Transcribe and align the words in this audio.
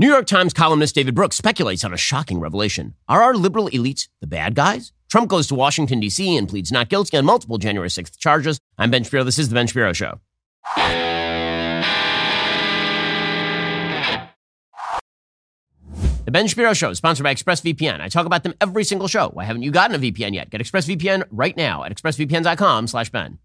New 0.00 0.08
York 0.08 0.24
Times 0.24 0.54
columnist 0.54 0.94
David 0.94 1.14
Brooks 1.14 1.36
speculates 1.36 1.84
on 1.84 1.92
a 1.92 1.96
shocking 1.98 2.40
revelation. 2.40 2.94
Are 3.06 3.22
our 3.22 3.34
liberal 3.34 3.68
elites 3.68 4.08
the 4.22 4.26
bad 4.26 4.54
guys? 4.54 4.94
Trump 5.10 5.28
goes 5.28 5.46
to 5.48 5.54
Washington, 5.54 6.00
D.C. 6.00 6.38
and 6.38 6.48
pleads 6.48 6.72
not 6.72 6.88
guilty 6.88 7.18
on 7.18 7.26
multiple 7.26 7.58
January 7.58 7.90
6th 7.90 8.16
charges. 8.16 8.58
I'm 8.78 8.90
Ben 8.90 9.04
Shapiro. 9.04 9.24
This 9.24 9.38
is 9.38 9.50
The 9.50 9.54
Ben 9.54 9.66
Shapiro 9.66 9.92
Show. 9.92 10.18
The 16.24 16.30
Ben 16.30 16.46
Shapiro 16.46 16.72
Show 16.72 16.88
is 16.88 16.96
sponsored 16.96 17.24
by 17.24 17.34
ExpressVPN. 17.34 18.00
I 18.00 18.08
talk 18.08 18.24
about 18.24 18.42
them 18.42 18.54
every 18.58 18.84
single 18.84 19.06
show. 19.06 19.28
Why 19.28 19.44
haven't 19.44 19.64
you 19.64 19.70
gotten 19.70 19.94
a 19.94 19.98
VPN 19.98 20.32
yet? 20.32 20.48
Get 20.48 20.62
ExpressVPN 20.62 21.24
right 21.30 21.58
now 21.58 21.84
at 21.84 21.94
expressvpn.com 21.94 22.86
slash 22.86 23.10
Ben. 23.10 23.38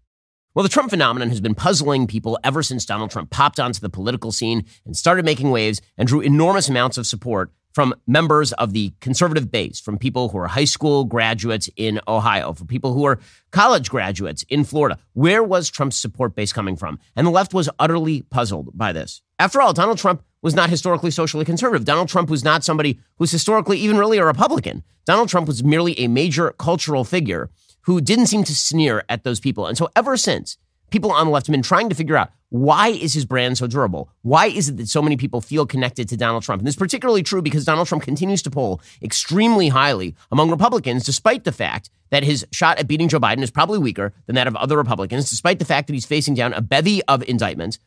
Well, 0.56 0.62
the 0.62 0.70
Trump 0.70 0.88
phenomenon 0.88 1.28
has 1.28 1.42
been 1.42 1.54
puzzling 1.54 2.06
people 2.06 2.38
ever 2.42 2.62
since 2.62 2.86
Donald 2.86 3.10
Trump 3.10 3.28
popped 3.28 3.60
onto 3.60 3.78
the 3.78 3.90
political 3.90 4.32
scene 4.32 4.64
and 4.86 4.96
started 4.96 5.22
making 5.22 5.50
waves 5.50 5.82
and 5.98 6.08
drew 6.08 6.20
enormous 6.20 6.70
amounts 6.70 6.96
of 6.96 7.06
support 7.06 7.52
from 7.74 7.94
members 8.06 8.54
of 8.54 8.72
the 8.72 8.94
conservative 9.02 9.50
base, 9.50 9.78
from 9.80 9.98
people 9.98 10.30
who 10.30 10.38
are 10.38 10.46
high 10.46 10.64
school 10.64 11.04
graduates 11.04 11.68
in 11.76 12.00
Ohio, 12.08 12.54
from 12.54 12.68
people 12.68 12.94
who 12.94 13.04
are 13.04 13.20
college 13.50 13.90
graduates 13.90 14.44
in 14.48 14.64
Florida. 14.64 14.98
Where 15.12 15.44
was 15.44 15.68
Trump's 15.68 15.98
support 15.98 16.34
base 16.34 16.54
coming 16.54 16.74
from? 16.74 16.98
And 17.14 17.26
the 17.26 17.30
left 17.30 17.52
was 17.52 17.68
utterly 17.78 18.22
puzzled 18.22 18.70
by 18.72 18.94
this. 18.94 19.20
After 19.38 19.60
all, 19.60 19.74
Donald 19.74 19.98
Trump 19.98 20.22
was 20.40 20.54
not 20.54 20.70
historically 20.70 21.10
socially 21.10 21.44
conservative. 21.44 21.84
Donald 21.84 22.08
Trump 22.08 22.30
was 22.30 22.44
not 22.44 22.64
somebody 22.64 22.98
who's 23.18 23.30
historically 23.30 23.76
even 23.80 23.98
really 23.98 24.16
a 24.16 24.24
Republican. 24.24 24.84
Donald 25.04 25.28
Trump 25.28 25.48
was 25.48 25.62
merely 25.62 25.98
a 26.00 26.08
major 26.08 26.52
cultural 26.52 27.04
figure 27.04 27.50
who 27.86 28.00
didn't 28.00 28.26
seem 28.26 28.44
to 28.44 28.54
sneer 28.54 29.04
at 29.08 29.24
those 29.24 29.40
people. 29.40 29.66
And 29.66 29.78
so 29.78 29.88
ever 29.96 30.16
since, 30.16 30.58
people 30.90 31.10
on 31.12 31.26
the 31.26 31.32
left 31.32 31.46
have 31.46 31.52
been 31.52 31.62
trying 31.62 31.88
to 31.88 31.94
figure 31.94 32.16
out 32.16 32.30
why 32.48 32.88
is 32.88 33.12
his 33.12 33.24
brand 33.24 33.58
so 33.58 33.66
durable? 33.66 34.08
Why 34.22 34.46
is 34.46 34.68
it 34.68 34.76
that 34.76 34.88
so 34.88 35.02
many 35.02 35.16
people 35.16 35.40
feel 35.40 35.66
connected 35.66 36.08
to 36.08 36.16
Donald 36.16 36.42
Trump? 36.44 36.60
And 36.60 36.66
this 36.66 36.74
is 36.74 36.78
particularly 36.78 37.22
true 37.22 37.42
because 37.42 37.64
Donald 37.64 37.88
Trump 37.88 38.04
continues 38.04 38.42
to 38.42 38.50
poll 38.50 38.80
extremely 39.02 39.68
highly 39.68 40.14
among 40.30 40.50
Republicans, 40.50 41.04
despite 41.04 41.44
the 41.44 41.52
fact 41.52 41.90
that 42.10 42.22
his 42.22 42.46
shot 42.52 42.78
at 42.78 42.86
beating 42.86 43.08
Joe 43.08 43.18
Biden 43.18 43.42
is 43.42 43.50
probably 43.50 43.78
weaker 43.78 44.12
than 44.26 44.36
that 44.36 44.46
of 44.46 44.54
other 44.56 44.76
Republicans, 44.76 45.28
despite 45.28 45.58
the 45.58 45.64
fact 45.64 45.88
that 45.88 45.94
he's 45.94 46.06
facing 46.06 46.34
down 46.34 46.52
a 46.52 46.60
bevy 46.60 47.02
of 47.04 47.22
indictments. 47.28 47.78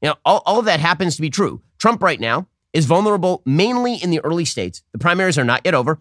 You 0.00 0.10
know, 0.10 0.16
all, 0.24 0.42
all 0.46 0.58
of 0.60 0.64
that 0.66 0.80
happens 0.80 1.16
to 1.16 1.22
be 1.22 1.30
true. 1.30 1.60
Trump 1.78 2.02
right 2.02 2.20
now 2.20 2.46
is 2.72 2.86
vulnerable 2.86 3.42
mainly 3.44 3.96
in 3.96 4.10
the 4.10 4.20
early 4.20 4.44
states. 4.44 4.82
The 4.92 4.98
primaries 4.98 5.38
are 5.38 5.44
not 5.44 5.62
yet 5.64 5.74
over. 5.74 6.00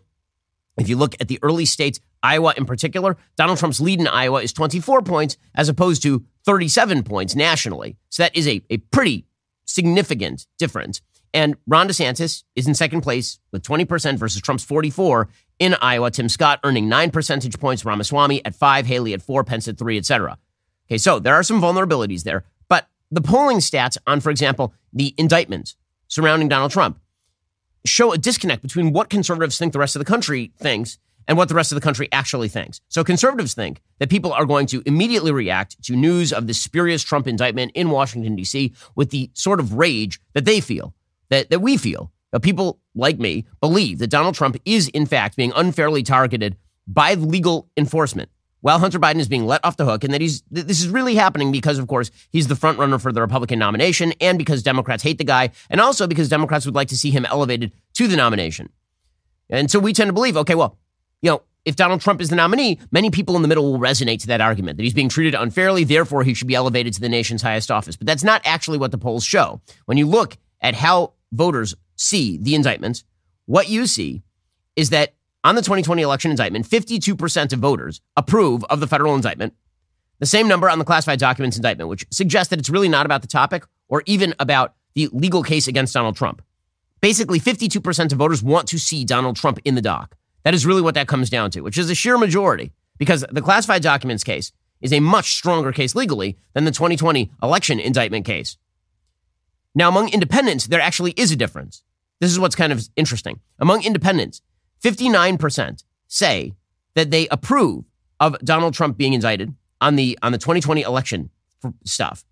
If 0.77 0.89
you 0.89 0.97
look 0.97 1.15
at 1.19 1.27
the 1.27 1.39
early 1.41 1.65
states, 1.65 1.99
Iowa 2.21 2.53
in 2.57 2.65
particular, 2.65 3.17
Donald 3.35 3.59
Trump's 3.59 3.79
lead 3.79 3.99
in 3.99 4.07
Iowa 4.07 4.41
is 4.41 4.53
24 4.53 5.01
points 5.03 5.37
as 5.53 5.69
opposed 5.69 6.01
to 6.03 6.25
37 6.45 7.03
points 7.03 7.35
nationally. 7.35 7.97
So 8.09 8.23
that 8.23 8.35
is 8.35 8.47
a, 8.47 8.61
a 8.69 8.77
pretty 8.77 9.25
significant 9.65 10.47
difference. 10.57 11.01
And 11.33 11.55
Ron 11.67 11.87
DeSantis 11.87 12.43
is 12.55 12.67
in 12.67 12.75
second 12.75 13.01
place 13.01 13.39
with 13.51 13.63
20% 13.63 14.17
versus 14.17 14.41
Trump's 14.41 14.63
44 14.63 15.29
in 15.59 15.75
Iowa. 15.81 16.11
Tim 16.11 16.29
Scott 16.29 16.59
earning 16.63 16.87
nine 16.87 17.09
percentage 17.09 17.59
points, 17.59 17.85
Ramaswamy 17.85 18.45
at 18.45 18.55
five, 18.55 18.85
Haley 18.85 19.13
at 19.13 19.21
four, 19.21 19.43
Pence 19.43 19.67
at 19.67 19.77
three, 19.77 19.97
etc. 19.97 20.37
Okay, 20.87 20.97
so 20.97 21.19
there 21.19 21.33
are 21.33 21.43
some 21.43 21.61
vulnerabilities 21.61 22.23
there. 22.23 22.45
But 22.67 22.87
the 23.09 23.21
polling 23.21 23.57
stats 23.57 23.97
on, 24.05 24.19
for 24.19 24.29
example, 24.29 24.73
the 24.91 25.15
indictments 25.17 25.75
surrounding 26.07 26.49
Donald 26.49 26.71
Trump 26.71 26.99
show 27.85 28.13
a 28.13 28.17
disconnect 28.17 28.61
between 28.61 28.93
what 28.93 29.09
conservatives 29.09 29.57
think 29.57 29.73
the 29.73 29.79
rest 29.79 29.95
of 29.95 29.99
the 29.99 30.05
country 30.05 30.51
thinks 30.57 30.97
and 31.27 31.37
what 31.37 31.47
the 31.49 31.55
rest 31.55 31.71
of 31.71 31.75
the 31.75 31.81
country 31.81 32.09
actually 32.11 32.49
thinks. 32.49 32.81
So 32.89 33.03
conservatives 33.03 33.53
think 33.53 33.81
that 33.99 34.09
people 34.09 34.33
are 34.33 34.45
going 34.45 34.67
to 34.67 34.83
immediately 34.85 35.31
react 35.31 35.81
to 35.83 35.95
news 35.95 36.33
of 36.33 36.47
the 36.47 36.53
spurious 36.53 37.03
Trump 37.03 37.27
indictment 37.27 37.71
in 37.75 37.89
Washington, 37.89 38.35
D.C. 38.35 38.73
with 38.95 39.09
the 39.11 39.29
sort 39.33 39.59
of 39.59 39.73
rage 39.73 40.19
that 40.33 40.45
they 40.45 40.59
feel, 40.59 40.93
that, 41.29 41.49
that 41.49 41.61
we 41.61 41.77
feel. 41.77 42.11
That 42.31 42.41
people 42.41 42.79
like 42.95 43.19
me 43.19 43.45
believe 43.61 43.99
that 43.99 44.09
Donald 44.09 44.33
Trump 44.33 44.57
is, 44.65 44.87
in 44.89 45.05
fact, 45.05 45.35
being 45.35 45.53
unfairly 45.55 46.01
targeted 46.01 46.57
by 46.87 47.13
legal 47.13 47.69
enforcement 47.77 48.29
while 48.63 48.79
Hunter 48.79 48.97
Biden 48.97 49.19
is 49.19 49.27
being 49.27 49.45
let 49.45 49.63
off 49.65 49.75
the 49.75 49.83
hook, 49.83 50.05
and 50.05 50.13
that 50.13 50.21
he's 50.21 50.41
this 50.49 50.79
is 50.79 50.87
really 50.87 51.15
happening 51.15 51.51
because, 51.51 51.77
of 51.79 51.87
course, 51.87 52.11
he's 52.31 52.47
the 52.47 52.55
front 52.55 52.79
runner 52.79 52.97
for 52.97 53.11
the 53.11 53.19
Republican 53.19 53.59
nomination, 53.59 54.13
and 54.21 54.37
because 54.37 54.63
Democrats 54.63 55.03
hate 55.03 55.17
the 55.17 55.25
guy, 55.25 55.49
and 55.69 55.81
also 55.81 56.07
because 56.07 56.29
Democrats 56.29 56.65
would 56.65 56.73
like 56.73 56.87
to 56.87 56.97
see 56.97 57.11
him 57.11 57.25
elevated 57.25 57.73
to 57.95 58.07
the 58.07 58.15
nomination. 58.15 58.69
And 59.49 59.69
so 59.69 59.79
we 59.79 59.91
tend 59.91 60.07
to 60.07 60.13
believe, 60.13 60.37
okay, 60.37 60.55
well, 60.55 60.77
you 61.21 61.29
know, 61.29 61.41
if 61.65 61.75
Donald 61.75 61.99
Trump 61.99 62.21
is 62.21 62.29
the 62.29 62.37
nominee, 62.37 62.79
many 62.89 63.11
people 63.11 63.35
in 63.35 63.41
the 63.41 63.49
middle 63.49 63.69
will 63.69 63.79
resonate 63.79 64.21
to 64.21 64.27
that 64.27 64.39
argument 64.39 64.77
that 64.77 64.83
he's 64.83 64.93
being 64.93 65.09
treated 65.09 65.35
unfairly, 65.35 65.83
therefore 65.83 66.23
he 66.23 66.33
should 66.33 66.47
be 66.47 66.55
elevated 66.55 66.93
to 66.93 67.01
the 67.01 67.09
nation's 67.09 67.41
highest 67.41 67.69
office. 67.69 67.97
But 67.97 68.07
that's 68.07 68.23
not 68.23 68.41
actually 68.45 68.77
what 68.77 68.91
the 68.91 68.97
polls 68.97 69.25
show. 69.25 69.59
When 69.85 69.97
you 69.97 70.07
look 70.07 70.37
at 70.61 70.73
how 70.73 71.13
voters 71.33 71.75
see 71.97 72.37
the 72.37 72.55
indictments, 72.55 73.03
what 73.45 73.67
you 73.67 73.87
see 73.87 74.23
is 74.77 74.89
that 74.91 75.15
on 75.43 75.55
the 75.55 75.61
2020 75.61 76.01
election 76.01 76.31
indictment, 76.31 76.67
52% 76.67 77.53
of 77.53 77.59
voters 77.59 78.01
approve 78.15 78.63
of 78.65 78.79
the 78.79 78.87
federal 78.87 79.15
indictment. 79.15 79.53
The 80.19 80.25
same 80.25 80.47
number 80.47 80.69
on 80.69 80.79
the 80.79 80.85
classified 80.85 81.19
documents 81.19 81.57
indictment, 81.57 81.89
which 81.89 82.05
suggests 82.11 82.49
that 82.49 82.59
it's 82.59 82.69
really 82.69 82.87
not 82.87 83.05
about 83.05 83.21
the 83.21 83.27
topic 83.27 83.65
or 83.89 84.03
even 84.05 84.33
about 84.39 84.73
the 84.95 85.09
legal 85.11 85.43
case 85.43 85.67
against 85.67 85.93
Donald 85.93 86.15
Trump. 86.15 86.41
Basically, 87.01 87.39
52% 87.39 88.11
of 88.11 88.17
voters 88.17 88.41
want 88.41 88.67
to 88.69 88.79
see 88.79 89.03
Donald 89.03 89.35
Trump 89.35 89.59
in 89.65 89.75
the 89.75 89.81
dock. 89.81 90.15
That 90.43 90.53
is 90.53 90.65
really 90.65 90.81
what 90.81 90.95
that 90.95 91.07
comes 91.07 91.29
down 91.29 91.51
to, 91.51 91.61
which 91.61 91.77
is 91.77 91.89
a 91.89 91.95
sheer 91.95 92.17
majority 92.17 92.71
because 92.97 93.25
the 93.29 93.41
classified 93.41 93.81
documents 93.81 94.23
case 94.23 94.53
is 94.81 94.93
a 94.93 94.99
much 94.99 95.33
stronger 95.33 95.71
case 95.71 95.95
legally 95.95 96.37
than 96.53 96.65
the 96.65 96.71
2020 96.71 97.31
election 97.41 97.79
indictment 97.79 98.25
case. 98.25 98.57
Now, 99.75 99.89
among 99.89 100.09
independents, 100.09 100.67
there 100.67 100.81
actually 100.81 101.11
is 101.13 101.31
a 101.31 101.35
difference. 101.35 101.83
This 102.19 102.31
is 102.31 102.39
what's 102.39 102.55
kind 102.55 102.71
of 102.71 102.87
interesting. 102.95 103.39
Among 103.59 103.83
independents, 103.83 104.41
59% 104.83 105.83
say 106.07 106.53
that 106.95 107.09
they 107.09 107.27
approve 107.29 107.85
of 108.19 108.37
Donald 108.39 108.73
Trump 108.73 108.97
being 108.97 109.13
indicted 109.13 109.53
on 109.81 109.95
the 109.95 110.17
on 110.21 110.31
the 110.31 110.37
2020 110.37 110.81
election 110.81 111.29
stuff. 111.85 112.25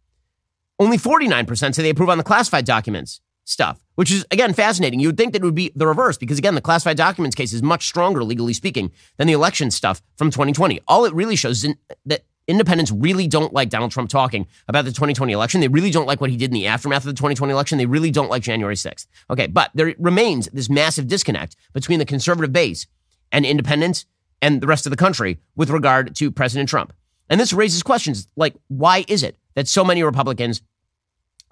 Only 0.80 0.98
49% 0.98 1.76
say 1.76 1.84
they 1.84 1.90
approve 1.90 2.10
on 2.10 2.18
the 2.18 2.24
classified 2.24 2.66
documents 2.66 3.22
stuff, 3.46 3.84
which 3.96 4.12
is 4.12 4.26
again 4.32 4.54
fascinating. 4.54 5.00
You 5.00 5.10
would 5.10 5.18
think 5.18 5.34
that 5.34 5.42
it 5.42 5.46
would 5.46 5.56
be 5.56 5.72
the 5.76 5.88
reverse 5.88 6.18
because 6.18 6.38
again, 6.38 6.56
the 6.56 6.62
classified 6.62 6.98
documents 6.98 7.36
case 7.36 7.54
is 7.54 7.64
much 7.64 7.86
stronger 7.86 8.24
legally 8.24 8.54
speaking 8.54 8.92
than 9.18 9.28
the 9.28 9.34
election 9.34 9.72
stuff 9.72 10.02
from 10.16 10.32
2020. 10.32 10.80
All 10.88 11.06
it 11.06 11.14
really 11.14 11.36
shows 11.36 11.64
is 11.64 11.76
that 12.06 12.24
independents 12.52 12.92
really 12.92 13.28
don't 13.28 13.54
like 13.54 13.70
Donald 13.70 13.92
Trump 13.92 14.10
talking 14.10 14.46
about 14.68 14.86
the 14.86 14.92
2020 14.92 15.34
election. 15.34 15.62
They 15.62 15.68
really 15.68 15.90
don't 15.90 16.06
like 16.06 16.22
what 16.22 16.30
he 16.30 16.38
did 16.38 16.52
in 16.52 16.54
the 16.54 16.68
aftermath 16.68 17.04
of 17.04 17.06
the 17.06 17.14
2020 17.14 17.52
election. 17.52 17.78
They 17.78 17.86
really 17.86 18.12
don't 18.12 18.30
like 18.30 18.44
January 18.44 18.76
6th. 18.76 19.08
Okay, 19.30 19.48
but 19.48 19.72
there 19.74 19.96
remains 19.98 20.48
this 20.54 20.70
massive 20.70 21.08
disconnect 21.08 21.56
between 21.74 21.98
the 21.98 22.06
conservative 22.06 22.54
base 22.54 22.86
and 23.32 23.46
independents 23.46 24.06
and 24.42 24.62
the 24.62 24.68
rest 24.68 24.86
of 24.86 24.92
the 24.92 24.98
country 24.98 25.40
with 25.56 25.70
regard 25.70 26.16
to 26.18 26.30
President 26.30 26.70
Trump. 26.70 26.94
And 27.30 27.40
this 27.40 27.54
raises 27.54 27.82
questions 27.82 28.28
like 28.36 28.56
why 28.68 29.06
is 29.08 29.24
it 29.24 29.38
that 29.56 29.68
so 29.68 29.86
many 29.86 30.04
Republicans 30.04 30.62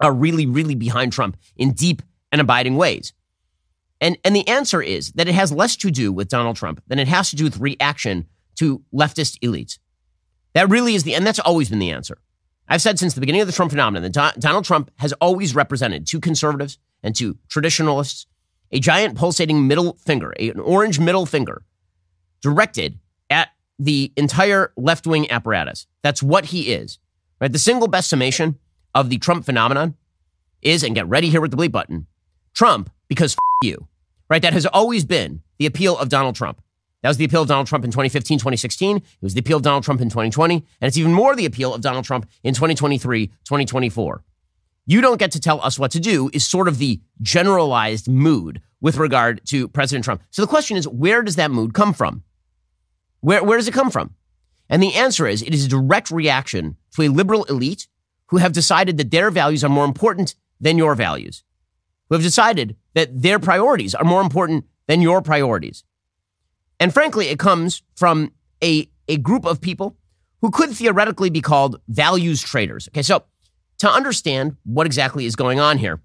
are 0.00 0.12
really, 0.12 0.46
really 0.46 0.74
behind 0.74 1.12
Trump 1.12 1.36
in 1.56 1.72
deep 1.72 2.02
and 2.30 2.40
abiding 2.40 2.76
ways? 2.76 3.14
And, 4.02 4.18
and 4.24 4.36
the 4.36 4.46
answer 4.46 4.82
is 4.82 5.12
that 5.12 5.28
it 5.28 5.34
has 5.34 5.52
less 5.52 5.76
to 5.76 5.90
do 5.90 6.12
with 6.12 6.28
Donald 6.28 6.56
Trump 6.56 6.82
than 6.86 6.98
it 6.98 7.08
has 7.08 7.30
to 7.30 7.36
do 7.36 7.44
with 7.44 7.58
reaction 7.58 8.26
to 8.56 8.82
leftist 8.92 9.38
elites. 9.40 9.78
That 10.54 10.68
really 10.68 10.94
is 10.94 11.04
the, 11.04 11.14
and 11.14 11.26
that's 11.26 11.38
always 11.38 11.68
been 11.68 11.78
the 11.78 11.90
answer. 11.90 12.18
I've 12.68 12.82
said 12.82 12.98
since 12.98 13.14
the 13.14 13.20
beginning 13.20 13.40
of 13.40 13.46
the 13.48 13.52
Trump 13.52 13.72
phenomenon 13.72 14.10
that 14.10 14.34
Donald 14.38 14.64
Trump 14.64 14.90
has 14.96 15.12
always 15.14 15.54
represented 15.54 16.06
to 16.08 16.20
conservatives 16.20 16.78
and 17.02 17.16
to 17.16 17.36
traditionalists 17.48 18.26
a 18.72 18.78
giant 18.78 19.16
pulsating 19.16 19.66
middle 19.66 19.94
finger, 19.94 20.30
an 20.30 20.60
orange 20.60 21.00
middle 21.00 21.26
finger 21.26 21.62
directed 22.40 22.98
at 23.28 23.48
the 23.78 24.12
entire 24.16 24.72
left 24.76 25.06
wing 25.06 25.30
apparatus. 25.30 25.86
That's 26.02 26.22
what 26.22 26.46
he 26.46 26.72
is. 26.72 26.98
Right? 27.40 27.52
The 27.52 27.58
single 27.58 27.88
best 27.88 28.08
summation 28.08 28.58
of 28.94 29.10
the 29.10 29.18
Trump 29.18 29.44
phenomenon 29.44 29.96
is, 30.62 30.82
and 30.84 30.94
get 30.94 31.08
ready 31.08 31.30
here 31.30 31.40
with 31.40 31.50
the 31.50 31.56
bleep 31.56 31.72
button, 31.72 32.06
Trump 32.54 32.90
because 33.08 33.32
f- 33.34 33.38
you. 33.62 33.88
Right? 34.28 34.42
That 34.42 34.52
has 34.52 34.66
always 34.66 35.04
been 35.04 35.42
the 35.58 35.66
appeal 35.66 35.96
of 35.98 36.08
Donald 36.08 36.36
Trump. 36.36 36.62
That 37.02 37.08
was 37.08 37.16
the 37.16 37.24
appeal 37.24 37.42
of 37.42 37.48
Donald 37.48 37.66
Trump 37.66 37.84
in 37.84 37.90
2015, 37.90 38.38
2016. 38.38 38.96
It 38.98 39.04
was 39.22 39.34
the 39.34 39.40
appeal 39.40 39.56
of 39.56 39.62
Donald 39.62 39.84
Trump 39.84 40.00
in 40.00 40.08
2020. 40.08 40.54
And 40.54 40.88
it's 40.88 40.98
even 40.98 41.12
more 41.12 41.34
the 41.34 41.46
appeal 41.46 41.74
of 41.74 41.80
Donald 41.80 42.04
Trump 42.04 42.28
in 42.42 42.54
2023, 42.54 43.26
2024. 43.26 44.22
You 44.86 45.00
don't 45.00 45.18
get 45.18 45.32
to 45.32 45.40
tell 45.40 45.60
us 45.62 45.78
what 45.78 45.92
to 45.92 46.00
do 46.00 46.30
is 46.32 46.46
sort 46.46 46.68
of 46.68 46.78
the 46.78 47.00
generalized 47.22 48.08
mood 48.08 48.60
with 48.80 48.96
regard 48.96 49.40
to 49.46 49.68
President 49.68 50.04
Trump. 50.04 50.22
So 50.30 50.42
the 50.42 50.48
question 50.48 50.76
is, 50.76 50.88
where 50.88 51.22
does 51.22 51.36
that 51.36 51.50
mood 51.50 51.74
come 51.74 51.92
from? 51.92 52.22
Where, 53.20 53.44
where 53.44 53.58
does 53.58 53.68
it 53.68 53.74
come 53.74 53.90
from? 53.90 54.14
And 54.68 54.82
the 54.82 54.94
answer 54.94 55.26
is 55.26 55.42
it 55.42 55.54
is 55.54 55.64
a 55.64 55.68
direct 55.68 56.10
reaction 56.10 56.76
to 56.92 57.02
a 57.02 57.08
liberal 57.08 57.44
elite 57.44 57.88
who 58.26 58.38
have 58.38 58.52
decided 58.52 58.96
that 58.96 59.10
their 59.10 59.30
values 59.30 59.64
are 59.64 59.68
more 59.68 59.84
important 59.84 60.34
than 60.60 60.78
your 60.78 60.94
values, 60.94 61.42
who 62.08 62.14
have 62.14 62.22
decided 62.22 62.76
that 62.94 63.22
their 63.22 63.38
priorities 63.38 63.94
are 63.94 64.04
more 64.04 64.20
important 64.20 64.64
than 64.86 65.02
your 65.02 65.20
priorities. 65.22 65.84
And 66.80 66.92
frankly, 66.92 67.28
it 67.28 67.38
comes 67.38 67.82
from 67.94 68.32
a, 68.64 68.88
a 69.06 69.18
group 69.18 69.44
of 69.44 69.60
people 69.60 69.96
who 70.40 70.50
could 70.50 70.70
theoretically 70.70 71.30
be 71.30 71.42
called 71.42 71.80
values 71.88 72.42
traders. 72.42 72.88
Okay, 72.88 73.02
so 73.02 73.24
to 73.78 73.90
understand 73.90 74.56
what 74.64 74.86
exactly 74.86 75.26
is 75.26 75.36
going 75.36 75.60
on 75.60 75.76
here, 75.78 76.00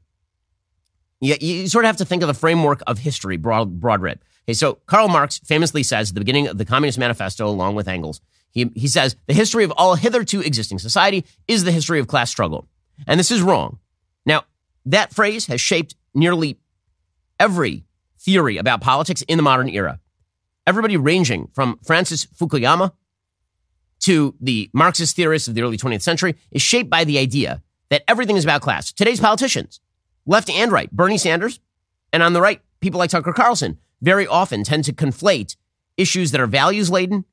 you, 1.22 1.36
you 1.40 1.68
sort 1.68 1.86
of 1.86 1.88
have 1.88 1.98
to 1.98 2.06
think 2.06 2.22
of 2.22 2.28
the 2.28 2.34
framework 2.34 2.84
of 2.86 3.00
history, 3.00 3.38
broad, 3.38 3.80
broad 3.80 4.02
read. 4.02 4.20
Okay, 4.46 4.54
so 4.54 4.76
Karl 4.86 5.08
Marx 5.08 5.40
famously 5.40 5.82
says 5.82 6.12
at 6.12 6.16
the 6.16 6.22
beginning 6.22 6.48
of 6.48 6.58
the 6.58 6.66
Communist 6.66 7.00
Manifesto, 7.00 7.48
along 7.48 7.76
with 7.76 7.88
Engels, 7.88 8.20
he, 8.52 8.70
he 8.76 8.88
says, 8.88 9.16
the 9.28 9.34
history 9.34 9.64
of 9.64 9.72
all 9.72 9.96
hitherto 9.96 10.42
existing 10.42 10.80
society 10.80 11.26
is 11.48 11.64
the 11.64 11.72
history 11.72 12.00
of 12.00 12.08
class 12.08 12.30
struggle. 12.30 12.68
And 13.08 13.20
this 13.20 13.32
is 13.32 13.42
wrong. 13.42 13.80
Now, 14.26 14.44
that 14.86 15.14
phrase 15.14 15.48
has 15.48 15.60
shaped 15.60 15.96
nearly 16.14 16.58
every 17.40 17.86
theory 18.20 18.58
about 18.58 18.82
politics 18.82 19.22
in 19.24 19.38
the 19.38 19.44
modern 19.44 19.70
era. 19.70 20.00
Everybody 20.68 20.98
ranging 20.98 21.50
from 21.54 21.80
Francis 21.84 22.26
Fukuyama 22.26 22.92
to 24.00 24.36
the 24.42 24.70
Marxist 24.74 25.16
theorists 25.16 25.48
of 25.48 25.54
the 25.56 25.62
early 25.62 25.78
20th 25.78 26.02
century 26.02 26.36
is 26.52 26.62
shaped 26.62 26.90
by 26.90 27.04
the 27.04 27.20
idea 27.20 27.62
that 27.90 28.04
everything 28.08 28.36
is 28.36 28.44
about 28.44 28.62
class. 28.62 28.92
Today's 28.92 29.20
politicians, 29.20 29.80
left 30.26 30.50
and 30.50 30.72
right, 30.72 30.92
Bernie 30.92 31.20
Sanders, 31.20 31.60
and 32.12 32.24
on 32.24 32.34
the 32.34 32.42
right, 32.42 32.62
people 32.80 32.98
like 32.98 33.12
Tucker 33.12 33.34
Carlson, 33.34 33.78
very 34.02 34.26
often 34.26 34.64
tend 34.64 34.84
to 34.86 34.94
conflate 34.94 35.56
issues 35.98 36.32
that 36.32 36.42
are 36.42 36.48
values 36.48 36.90
laden 36.90 37.26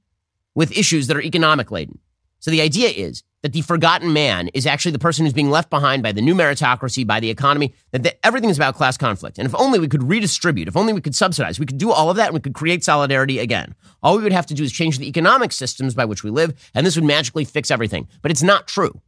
with 0.55 0.77
issues 0.77 1.07
that 1.07 1.17
are 1.17 1.23
economic 1.23 1.71
laden. 1.71 1.99
So 2.39 2.51
the 2.51 2.61
idea 2.61 2.91
is 2.91 3.23
that 3.43 3.53
the 3.53 3.63
forgotten 3.63 4.13
man 4.13 4.49
is 4.55 4.67
actually 4.67 4.93
the 4.93 4.99
person 4.99 5.25
who's 5.25 5.33
being 5.33 5.51
left 5.51 5.69
behind 5.69 6.03
by 6.03 6.13
the 6.13 6.23
new 6.23 6.35
meritocracy, 6.35 7.05
by 7.07 7.19
the 7.19 7.29
economy, 7.29 7.75
that 7.91 8.05
the, 8.05 8.27
everything 8.27 8.51
is 8.51 8.57
about 8.57 8.77
class 8.77 8.97
conflict. 8.97 9.39
And 9.39 9.47
if 9.47 9.55
only 9.57 9.79
we 9.79 9.89
could 9.89 10.05
redistribute, 10.05 10.69
if 10.69 10.77
only 10.77 10.93
we 10.93 11.01
could 11.01 11.15
subsidize, 11.15 11.59
we 11.59 11.67
could 11.67 11.79
do 11.79 11.91
all 11.91 12.09
of 12.09 12.17
that 12.17 12.29
and 12.29 12.35
we 12.35 12.41
could 12.41 12.55
create 12.55 12.85
solidarity 12.85 13.41
again. 13.41 13.75
All 14.03 14.17
we 14.17 14.23
would 14.23 14.33
have 14.33 14.47
to 14.47 14.55
do 14.55 14.63
is 14.63 14.73
change 14.73 14.99
the 14.99 15.09
economic 15.09 15.53
systems 15.53 15.95
by 15.95 16.05
which 16.05 16.23
we 16.23 16.31
live, 16.31 16.55
and 16.75 16.87
this 16.87 16.95
would 16.97 17.05
magically 17.05 17.45
fix 17.45 17.71
everything. 17.71 18.09
But 18.23 18.31
it's 18.31 18.43
not 18.43 18.69
true. 18.69 19.01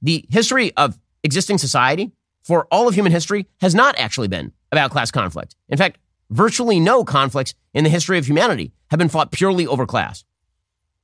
The 0.00 0.24
history 0.30 0.74
of 0.76 0.98
existing 1.22 1.58
society 1.58 2.12
for 2.42 2.66
all 2.70 2.88
of 2.88 2.94
human 2.94 3.12
history 3.12 3.46
has 3.60 3.74
not 3.74 3.94
actually 3.98 4.28
been 4.28 4.52
about 4.72 4.90
class 4.90 5.10
conflict. 5.10 5.54
In 5.68 5.76
fact, 5.76 5.98
virtually 6.30 6.80
no 6.80 7.04
conflicts 7.04 7.54
in 7.74 7.84
the 7.84 7.90
history 7.90 8.16
of 8.16 8.26
humanity 8.26 8.72
have 8.90 8.98
been 8.98 9.08
fought 9.08 9.32
purely 9.32 9.66
over 9.66 9.86
class. 9.86 10.24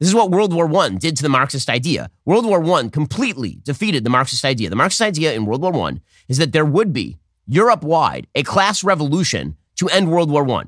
This 0.00 0.08
is 0.08 0.14
what 0.14 0.31
World 0.31 0.52
War 0.52 0.69
I 0.76 0.88
did 0.91 1.17
to 1.17 1.23
the 1.23 1.29
Marxist 1.29 1.70
idea. 1.70 2.11
World 2.25 2.44
War 2.46 2.62
I 2.79 2.88
completely 2.88 3.61
defeated 3.62 4.05
the 4.05 4.11
Marxist 4.11 4.44
idea. 4.44 4.69
The 4.69 4.76
Marxist 4.76 5.02
idea 5.02 5.35
in 5.35 5.46
World 5.46 5.62
War 5.62 5.88
I 5.88 6.00
is 6.29 6.38
that 6.38 6.52
there 6.52 6.64
would 6.64 6.93
be 6.93 7.19
Europe 7.46 7.85
wide 7.85 8.26
a 8.35 8.43
class 8.43 8.82
revolution 8.82 9.56
to 9.76 9.88
end 9.88 10.11
World 10.11 10.31
War 10.31 10.49
I. 10.50 10.64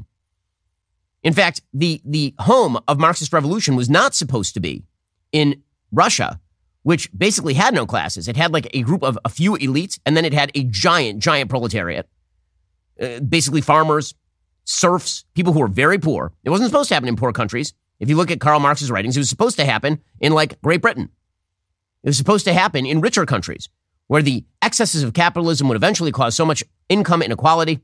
In 1.22 1.32
fact, 1.32 1.60
the, 1.74 2.00
the 2.04 2.34
home 2.38 2.78
of 2.86 2.98
Marxist 2.98 3.32
revolution 3.32 3.74
was 3.74 3.90
not 3.90 4.14
supposed 4.14 4.54
to 4.54 4.60
be 4.60 4.84
in 5.32 5.62
Russia, 5.90 6.40
which 6.84 7.10
basically 7.16 7.54
had 7.54 7.74
no 7.74 7.84
classes. 7.84 8.28
It 8.28 8.36
had 8.36 8.52
like 8.52 8.68
a 8.72 8.82
group 8.82 9.02
of 9.02 9.18
a 9.24 9.28
few 9.28 9.54
elites, 9.54 9.98
and 10.06 10.16
then 10.16 10.24
it 10.24 10.32
had 10.32 10.52
a 10.54 10.62
giant, 10.64 11.18
giant 11.18 11.50
proletariat. 11.50 12.08
Uh, 13.00 13.18
basically, 13.20 13.60
farmers, 13.60 14.14
serfs, 14.64 15.24
people 15.34 15.52
who 15.52 15.60
were 15.60 15.68
very 15.68 15.98
poor. 15.98 16.32
It 16.44 16.50
wasn't 16.50 16.70
supposed 16.70 16.88
to 16.90 16.94
happen 16.94 17.08
in 17.08 17.16
poor 17.16 17.32
countries. 17.32 17.74
If 17.98 18.08
you 18.08 18.16
look 18.16 18.30
at 18.30 18.40
Karl 18.40 18.60
Marx's 18.60 18.90
writings, 18.90 19.16
it 19.16 19.20
was 19.20 19.30
supposed 19.30 19.56
to 19.56 19.64
happen 19.64 20.00
in 20.20 20.32
like 20.32 20.60
Great 20.62 20.82
Britain. 20.82 21.10
It 22.02 22.08
was 22.08 22.18
supposed 22.18 22.44
to 22.44 22.52
happen 22.52 22.86
in 22.86 23.00
richer 23.00 23.26
countries 23.26 23.68
where 24.06 24.22
the 24.22 24.44
excesses 24.62 25.02
of 25.02 25.14
capitalism 25.14 25.68
would 25.68 25.76
eventually 25.76 26.12
cause 26.12 26.34
so 26.34 26.44
much 26.44 26.62
income 26.88 27.22
inequality 27.22 27.80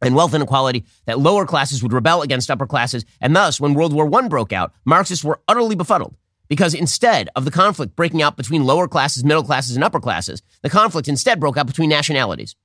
and 0.00 0.14
wealth 0.14 0.34
inequality 0.34 0.84
that 1.06 1.18
lower 1.18 1.46
classes 1.46 1.82
would 1.82 1.92
rebel 1.92 2.22
against 2.22 2.50
upper 2.50 2.66
classes. 2.66 3.04
And 3.20 3.36
thus, 3.36 3.60
when 3.60 3.74
World 3.74 3.92
War 3.92 4.10
I 4.14 4.28
broke 4.28 4.52
out, 4.52 4.72
Marxists 4.84 5.24
were 5.24 5.40
utterly 5.46 5.76
befuddled 5.76 6.16
because 6.48 6.74
instead 6.74 7.28
of 7.36 7.44
the 7.44 7.50
conflict 7.50 7.94
breaking 7.94 8.22
out 8.22 8.36
between 8.36 8.64
lower 8.64 8.88
classes, 8.88 9.24
middle 9.24 9.44
classes, 9.44 9.76
and 9.76 9.84
upper 9.84 10.00
classes, 10.00 10.42
the 10.62 10.70
conflict 10.70 11.08
instead 11.08 11.40
broke 11.40 11.56
out 11.56 11.66
between 11.66 11.88
nationalities. 11.88 12.56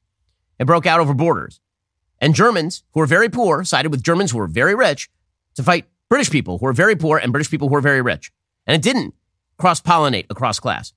It 0.59 0.65
broke 0.65 0.85
out 0.85 0.99
over 0.99 1.13
borders. 1.13 1.59
And 2.19 2.33
Germans, 2.33 2.83
who 2.93 2.99
were 2.99 3.05
very 3.05 3.29
poor, 3.29 3.63
sided 3.63 3.91
with 3.91 4.01
Germans 4.01 4.31
who 4.31 4.39
were 4.39 4.47
very 4.47 4.73
rich 4.73 5.09
to 5.55 5.63
fight 5.63 5.85
British 6.09 6.29
people 6.29 6.57
who 6.57 6.67
are 6.67 6.73
very 6.73 6.95
poor 6.95 7.17
and 7.17 7.31
British 7.31 7.49
people 7.49 7.69
who 7.69 7.75
are 7.75 7.81
very 7.81 8.01
rich. 8.01 8.31
And 8.65 8.75
it 8.75 8.81
didn't 8.81 9.13
cross 9.57 9.81
pollinate 9.81 10.27
across 10.29 10.59
class. 10.59 10.93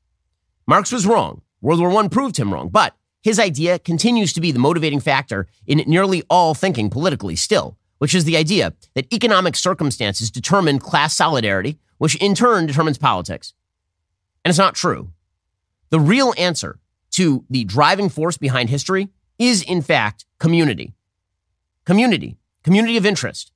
Marx 0.66 0.92
was 0.92 1.06
wrong. 1.06 1.42
World 1.60 1.80
War 1.80 1.92
I 1.92 2.08
proved 2.08 2.36
him 2.36 2.52
wrong. 2.52 2.68
But 2.68 2.94
his 3.22 3.38
idea 3.38 3.78
continues 3.78 4.32
to 4.32 4.40
be 4.40 4.52
the 4.52 4.58
motivating 4.58 5.00
factor 5.00 5.46
in 5.66 5.78
nearly 5.86 6.22
all 6.30 6.54
thinking 6.54 6.90
politically 6.90 7.36
still, 7.36 7.76
which 7.98 8.14
is 8.14 8.24
the 8.24 8.36
idea 8.36 8.72
that 8.94 9.12
economic 9.12 9.56
circumstances 9.56 10.30
determine 10.30 10.78
class 10.78 11.14
solidarity, 11.14 11.78
which 11.98 12.16
in 12.16 12.34
turn 12.34 12.66
determines 12.66 12.98
politics. 12.98 13.52
And 14.44 14.50
it's 14.50 14.58
not 14.58 14.74
true. 14.74 15.10
The 15.90 16.00
real 16.00 16.32
answer 16.38 16.78
to 17.12 17.44
the 17.50 17.64
driving 17.64 18.08
force 18.08 18.38
behind 18.38 18.70
history 18.70 19.08
is, 19.38 19.62
in 19.62 19.82
fact, 19.82 20.24
community. 20.38 20.94
Community, 21.84 22.38
community 22.62 22.96
of 22.96 23.04
interest. 23.04 23.52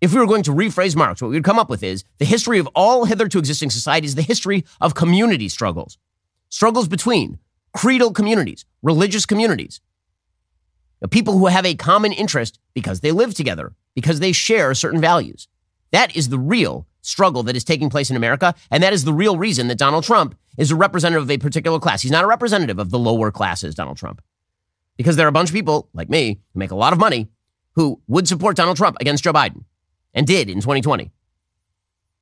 If 0.00 0.14
we 0.14 0.18
were 0.18 0.26
going 0.26 0.44
to 0.44 0.52
rephrase 0.52 0.96
Marx, 0.96 1.20
what 1.20 1.28
we 1.28 1.36
would 1.36 1.44
come 1.44 1.58
up 1.58 1.68
with 1.68 1.82
is 1.82 2.04
the 2.18 2.24
history 2.24 2.58
of 2.58 2.66
all 2.74 3.04
hitherto 3.04 3.38
existing 3.38 3.68
societies, 3.68 4.14
the 4.14 4.22
history 4.22 4.64
of 4.80 4.94
community 4.94 5.48
struggles, 5.48 5.98
struggles 6.48 6.88
between 6.88 7.38
creedal 7.74 8.12
communities, 8.12 8.64
religious 8.82 9.26
communities, 9.26 9.82
people 11.10 11.38
who 11.38 11.46
have 11.46 11.66
a 11.66 11.74
common 11.74 12.12
interest 12.12 12.58
because 12.72 13.00
they 13.00 13.12
live 13.12 13.34
together, 13.34 13.74
because 13.94 14.20
they 14.20 14.32
share 14.32 14.74
certain 14.74 15.00
values. 15.00 15.48
That 15.92 16.16
is 16.16 16.30
the 16.30 16.38
real 16.38 16.86
struggle 17.02 17.42
that 17.42 17.56
is 17.56 17.64
taking 17.64 17.90
place 17.90 18.10
in 18.10 18.16
America. 18.16 18.54
And 18.70 18.82
that 18.82 18.92
is 18.92 19.04
the 19.04 19.12
real 19.12 19.36
reason 19.36 19.68
that 19.68 19.78
Donald 19.78 20.04
Trump 20.04 20.34
is 20.56 20.70
a 20.70 20.76
representative 20.76 21.24
of 21.24 21.30
a 21.30 21.38
particular 21.38 21.78
class. 21.78 22.02
He's 22.02 22.10
not 22.10 22.24
a 22.24 22.28
representative 22.28 22.78
of 22.78 22.90
the 22.90 22.98
lower 22.98 23.30
classes, 23.30 23.74
Donald 23.74 23.96
Trump. 23.96 24.22
Because 24.96 25.16
there 25.16 25.26
are 25.26 25.30
a 25.30 25.32
bunch 25.32 25.48
of 25.48 25.54
people 25.54 25.88
like 25.94 26.10
me 26.10 26.40
who 26.52 26.58
make 26.58 26.70
a 26.70 26.76
lot 26.76 26.92
of 26.92 26.98
money 26.98 27.28
who 27.72 28.00
would 28.06 28.28
support 28.28 28.56
Donald 28.56 28.76
Trump 28.76 28.96
against 29.00 29.24
Joe 29.24 29.32
Biden 29.32 29.64
and 30.14 30.26
did 30.26 30.48
in 30.48 30.60
2020. 30.60 31.10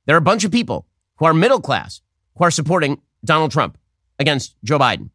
There 0.07 0.17
are 0.17 0.19
a 0.19 0.23
bunch 0.23 0.45
of 0.45 0.53
people 0.53 0.87
who 1.17 1.27
are 1.27 1.35
middle 1.35 1.61
class 1.61 2.01
who 2.37 2.45
are 2.45 2.51
supporting 2.51 3.01
Donald 3.25 3.51
Trump 3.51 3.77
against 4.19 4.57
Joe 4.65 4.79
Biden. 4.79 5.11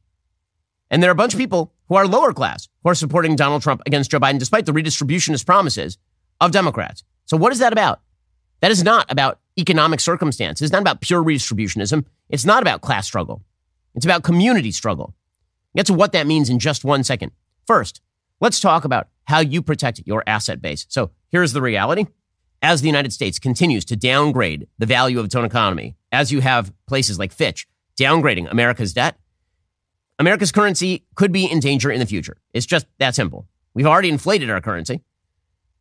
And 0.89 1.01
there 1.01 1.09
are 1.09 1.13
a 1.13 1.15
bunch 1.15 1.33
of 1.33 1.39
people 1.39 1.73
who 1.87 1.95
are 1.95 2.07
lower 2.07 2.33
class 2.33 2.67
who 2.83 2.89
are 2.89 2.95
supporting 2.95 3.35
Donald 3.35 3.61
Trump 3.61 3.81
against 3.85 4.11
Joe 4.11 4.19
Biden, 4.19 4.39
despite 4.39 4.65
the 4.65 4.71
redistributionist 4.71 5.45
promises 5.45 5.97
of 6.39 6.51
Democrats. 6.51 7.03
So, 7.25 7.37
what 7.37 7.51
is 7.51 7.59
that 7.59 7.73
about? 7.73 8.01
That 8.61 8.71
is 8.71 8.83
not 8.83 9.11
about 9.11 9.39
economic 9.57 9.99
circumstances. 9.99 10.65
It's 10.65 10.71
not 10.71 10.81
about 10.81 11.01
pure 11.01 11.23
redistributionism. 11.23 12.05
It's 12.29 12.45
not 12.45 12.61
about 12.61 12.81
class 12.81 13.05
struggle. 13.05 13.43
It's 13.95 14.05
about 14.05 14.23
community 14.23 14.71
struggle. 14.71 15.15
Get 15.75 15.87
to 15.87 15.93
what 15.93 16.11
that 16.11 16.27
means 16.27 16.49
in 16.49 16.59
just 16.59 16.85
one 16.85 17.03
second. 17.03 17.31
First, 17.65 18.01
let's 18.39 18.59
talk 18.59 18.85
about 18.85 19.07
how 19.25 19.39
you 19.39 19.61
protect 19.61 20.01
your 20.05 20.23
asset 20.27 20.61
base. 20.61 20.85
So, 20.89 21.11
here's 21.30 21.53
the 21.53 21.61
reality 21.61 22.06
as 22.63 22.81
the 22.81 22.87
United 22.87 23.11
States 23.11 23.37
continues 23.37 23.83
to 23.83 23.95
downgrade 23.97 24.67
the 24.79 24.85
value 24.85 25.19
of 25.19 25.25
its 25.25 25.35
own 25.35 25.43
economy, 25.43 25.95
as 26.13 26.31
you 26.31 26.39
have 26.39 26.73
places 26.87 27.19
like 27.19 27.33
Fitch 27.33 27.67
downgrading 27.99 28.49
America's 28.49 28.93
debt, 28.93 29.19
America's 30.17 30.51
currency 30.51 31.05
could 31.15 31.33
be 31.33 31.45
in 31.45 31.59
danger 31.59 31.91
in 31.91 31.99
the 31.99 32.05
future. 32.05 32.37
It's 32.53 32.65
just 32.65 32.87
that 32.99 33.15
simple. 33.15 33.47
We've 33.73 33.85
already 33.85 34.09
inflated 34.09 34.49
our 34.49 34.61
currency. 34.61 35.01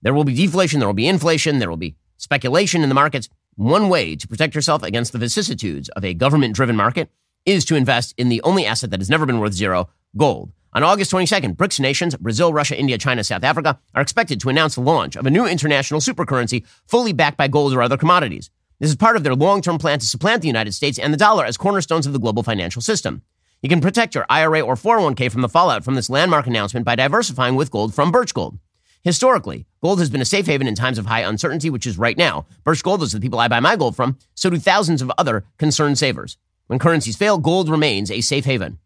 There 0.02 0.12
will 0.12 0.24
be 0.24 0.34
deflation, 0.34 0.80
there 0.80 0.88
will 0.88 0.94
be 0.94 1.06
inflation, 1.06 1.60
there 1.60 1.70
will 1.70 1.76
be 1.76 1.94
speculation 2.16 2.82
in 2.82 2.88
the 2.88 2.94
markets. 2.94 3.28
One 3.54 3.88
way 3.88 4.16
to 4.16 4.26
protect 4.26 4.54
yourself 4.54 4.82
against 4.82 5.12
the 5.12 5.18
vicissitudes 5.18 5.88
of 5.90 6.04
a 6.04 6.14
government 6.14 6.56
driven 6.56 6.74
market 6.74 7.10
is 7.46 7.64
to 7.66 7.76
invest 7.76 8.14
in 8.16 8.28
the 8.28 8.42
only 8.42 8.66
asset 8.66 8.90
that 8.90 9.00
has 9.00 9.10
never 9.10 9.26
been 9.26 9.38
worth 9.38 9.52
zero 9.52 9.88
gold. 10.16 10.52
On 10.74 10.82
August 10.82 11.12
22nd, 11.12 11.56
BRICS 11.56 11.80
nations, 11.80 12.16
Brazil, 12.16 12.50
Russia, 12.50 12.78
India, 12.78 12.96
China, 12.96 13.22
South 13.22 13.44
Africa, 13.44 13.78
are 13.94 14.00
expected 14.00 14.40
to 14.40 14.48
announce 14.48 14.74
the 14.74 14.80
launch 14.80 15.16
of 15.16 15.26
a 15.26 15.30
new 15.30 15.46
international 15.46 16.00
supercurrency 16.00 16.64
fully 16.86 17.12
backed 17.12 17.36
by 17.36 17.46
gold 17.46 17.74
or 17.74 17.82
other 17.82 17.98
commodities. 17.98 18.48
This 18.80 18.88
is 18.88 18.96
part 18.96 19.16
of 19.16 19.22
their 19.22 19.34
long 19.34 19.60
term 19.60 19.76
plan 19.76 19.98
to 19.98 20.06
supplant 20.06 20.40
the 20.40 20.48
United 20.48 20.72
States 20.72 20.98
and 20.98 21.12
the 21.12 21.18
dollar 21.18 21.44
as 21.44 21.58
cornerstones 21.58 22.06
of 22.06 22.14
the 22.14 22.18
global 22.18 22.42
financial 22.42 22.80
system. 22.80 23.20
You 23.60 23.68
can 23.68 23.82
protect 23.82 24.14
your 24.14 24.24
IRA 24.30 24.62
or 24.62 24.74
401k 24.74 25.30
from 25.30 25.42
the 25.42 25.48
fallout 25.48 25.84
from 25.84 25.94
this 25.94 26.08
landmark 26.08 26.46
announcement 26.46 26.86
by 26.86 26.94
diversifying 26.94 27.54
with 27.54 27.70
gold 27.70 27.94
from 27.94 28.10
Birch 28.10 28.32
Gold. 28.32 28.58
Historically, 29.04 29.66
gold 29.82 29.98
has 29.98 30.08
been 30.08 30.22
a 30.22 30.24
safe 30.24 30.46
haven 30.46 30.66
in 30.66 30.74
times 30.74 30.96
of 30.96 31.04
high 31.04 31.20
uncertainty, 31.20 31.68
which 31.68 31.86
is 31.86 31.98
right 31.98 32.16
now. 32.16 32.46
Birch 32.64 32.82
Gold 32.82 33.02
is 33.02 33.12
the 33.12 33.20
people 33.20 33.38
I 33.38 33.48
buy 33.48 33.60
my 33.60 33.76
gold 33.76 33.94
from, 33.94 34.16
so 34.34 34.48
do 34.48 34.58
thousands 34.58 35.02
of 35.02 35.12
other 35.18 35.44
concerned 35.58 35.98
savers. 35.98 36.38
When 36.66 36.78
currencies 36.78 37.16
fail, 37.16 37.36
gold 37.36 37.68
remains 37.68 38.10
a 38.10 38.22
safe 38.22 38.46
haven. 38.46 38.78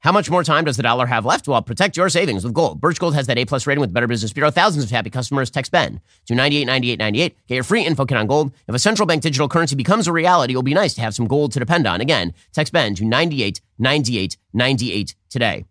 How 0.00 0.12
much 0.12 0.30
more 0.30 0.44
time 0.44 0.64
does 0.64 0.76
the 0.76 0.84
dollar 0.84 1.06
have 1.06 1.24
left? 1.24 1.48
Well, 1.48 1.60
protect 1.60 1.96
your 1.96 2.08
savings 2.08 2.44
with 2.44 2.54
gold. 2.54 2.80
Birch 2.80 3.00
Gold 3.00 3.16
has 3.16 3.26
that 3.26 3.36
A 3.36 3.44
plus 3.44 3.66
rating 3.66 3.80
with 3.80 3.92
Better 3.92 4.06
Business 4.06 4.32
Bureau. 4.32 4.50
Thousands 4.50 4.84
of 4.84 4.90
happy 4.90 5.10
customers 5.10 5.50
text 5.50 5.72
Ben 5.72 6.00
to 6.26 6.36
989898. 6.36 7.36
Get 7.48 7.54
your 7.56 7.64
free 7.64 7.84
info 7.84 8.06
kit 8.06 8.16
on 8.16 8.28
gold. 8.28 8.52
If 8.68 8.76
a 8.76 8.78
central 8.78 9.06
bank 9.06 9.22
digital 9.22 9.48
currency 9.48 9.74
becomes 9.74 10.06
a 10.06 10.12
reality, 10.12 10.52
it'll 10.52 10.62
be 10.62 10.72
nice 10.72 10.94
to 10.94 11.00
have 11.00 11.16
some 11.16 11.26
gold 11.26 11.50
to 11.52 11.58
depend 11.58 11.88
on. 11.88 12.00
Again, 12.00 12.32
text 12.52 12.72
Ben 12.72 12.94
to 12.94 13.04
989898 13.04 15.16
today. 15.28 15.64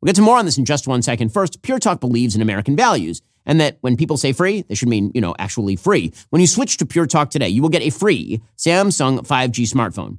We'll 0.00 0.08
get 0.08 0.16
to 0.16 0.22
more 0.22 0.38
on 0.38 0.46
this 0.46 0.58
in 0.58 0.64
just 0.64 0.88
one 0.88 1.02
second. 1.02 1.32
First, 1.32 1.62
Pure 1.62 1.78
Talk 1.78 2.00
believes 2.00 2.34
in 2.34 2.42
American 2.42 2.74
values 2.74 3.22
and 3.46 3.60
that 3.60 3.78
when 3.82 3.96
people 3.96 4.16
say 4.16 4.32
free, 4.32 4.62
they 4.62 4.74
should 4.74 4.88
mean, 4.88 5.12
you 5.14 5.20
know, 5.20 5.36
actually 5.38 5.76
free. 5.76 6.12
When 6.30 6.40
you 6.40 6.48
switch 6.48 6.76
to 6.78 6.86
Pure 6.86 7.06
Talk 7.06 7.30
today, 7.30 7.48
you 7.48 7.62
will 7.62 7.68
get 7.68 7.82
a 7.82 7.90
free 7.90 8.42
Samsung 8.56 9.24
5G 9.26 9.72
smartphone. 9.72 10.18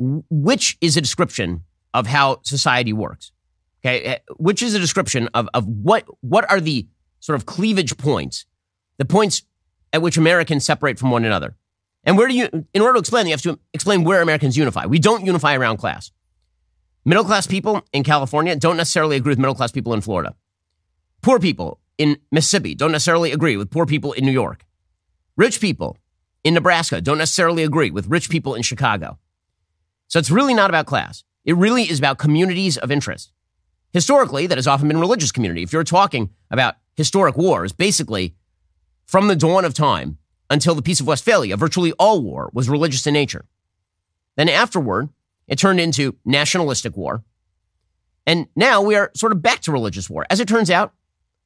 which 0.00 0.78
is 0.80 0.96
a 0.96 1.00
description 1.00 1.64
of 1.92 2.06
how 2.06 2.40
society 2.42 2.92
works. 2.92 3.32
Okay, 3.82 4.02
eh, 4.02 4.18
which 4.36 4.62
is 4.62 4.74
a 4.74 4.78
description 4.78 5.28
of, 5.34 5.48
of 5.54 5.66
what 5.66 6.04
what 6.20 6.50
are 6.50 6.60
the 6.60 6.86
sort 7.20 7.36
of 7.36 7.46
cleavage 7.46 7.96
points, 7.96 8.46
the 8.98 9.04
points 9.04 9.42
at 9.92 10.02
which 10.02 10.16
Americans 10.16 10.64
separate 10.64 10.98
from 10.98 11.10
one 11.10 11.24
another. 11.24 11.56
And 12.04 12.16
where 12.16 12.28
do 12.28 12.34
you, 12.34 12.48
in 12.72 12.80
order 12.80 12.94
to 12.94 13.00
explain, 13.00 13.26
you 13.26 13.32
have 13.32 13.42
to 13.42 13.58
explain 13.74 14.04
where 14.04 14.22
Americans 14.22 14.56
unify. 14.56 14.86
We 14.86 14.98
don't 14.98 15.26
unify 15.26 15.54
around 15.54 15.76
class. 15.76 16.10
Middle 17.04 17.24
class 17.24 17.46
people 17.46 17.82
in 17.92 18.04
California 18.04 18.56
don't 18.56 18.76
necessarily 18.76 19.16
agree 19.16 19.32
with 19.32 19.38
middle 19.38 19.54
class 19.54 19.72
people 19.72 19.92
in 19.92 20.00
Florida. 20.00 20.34
Poor 21.22 21.38
people 21.38 21.80
in 21.98 22.18
Mississippi 22.30 22.74
don't 22.74 22.92
necessarily 22.92 23.32
agree 23.32 23.56
with 23.56 23.70
poor 23.70 23.84
people 23.84 24.12
in 24.12 24.24
New 24.24 24.32
York. 24.32 24.64
Rich 25.36 25.60
people 25.60 25.98
in 26.44 26.54
Nebraska 26.54 27.00
don't 27.00 27.18
necessarily 27.18 27.62
agree 27.62 27.90
with 27.90 28.06
rich 28.06 28.30
people 28.30 28.54
in 28.54 28.62
Chicago. 28.62 29.18
So 30.10 30.18
it's 30.18 30.30
really 30.30 30.54
not 30.54 30.70
about 30.70 30.86
class. 30.86 31.22
It 31.44 31.56
really 31.56 31.84
is 31.84 32.00
about 32.00 32.18
communities 32.18 32.76
of 32.76 32.90
interest. 32.90 33.32
Historically, 33.92 34.48
that 34.48 34.58
has 34.58 34.66
often 34.66 34.88
been 34.88 34.98
religious 34.98 35.30
community. 35.30 35.62
If 35.62 35.72
you're 35.72 35.84
talking 35.84 36.30
about 36.50 36.74
historic 36.96 37.36
wars, 37.36 37.72
basically, 37.72 38.34
from 39.06 39.28
the 39.28 39.36
dawn 39.36 39.64
of 39.64 39.72
time 39.72 40.18
until 40.50 40.74
the 40.74 40.82
Peace 40.82 41.00
of 41.00 41.06
Westphalia, 41.06 41.56
virtually 41.56 41.92
all 41.92 42.22
war 42.22 42.50
was 42.52 42.68
religious 42.68 43.06
in 43.06 43.14
nature. 43.14 43.46
Then 44.36 44.48
afterward, 44.48 45.10
it 45.46 45.58
turned 45.58 45.78
into 45.78 46.16
nationalistic 46.24 46.96
war. 46.96 47.22
And 48.26 48.48
now 48.56 48.82
we 48.82 48.96
are 48.96 49.12
sort 49.14 49.32
of 49.32 49.42
back 49.42 49.60
to 49.60 49.72
religious 49.72 50.10
war. 50.10 50.26
As 50.28 50.40
it 50.40 50.48
turns 50.48 50.70
out, 50.70 50.92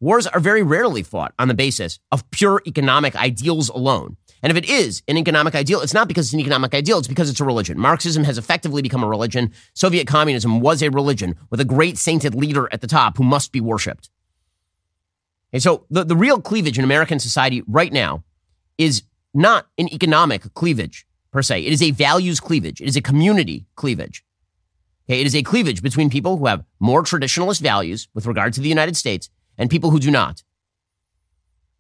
wars 0.00 0.26
are 0.26 0.40
very 0.40 0.62
rarely 0.62 1.02
fought 1.02 1.34
on 1.38 1.48
the 1.48 1.54
basis 1.54 1.98
of 2.10 2.30
pure 2.30 2.62
economic 2.66 3.14
ideals 3.14 3.68
alone. 3.68 4.16
And 4.44 4.50
if 4.50 4.58
it 4.58 4.68
is 4.68 5.02
an 5.08 5.16
economic 5.16 5.54
ideal, 5.54 5.80
it's 5.80 5.94
not 5.94 6.06
because 6.06 6.26
it's 6.26 6.34
an 6.34 6.40
economic 6.40 6.74
ideal, 6.74 6.98
it's 6.98 7.08
because 7.08 7.30
it's 7.30 7.40
a 7.40 7.44
religion. 7.44 7.78
Marxism 7.78 8.24
has 8.24 8.36
effectively 8.36 8.82
become 8.82 9.02
a 9.02 9.08
religion. 9.08 9.50
Soviet 9.72 10.06
communism 10.06 10.60
was 10.60 10.82
a 10.82 10.90
religion 10.90 11.34
with 11.48 11.60
a 11.60 11.64
great 11.64 11.96
sainted 11.96 12.34
leader 12.34 12.68
at 12.70 12.82
the 12.82 12.86
top 12.86 13.16
who 13.16 13.24
must 13.24 13.52
be 13.52 13.60
worshiped. 13.62 14.10
And 15.50 15.62
so 15.62 15.86
the, 15.88 16.04
the 16.04 16.14
real 16.14 16.42
cleavage 16.42 16.76
in 16.76 16.84
American 16.84 17.18
society 17.18 17.62
right 17.66 17.90
now 17.90 18.22
is 18.76 19.04
not 19.32 19.66
an 19.78 19.90
economic 19.90 20.52
cleavage 20.52 21.06
per 21.30 21.40
se. 21.40 21.64
It 21.64 21.72
is 21.72 21.82
a 21.82 21.92
values 21.92 22.38
cleavage. 22.38 22.82
It 22.82 22.88
is 22.88 22.96
a 22.96 23.00
community 23.00 23.64
cleavage. 23.76 24.26
Okay, 25.08 25.22
it 25.22 25.26
is 25.26 25.34
a 25.34 25.42
cleavage 25.42 25.80
between 25.80 26.10
people 26.10 26.36
who 26.36 26.46
have 26.46 26.66
more 26.78 27.02
traditionalist 27.02 27.62
values 27.62 28.08
with 28.12 28.26
regard 28.26 28.52
to 28.52 28.60
the 28.60 28.68
United 28.68 28.94
States 28.98 29.30
and 29.56 29.70
people 29.70 29.90
who 29.90 29.98
do 29.98 30.10
not. 30.10 30.42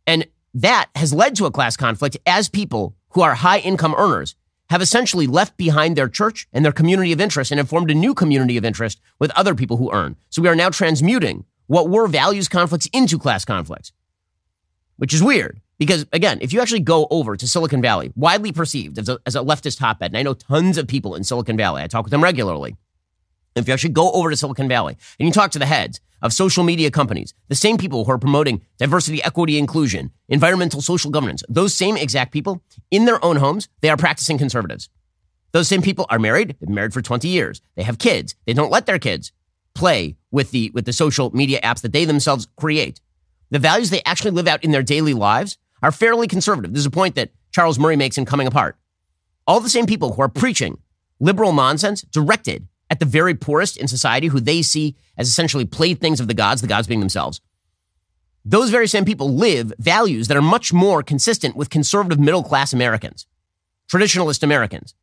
And 0.06 0.26
that 0.54 0.88
has 0.94 1.12
led 1.12 1.34
to 1.36 1.46
a 1.46 1.50
class 1.50 1.76
conflict 1.76 2.16
as 2.26 2.48
people 2.48 2.96
who 3.10 3.22
are 3.22 3.34
high 3.34 3.58
income 3.58 3.94
earners 3.96 4.36
have 4.70 4.80
essentially 4.80 5.26
left 5.26 5.56
behind 5.56 5.96
their 5.96 6.08
church 6.08 6.48
and 6.52 6.64
their 6.64 6.72
community 6.72 7.12
of 7.12 7.20
interest 7.20 7.50
and 7.50 7.58
have 7.58 7.68
formed 7.68 7.90
a 7.90 7.94
new 7.94 8.14
community 8.14 8.56
of 8.56 8.64
interest 8.64 9.00
with 9.18 9.30
other 9.32 9.54
people 9.54 9.76
who 9.76 9.92
earn. 9.92 10.16
So 10.30 10.40
we 10.40 10.48
are 10.48 10.54
now 10.54 10.70
transmuting 10.70 11.44
what 11.66 11.88
were 11.88 12.06
values 12.06 12.48
conflicts 12.48 12.88
into 12.92 13.18
class 13.18 13.44
conflicts, 13.44 13.92
which 14.96 15.12
is 15.12 15.22
weird. 15.22 15.60
Because 15.78 16.06
again, 16.12 16.38
if 16.40 16.52
you 16.52 16.60
actually 16.60 16.80
go 16.80 17.06
over 17.10 17.36
to 17.36 17.48
Silicon 17.48 17.82
Valley, 17.82 18.12
widely 18.14 18.52
perceived 18.52 18.98
as 18.98 19.08
a, 19.08 19.18
as 19.26 19.34
a 19.34 19.40
leftist 19.40 19.80
hotbed, 19.80 20.12
and 20.12 20.16
I 20.16 20.22
know 20.22 20.34
tons 20.34 20.78
of 20.78 20.86
people 20.86 21.16
in 21.16 21.24
Silicon 21.24 21.56
Valley, 21.56 21.82
I 21.82 21.88
talk 21.88 22.04
with 22.04 22.12
them 22.12 22.22
regularly. 22.22 22.76
If 23.54 23.68
you 23.68 23.74
actually 23.74 23.90
go 23.90 24.10
over 24.12 24.30
to 24.30 24.36
Silicon 24.36 24.68
Valley 24.68 24.96
and 25.18 25.28
you 25.28 25.32
talk 25.32 25.52
to 25.52 25.58
the 25.58 25.66
heads 25.66 26.00
of 26.22 26.32
social 26.32 26.64
media 26.64 26.90
companies, 26.90 27.34
the 27.48 27.54
same 27.54 27.78
people 27.78 28.04
who 28.04 28.10
are 28.10 28.18
promoting 28.18 28.62
diversity, 28.78 29.22
equity, 29.22 29.58
inclusion, 29.58 30.10
environmental, 30.28 30.80
social 30.80 31.10
governance, 31.10 31.44
those 31.48 31.74
same 31.74 31.96
exact 31.96 32.32
people 32.32 32.62
in 32.90 33.04
their 33.04 33.24
own 33.24 33.36
homes, 33.36 33.68
they 33.80 33.90
are 33.90 33.96
practicing 33.96 34.38
conservatives. 34.38 34.88
Those 35.52 35.68
same 35.68 35.82
people 35.82 36.06
are 36.10 36.18
married, 36.18 36.48
they've 36.48 36.58
been 36.58 36.74
married 36.74 36.92
for 36.92 37.02
20 37.02 37.28
years. 37.28 37.62
They 37.76 37.84
have 37.84 37.98
kids. 37.98 38.34
They 38.44 38.54
don't 38.54 38.72
let 38.72 38.86
their 38.86 38.98
kids 38.98 39.30
play 39.74 40.16
with 40.32 40.50
the, 40.50 40.70
with 40.74 40.84
the 40.84 40.92
social 40.92 41.30
media 41.30 41.60
apps 41.60 41.82
that 41.82 41.92
they 41.92 42.04
themselves 42.04 42.48
create. 42.56 43.00
The 43.50 43.60
values 43.60 43.90
they 43.90 44.02
actually 44.04 44.32
live 44.32 44.48
out 44.48 44.64
in 44.64 44.72
their 44.72 44.82
daily 44.82 45.14
lives 45.14 45.58
are 45.80 45.92
fairly 45.92 46.26
conservative. 46.26 46.72
This 46.72 46.80
is 46.80 46.86
a 46.86 46.90
point 46.90 47.14
that 47.14 47.30
Charles 47.52 47.78
Murray 47.78 47.94
makes 47.94 48.18
in 48.18 48.24
Coming 48.24 48.48
Apart. 48.48 48.76
All 49.46 49.60
the 49.60 49.70
same 49.70 49.86
people 49.86 50.14
who 50.14 50.22
are 50.22 50.28
preaching 50.28 50.78
liberal 51.20 51.52
nonsense 51.52 52.02
directed 52.02 52.66
at 52.90 53.00
the 53.00 53.06
very 53.06 53.34
poorest 53.34 53.76
in 53.76 53.88
society 53.88 54.28
who 54.28 54.40
they 54.40 54.62
see 54.62 54.96
as 55.16 55.28
essentially 55.28 55.64
playthings 55.64 56.20
of 56.20 56.28
the 56.28 56.34
gods, 56.34 56.60
the 56.60 56.68
gods 56.68 56.86
being 56.86 57.00
themselves. 57.00 57.40
Those 58.44 58.70
very 58.70 58.86
same 58.86 59.04
people 59.04 59.34
live 59.34 59.72
values 59.78 60.28
that 60.28 60.36
are 60.36 60.42
much 60.42 60.72
more 60.72 61.02
consistent 61.02 61.56
with 61.56 61.70
conservative 61.70 62.18
middle 62.18 62.42
class 62.42 62.72
Americans, 62.72 63.26
traditionalist 63.90 64.42
Americans. 64.42 64.94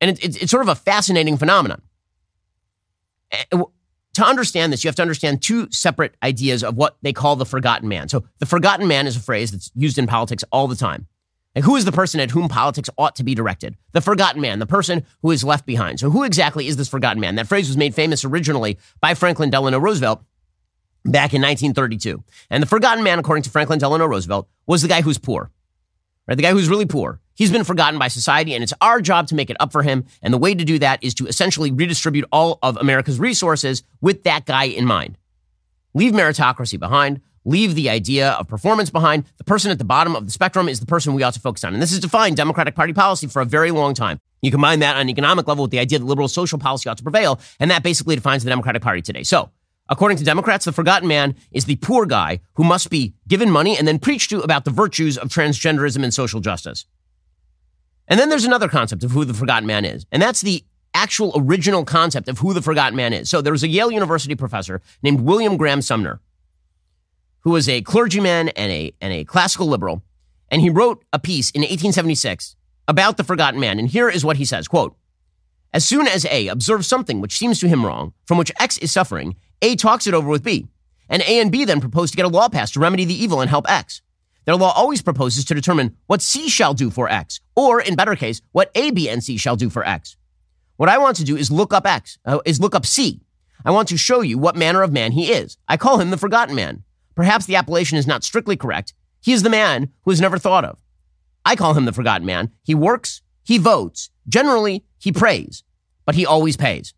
And 0.00 0.10
it, 0.10 0.24
it, 0.24 0.42
it's 0.42 0.50
sort 0.50 0.62
of 0.62 0.68
a 0.68 0.74
fascinating 0.74 1.38
phenomenon. 1.38 1.80
Eh, 3.30 3.44
to 4.14 4.24
understand 4.24 4.72
this, 4.72 4.84
you 4.84 4.88
have 4.88 4.94
to 4.96 5.02
understand 5.02 5.42
two 5.42 5.68
separate 5.70 6.14
ideas 6.22 6.62
of 6.62 6.76
what 6.76 6.96
they 7.02 7.12
call 7.12 7.36
the 7.36 7.46
forgotten 7.46 7.88
man. 7.88 8.08
So, 8.08 8.24
the 8.38 8.46
forgotten 8.46 8.86
man 8.86 9.06
is 9.06 9.16
a 9.16 9.20
phrase 9.20 9.50
that's 9.50 9.72
used 9.74 9.98
in 9.98 10.06
politics 10.06 10.44
all 10.52 10.68
the 10.68 10.76
time. 10.76 11.08
And 11.54 11.64
who 11.64 11.76
is 11.76 11.84
the 11.84 11.92
person 11.92 12.20
at 12.20 12.32
whom 12.32 12.48
politics 12.48 12.90
ought 12.98 13.16
to 13.16 13.24
be 13.24 13.34
directed? 13.34 13.76
The 13.92 14.00
forgotten 14.00 14.40
man, 14.40 14.58
the 14.58 14.66
person 14.66 15.04
who 15.22 15.30
is 15.30 15.44
left 15.44 15.66
behind. 15.66 16.00
So, 16.00 16.10
who 16.10 16.24
exactly 16.24 16.66
is 16.66 16.76
this 16.76 16.88
forgotten 16.88 17.20
man? 17.20 17.36
That 17.36 17.46
phrase 17.46 17.68
was 17.68 17.76
made 17.76 17.94
famous 17.94 18.24
originally 18.24 18.78
by 19.00 19.14
Franklin 19.14 19.50
Delano 19.50 19.78
Roosevelt 19.78 20.24
back 21.04 21.32
in 21.32 21.42
1932. 21.42 22.22
And 22.50 22.62
the 22.62 22.66
forgotten 22.66 23.04
man, 23.04 23.18
according 23.18 23.42
to 23.44 23.50
Franklin 23.50 23.78
Delano 23.78 24.06
Roosevelt, 24.06 24.48
was 24.66 24.82
the 24.82 24.88
guy 24.88 25.02
who's 25.02 25.18
poor, 25.18 25.50
right? 26.26 26.34
The 26.34 26.42
guy 26.42 26.52
who's 26.52 26.68
really 26.68 26.86
poor. 26.86 27.20
He's 27.36 27.50
been 27.50 27.64
forgotten 27.64 27.98
by 27.98 28.08
society, 28.08 28.54
and 28.54 28.62
it's 28.62 28.72
our 28.80 29.00
job 29.00 29.26
to 29.28 29.34
make 29.34 29.50
it 29.50 29.56
up 29.58 29.72
for 29.72 29.82
him. 29.82 30.04
And 30.22 30.32
the 30.32 30.38
way 30.38 30.54
to 30.54 30.64
do 30.64 30.78
that 30.78 31.02
is 31.02 31.14
to 31.14 31.26
essentially 31.26 31.72
redistribute 31.72 32.26
all 32.30 32.58
of 32.62 32.76
America's 32.76 33.18
resources 33.18 33.82
with 34.00 34.22
that 34.22 34.46
guy 34.46 34.64
in 34.64 34.86
mind. 34.86 35.18
Leave 35.94 36.12
meritocracy 36.12 36.78
behind 36.78 37.20
leave 37.44 37.74
the 37.74 37.90
idea 37.90 38.30
of 38.32 38.48
performance 38.48 38.90
behind. 38.90 39.24
The 39.38 39.44
person 39.44 39.70
at 39.70 39.78
the 39.78 39.84
bottom 39.84 40.16
of 40.16 40.26
the 40.26 40.32
spectrum 40.32 40.68
is 40.68 40.80
the 40.80 40.86
person 40.86 41.14
we 41.14 41.22
ought 41.22 41.34
to 41.34 41.40
focus 41.40 41.64
on. 41.64 41.74
And 41.74 41.82
this 41.82 41.90
has 41.90 42.00
defined 42.00 42.36
Democratic 42.36 42.74
Party 42.74 42.92
policy 42.92 43.26
for 43.26 43.42
a 43.42 43.44
very 43.44 43.70
long 43.70 43.94
time. 43.94 44.18
You 44.42 44.50
combine 44.50 44.80
that 44.80 44.96
on 44.96 45.02
an 45.02 45.08
economic 45.08 45.48
level 45.48 45.62
with 45.62 45.70
the 45.70 45.78
idea 45.78 45.98
that 45.98 46.04
liberal 46.04 46.28
social 46.28 46.58
policy 46.58 46.88
ought 46.88 46.98
to 46.98 47.02
prevail, 47.02 47.40
and 47.58 47.70
that 47.70 47.82
basically 47.82 48.14
defines 48.14 48.44
the 48.44 48.50
Democratic 48.50 48.82
Party 48.82 49.00
today. 49.00 49.22
So, 49.22 49.50
according 49.88 50.18
to 50.18 50.24
Democrats, 50.24 50.66
the 50.66 50.72
forgotten 50.72 51.08
man 51.08 51.34
is 51.50 51.64
the 51.64 51.76
poor 51.76 52.04
guy 52.04 52.40
who 52.54 52.64
must 52.64 52.90
be 52.90 53.14
given 53.26 53.50
money 53.50 53.78
and 53.78 53.88
then 53.88 53.98
preached 53.98 54.30
to 54.30 54.40
about 54.40 54.64
the 54.64 54.70
virtues 54.70 55.16
of 55.16 55.28
transgenderism 55.28 56.02
and 56.02 56.12
social 56.12 56.40
justice. 56.40 56.84
And 58.06 58.20
then 58.20 58.28
there's 58.28 58.44
another 58.44 58.68
concept 58.68 59.02
of 59.02 59.12
who 59.12 59.24
the 59.24 59.32
forgotten 59.32 59.66
man 59.66 59.86
is, 59.86 60.04
and 60.12 60.20
that's 60.20 60.42
the 60.42 60.62
actual 60.92 61.32
original 61.34 61.84
concept 61.84 62.28
of 62.28 62.38
who 62.38 62.52
the 62.52 62.62
forgotten 62.62 62.96
man 62.96 63.12
is. 63.12 63.28
So 63.28 63.40
there 63.40 63.52
was 63.52 63.62
a 63.62 63.68
Yale 63.68 63.90
University 63.90 64.34
professor 64.34 64.80
named 65.02 65.22
William 65.22 65.56
Graham 65.56 65.82
Sumner 65.82 66.20
who 67.44 67.50
was 67.50 67.68
a 67.68 67.82
clergyman 67.82 68.48
and 68.50 68.72
a, 68.72 68.92
and 69.00 69.12
a 69.12 69.24
classical 69.24 69.66
liberal. 69.66 70.02
And 70.50 70.60
he 70.60 70.70
wrote 70.70 71.04
a 71.12 71.18
piece 71.18 71.50
in 71.50 71.60
1876 71.60 72.56
about 72.88 73.16
the 73.16 73.24
forgotten 73.24 73.60
man. 73.60 73.78
And 73.78 73.88
here 73.88 74.08
is 74.08 74.24
what 74.24 74.38
he 74.38 74.44
says, 74.44 74.66
quote, 74.66 74.96
as 75.72 75.84
soon 75.84 76.06
as 76.06 76.24
A 76.26 76.48
observes 76.48 76.86
something 76.86 77.20
which 77.20 77.36
seems 77.36 77.58
to 77.60 77.68
him 77.68 77.84
wrong, 77.84 78.12
from 78.26 78.38
which 78.38 78.52
X 78.58 78.78
is 78.78 78.92
suffering, 78.92 79.36
A 79.60 79.76
talks 79.76 80.06
it 80.06 80.14
over 80.14 80.28
with 80.28 80.44
B. 80.44 80.68
And 81.08 81.22
A 81.22 81.40
and 81.40 81.50
B 81.52 81.64
then 81.64 81.80
propose 81.80 82.10
to 82.10 82.16
get 82.16 82.26
a 82.26 82.28
law 82.28 82.48
passed 82.48 82.74
to 82.74 82.80
remedy 82.80 83.04
the 83.04 83.22
evil 83.22 83.40
and 83.40 83.50
help 83.50 83.68
X. 83.68 84.00
Their 84.44 84.56
law 84.56 84.72
always 84.72 85.02
proposes 85.02 85.44
to 85.46 85.54
determine 85.54 85.96
what 86.06 86.22
C 86.22 86.48
shall 86.48 86.74
do 86.74 86.90
for 86.90 87.08
X, 87.08 87.40
or 87.56 87.80
in 87.80 87.96
better 87.96 88.14
case, 88.14 88.40
what 88.52 88.70
A, 88.74 88.90
B, 88.90 89.08
and 89.08 89.22
C 89.24 89.36
shall 89.36 89.56
do 89.56 89.68
for 89.70 89.86
X. 89.86 90.16
What 90.76 90.88
I 90.88 90.98
want 90.98 91.16
to 91.18 91.24
do 91.24 91.36
is 91.36 91.50
look 91.50 91.72
up 91.72 91.86
X, 91.86 92.18
uh, 92.24 92.40
is 92.44 92.60
look 92.60 92.74
up 92.74 92.86
C. 92.86 93.20
I 93.64 93.70
want 93.70 93.88
to 93.88 93.96
show 93.96 94.20
you 94.20 94.38
what 94.38 94.56
manner 94.56 94.82
of 94.82 94.92
man 94.92 95.12
he 95.12 95.32
is. 95.32 95.56
I 95.66 95.76
call 95.76 95.98
him 95.98 96.10
the 96.10 96.18
forgotten 96.18 96.54
man. 96.54 96.84
Perhaps 97.14 97.46
the 97.46 97.56
appellation 97.56 97.98
is 97.98 98.06
not 98.06 98.24
strictly 98.24 98.56
correct. 98.56 98.94
He 99.20 99.32
is 99.32 99.42
the 99.42 99.50
man 99.50 99.90
who 100.02 100.10
is 100.10 100.20
never 100.20 100.38
thought 100.38 100.64
of. 100.64 100.78
I 101.44 101.56
call 101.56 101.74
him 101.74 101.84
the 101.84 101.92
forgotten 101.92 102.26
man. 102.26 102.50
He 102.62 102.74
works, 102.74 103.22
he 103.42 103.58
votes, 103.58 104.10
generally 104.28 104.84
he 104.98 105.12
prays, 105.12 105.62
but 106.04 106.14
he 106.14 106.26
always 106.26 106.56
pays. 106.56 106.94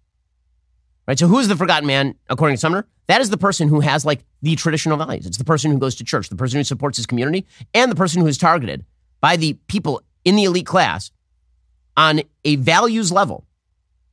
Right? 1.06 1.18
So 1.18 1.28
who's 1.28 1.48
the 1.48 1.56
forgotten 1.56 1.86
man 1.86 2.14
according 2.28 2.56
to 2.56 2.60
Sumner? 2.60 2.86
That 3.06 3.20
is 3.20 3.30
the 3.30 3.38
person 3.38 3.68
who 3.68 3.80
has 3.80 4.04
like 4.04 4.24
the 4.42 4.56
traditional 4.56 4.96
values. 4.96 5.26
It's 5.26 5.38
the 5.38 5.44
person 5.44 5.70
who 5.70 5.78
goes 5.78 5.94
to 5.96 6.04
church, 6.04 6.28
the 6.28 6.36
person 6.36 6.58
who 6.58 6.64
supports 6.64 6.96
his 6.96 7.06
community, 7.06 7.46
and 7.72 7.90
the 7.90 7.96
person 7.96 8.20
who 8.20 8.26
is 8.26 8.38
targeted 8.38 8.84
by 9.20 9.36
the 9.36 9.54
people 9.68 10.02
in 10.24 10.36
the 10.36 10.44
elite 10.44 10.66
class 10.66 11.12
on 11.96 12.22
a 12.44 12.56
values 12.56 13.12
level 13.12 13.46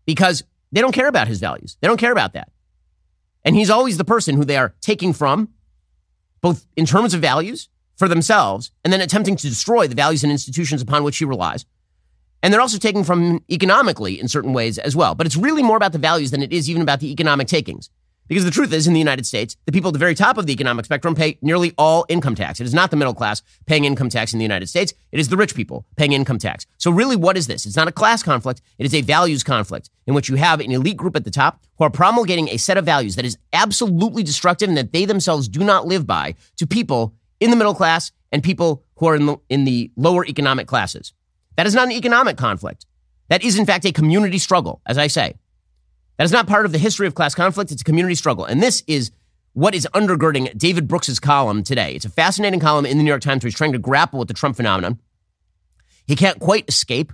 because 0.06 0.44
they 0.72 0.82
don't 0.82 0.92
care 0.92 1.08
about 1.08 1.28
his 1.28 1.40
values. 1.40 1.78
They 1.82 1.88
don't 1.88 2.00
care 2.00 2.12
about 2.12 2.34
that. 2.34 2.52
And 3.44 3.56
he's 3.56 3.70
always 3.70 3.98
the 3.98 4.06
person 4.06 4.36
who 4.36 4.46
they 4.46 4.58
are 4.58 4.74
taking 4.80 5.14
from, 5.14 5.50
both 6.44 6.68
in 6.76 6.86
terms 6.86 7.14
of 7.16 7.22
values 7.22 7.70
for 7.96 8.08
themselves, 8.08 8.72
and 8.84 8.92
then 8.92 9.02
attempting 9.02 9.36
to 9.38 9.48
destroy 9.48 9.88
the 9.88 9.96
values 9.96 10.24
and 10.24 10.32
institutions 10.32 10.82
upon 10.82 11.04
which 11.04 11.18
he 11.18 11.26
relies. 11.26 11.66
And 12.42 12.54
they're 12.54 12.62
also 12.62 12.78
taking 12.78 13.06
from 13.06 13.44
economically 13.50 14.20
in 14.20 14.28
certain 14.28 14.52
ways 14.52 14.78
as 14.78 14.96
well. 14.96 15.16
But 15.16 15.26
it's 15.26 15.38
really 15.38 15.64
more 15.64 15.78
about 15.78 15.94
the 15.94 16.00
values 16.00 16.32
than 16.32 16.44
it 16.44 16.52
is 16.52 16.70
even 16.70 16.82
about 16.82 17.00
the 17.00 17.10
economic 17.12 17.48
takings. 17.48 17.90
Because 18.28 18.46
the 18.46 18.52
truth 18.52 18.72
is, 18.72 18.88
in 18.88 18.94
the 18.94 19.00
United 19.00 19.26
States, 19.26 19.58
the 19.66 19.72
people 19.72 19.90
at 19.90 19.94
the 19.94 20.00
very 20.00 20.16
top 20.16 20.38
of 20.38 20.46
the 20.46 20.54
economic 20.54 20.86
spectrum 20.86 21.14
pay 21.14 21.38
nearly 21.42 21.74
all 21.78 22.06
income 22.08 22.36
tax. 22.36 22.60
It 22.60 22.66
is 22.66 22.74
not 22.74 22.90
the 22.90 22.98
middle 22.98 23.14
class 23.14 23.42
paying 23.66 23.86
income 23.86 24.10
tax 24.10 24.34
in 24.34 24.40
the 24.40 24.44
United 24.44 24.68
States. 24.68 24.94
It 25.12 25.20
is 25.20 25.30
the 25.30 25.38
rich 25.38 25.56
people 25.56 25.86
paying 25.98 26.14
income 26.14 26.40
tax. 26.40 26.66
So 26.78 26.90
really, 26.90 27.16
what 27.16 27.38
is 27.38 27.48
this? 27.48 27.66
It's 27.66 27.76
not 27.76 27.88
a 27.88 27.92
class 27.92 28.24
conflict. 28.24 28.62
It 28.78 28.86
is 28.86 28.94
a 28.94 29.02
values 29.02 29.44
conflict 29.44 29.90
in 30.08 30.14
which 30.14 30.30
you 30.30 30.36
have 30.36 30.62
an 30.62 30.72
elite 30.72 30.98
group 30.98 31.16
at 31.16 31.26
the 31.26 31.32
top 31.32 31.62
who 31.78 31.84
are 31.84 31.90
promulgating 31.90 32.50
a 32.50 32.58
set 32.58 32.78
of 32.78 32.86
values 32.86 33.16
that 33.18 33.26
is 33.26 33.38
absolutely 33.52 34.24
destructive 34.24 34.70
and 34.70 34.78
that 34.78 34.94
they 34.94 35.06
themselves 35.06 35.48
do 35.48 35.64
not 35.64 35.86
live 35.86 36.08
by 36.08 36.36
to 36.58 36.66
people 36.66 37.14
in 37.40 37.50
the 37.50 37.56
middle 37.58 37.76
class 37.76 38.12
and 38.32 38.42
people 38.42 38.84
who 38.98 39.08
are 39.08 39.16
in 39.16 39.26
the, 39.26 39.38
in 39.50 39.66
the 39.66 39.92
lower 39.98 40.26
economic 40.26 40.68
classes. 40.68 41.14
That 41.58 41.68
is 41.68 41.76
not 41.76 41.86
an 41.86 41.92
economic 41.92 42.38
conflict. 42.38 42.86
That 43.30 43.44
is, 43.44 43.58
in 43.58 43.66
fact, 43.66 43.86
a 43.86 43.92
community 43.92 44.38
struggle, 44.38 44.82
as 44.86 44.98
I 44.98 45.08
say. 45.08 45.36
That 46.18 46.26
is 46.26 46.32
not 46.32 46.48
part 46.48 46.66
of 46.66 46.72
the 46.72 46.78
history 46.78 47.08
of 47.08 47.16
class 47.16 47.34
conflict. 47.34 47.72
It's 47.72 47.82
a 47.82 47.86
community 47.86 48.16
struggle. 48.16 48.46
And 48.46 48.62
this 48.62 48.84
is 48.88 49.12
what 49.54 49.76
is 49.76 49.88
undergirding 49.94 50.56
David 50.58 50.88
Brooks's 50.88 51.20
column 51.20 51.64
today. 51.64 51.94
It's 51.94 52.06
a 52.06 52.10
fascinating 52.10 52.60
column 52.60 52.86
in 52.86 52.98
the 52.98 53.04
New 53.04 53.10
York 53.10 53.22
Times 53.22 53.44
where 53.44 53.50
he's 53.50 53.58
trying 53.58 53.74
to 53.74 53.80
grapple 53.80 54.20
with 54.20 54.28
the 54.28 54.34
Trump 54.34 54.56
phenomenon. 54.56 55.00
He 56.08 56.16
can't 56.16 56.40
quite 56.40 56.68
escape 56.68 57.14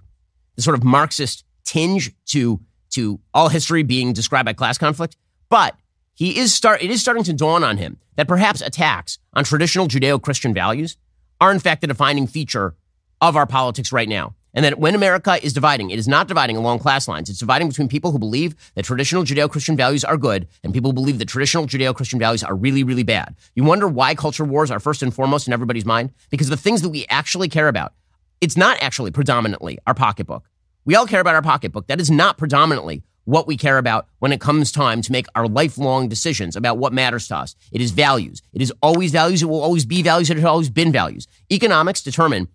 the 0.56 0.62
sort 0.62 0.78
of 0.78 0.84
Marxist 0.84 1.46
tinge 1.64 2.12
to, 2.28 2.60
to 2.92 3.20
all 3.34 3.50
history 3.50 3.84
being 3.84 4.14
described 4.14 4.46
by 4.46 4.54
class 4.54 4.78
conflict, 4.78 5.16
but 5.50 5.76
he 6.14 6.38
is 6.38 6.54
start, 6.54 6.82
it 6.82 6.90
is 6.90 7.02
starting 7.02 7.24
to 7.24 7.34
dawn 7.34 7.64
on 7.64 7.78
him 7.78 7.98
that 8.16 8.28
perhaps 8.28 8.62
attacks 8.62 9.20
on 9.34 9.44
traditional 9.44 9.88
Judeo-Christian 9.88 10.54
values 10.54 10.98
are 11.40 11.52
in 11.52 11.60
fact 11.60 11.82
the 11.82 11.88
defining 11.88 12.28
feature 12.28 12.76
of 13.22 13.36
our 13.36 13.46
politics 13.46 13.92
right 13.92 14.10
now. 14.10 14.36
And 14.54 14.66
that 14.66 14.80
when 14.80 14.96
America 14.96 15.44
is 15.44 15.54
dividing, 15.54 15.92
it 15.92 16.00
is 16.00 16.08
not 16.08 16.28
dividing 16.28 16.58
along 16.58 16.80
class 16.80 17.08
lines. 17.08 17.30
It's 17.30 17.40
dividing 17.40 17.68
between 17.68 17.88
people 17.88 18.12
who 18.12 18.20
believe 18.20 18.56
that 18.76 18.84
traditional 18.84 19.24
Judeo 19.24 19.50
Christian 19.50 19.78
values 19.78 20.04
are 20.04 20.18
good 20.18 20.48
and 20.64 20.74
people 20.74 20.90
who 20.90 20.96
believe 20.96 21.20
that 21.20 21.28
traditional 21.28 21.68
Judeo 21.68 21.94
Christian 21.94 22.20
values 22.20 22.44
are 22.44 22.56
really, 22.56 22.84
really 22.84 23.04
bad. 23.04 23.36
You 23.56 23.64
wonder 23.64 23.88
why 23.88 24.16
culture 24.16 24.46
wars 24.46 24.72
are 24.72 24.80
first 24.80 25.04
and 25.04 25.14
foremost 25.14 25.48
in 25.48 25.54
everybody's 25.54 25.86
mind? 25.86 26.12
Because 26.30 26.50
the 26.50 26.58
things 26.58 26.82
that 26.82 26.90
we 26.90 27.06
actually 27.10 27.48
care 27.48 27.68
about, 27.68 27.94
it's 28.42 28.58
not 28.58 28.78
actually 28.82 29.12
predominantly 29.12 29.78
our 29.86 29.94
pocketbook. 29.94 30.44
We 30.86 30.96
all 30.96 31.06
care 31.06 31.20
about 31.20 31.36
our 31.36 31.42
pocketbook. 31.42 31.88
That 31.88 32.02
is 32.02 32.10
not 32.10 32.38
predominantly 32.38 33.04
what 33.26 33.46
we 33.46 33.56
care 33.58 33.78
about 33.78 34.08
when 34.18 34.32
it 34.32 34.42
comes 34.42 34.72
time 34.72 35.04
to 35.04 35.12
make 35.12 35.28
our 35.36 35.48
lifelong 35.48 36.08
decisions 36.08 36.56
about 36.56 36.80
what 36.80 36.92
matters 36.92 37.28
to 37.28 37.36
us. 37.36 37.56
It 37.72 37.80
is 37.80 37.92
values. 37.92 38.42
It 38.54 38.62
is 38.64 38.74
always 38.82 39.12
values. 39.12 39.44
It 39.44 39.46
will 39.46 39.62
always 39.62 39.86
be 39.86 40.02
values. 40.02 40.32
It 40.32 40.38
has 40.38 40.46
always 40.46 40.72
been 40.72 40.92
values. 40.92 41.28
Economics 41.52 42.02
determine 42.02 42.48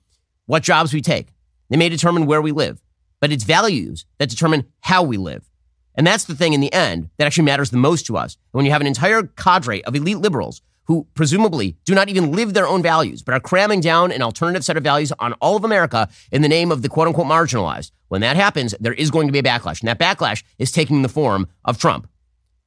what 0.47 0.65
jobs 0.65 0.93
we 0.93 1.01
take. 1.01 1.29
They 1.69 1.77
may 1.77 1.89
determine 1.89 2.27
where 2.27 2.43
we 2.43 2.53
live, 2.53 2.81
but 3.21 3.33
it's 3.33 3.45
values 3.45 4.07
that 4.19 4.31
determine 4.31 4.67
how 4.81 5.03
we 5.03 5.17
live. 5.17 5.49
And 5.95 6.07
that's 6.07 6.25
the 6.25 6.35
thing 6.35 6.53
in 6.53 6.61
the 6.61 6.73
end 6.73 7.11
that 7.19 7.27
actually 7.27 7.45
matters 7.45 7.71
the 7.71 7.77
most 7.77 8.07
to 8.07 8.17
us. 8.17 8.37
When 8.53 8.65
you 8.65 8.73
have 8.73 8.81
an 8.81 8.87
entire 8.87 9.23
cadre 9.23 9.85
of 9.85 9.95
elite 9.95 10.19
liberals 10.19 10.61
who 10.87 11.07
presumably 11.15 11.77
do 11.85 11.95
not 11.95 12.09
even 12.09 12.33
live 12.33 12.53
their 12.53 12.67
own 12.67 12.83
values, 12.83 13.23
but 13.23 13.35
are 13.35 13.41
cramming 13.41 13.81
down 13.81 14.13
an 14.13 14.23
alternative 14.23 14.65
set 14.65 14.77
of 14.77 14.83
values 14.83 15.13
on 15.19 15.33
all 15.35 15.57
of 15.57 15.65
America 15.65 16.09
in 16.31 16.43
the 16.43 16.49
name 16.49 16.71
of 16.71 16.83
the 16.83 16.89
quote 16.89 17.09
unquote 17.09 17.27
marginalized, 17.27 17.91
when 18.09 18.21
that 18.21 18.37
happens, 18.37 18.75
there 18.81 18.93
is 18.93 19.11
going 19.11 19.27
to 19.27 19.33
be 19.33 19.39
a 19.39 19.43
backlash. 19.43 19.81
And 19.81 19.89
that 19.89 19.99
backlash 19.99 20.43
is 20.59 20.73
taking 20.73 21.03
the 21.03 21.09
form 21.09 21.49
of 21.65 21.79
Trump. 21.79 22.09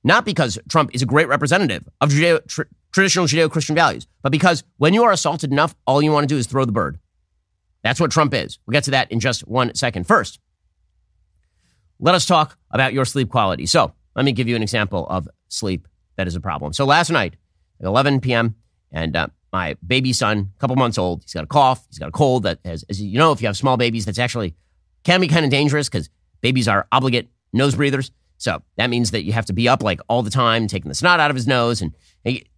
Not 0.03 0.25
because 0.25 0.57
Trump 0.69 0.91
is 0.93 1.01
a 1.01 1.05
great 1.05 1.27
representative 1.27 1.87
of 2.01 2.09
Judeo, 2.09 2.45
tr- 2.47 2.63
traditional 2.91 3.27
Judeo 3.27 3.51
Christian 3.51 3.75
values, 3.75 4.07
but 4.21 4.31
because 4.31 4.63
when 4.77 4.93
you 4.93 5.03
are 5.03 5.11
assaulted 5.11 5.51
enough, 5.51 5.75
all 5.85 6.01
you 6.01 6.11
want 6.11 6.23
to 6.23 6.33
do 6.33 6.37
is 6.37 6.47
throw 6.47 6.65
the 6.65 6.71
bird. 6.71 6.99
That's 7.83 7.99
what 7.99 8.11
Trump 8.11 8.33
is. 8.33 8.59
We'll 8.65 8.73
get 8.73 8.83
to 8.85 8.91
that 8.91 9.11
in 9.11 9.19
just 9.19 9.47
one 9.47 9.73
second. 9.75 10.07
First, 10.07 10.39
let 11.99 12.15
us 12.15 12.25
talk 12.25 12.57
about 12.71 12.93
your 12.93 13.05
sleep 13.05 13.29
quality. 13.29 13.65
So, 13.65 13.93
let 14.15 14.25
me 14.25 14.31
give 14.31 14.47
you 14.47 14.55
an 14.55 14.63
example 14.63 15.07
of 15.09 15.27
sleep 15.47 15.87
that 16.15 16.27
is 16.27 16.35
a 16.35 16.41
problem. 16.41 16.73
So, 16.73 16.85
last 16.85 17.09
night 17.09 17.35
at 17.79 17.85
11 17.85 18.19
p.m., 18.21 18.55
and 18.91 19.15
uh, 19.15 19.27
my 19.51 19.75
baby 19.85 20.13
son, 20.13 20.51
a 20.55 20.59
couple 20.59 20.75
months 20.75 20.97
old, 20.97 21.23
he's 21.23 21.33
got 21.33 21.43
a 21.43 21.47
cough, 21.47 21.85
he's 21.89 21.99
got 21.99 22.09
a 22.09 22.11
cold. 22.11 22.43
That, 22.43 22.59
has, 22.65 22.83
as 22.89 23.01
you 23.01 23.17
know, 23.17 23.31
if 23.31 23.41
you 23.41 23.47
have 23.47 23.57
small 23.57 23.77
babies, 23.77 24.05
that's 24.05 24.19
actually 24.19 24.55
can 25.03 25.21
be 25.21 25.27
kind 25.27 25.45
of 25.45 25.51
dangerous 25.51 25.89
because 25.89 26.09
babies 26.41 26.67
are 26.67 26.87
obligate 26.91 27.29
nose 27.53 27.75
breathers. 27.75 28.11
So 28.37 28.61
that 28.75 28.89
means 28.89 29.11
that 29.11 29.23
you 29.23 29.33
have 29.33 29.45
to 29.47 29.53
be 29.53 29.67
up 29.67 29.81
like 29.81 29.99
all 30.07 30.21
the 30.21 30.29
time, 30.29 30.67
taking 30.67 30.89
the 30.89 30.95
snot 30.95 31.19
out 31.19 31.31
of 31.31 31.35
his 31.35 31.47
nose, 31.47 31.81
and 31.81 31.93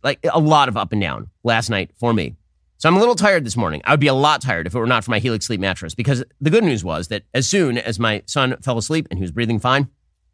like 0.04 0.20
a 0.32 0.40
lot 0.40 0.68
of 0.68 0.76
up 0.76 0.92
and 0.92 1.02
down 1.02 1.30
last 1.44 1.70
night 1.70 1.92
for 1.98 2.14
me. 2.14 2.36
So 2.80 2.88
I'm 2.88 2.96
a 2.96 3.00
little 3.00 3.16
tired 3.16 3.46
this 3.46 3.58
morning. 3.58 3.82
I 3.84 3.92
would 3.92 4.00
be 4.00 4.08
a 4.08 4.14
lot 4.14 4.42
tired 4.42 4.66
if 4.66 4.74
it 4.74 4.80
were 4.80 4.88
not 4.88 5.04
for 5.04 5.12
my 5.12 5.20
Helix 5.20 5.46
sleep 5.46 5.60
mattress 5.60 5.94
because 5.94 6.24
the 6.40 6.50
good 6.50 6.64
news 6.64 6.82
was 6.82 7.10
that 7.10 7.24
as 7.34 7.46
soon 7.46 7.78
as 7.78 8.00
my 8.00 8.24
son 8.26 8.56
fell 8.62 8.78
asleep 8.78 9.06
and 9.12 9.18
he 9.18 9.22
was 9.22 9.34
breathing 9.34 9.60
fine, 9.60 9.90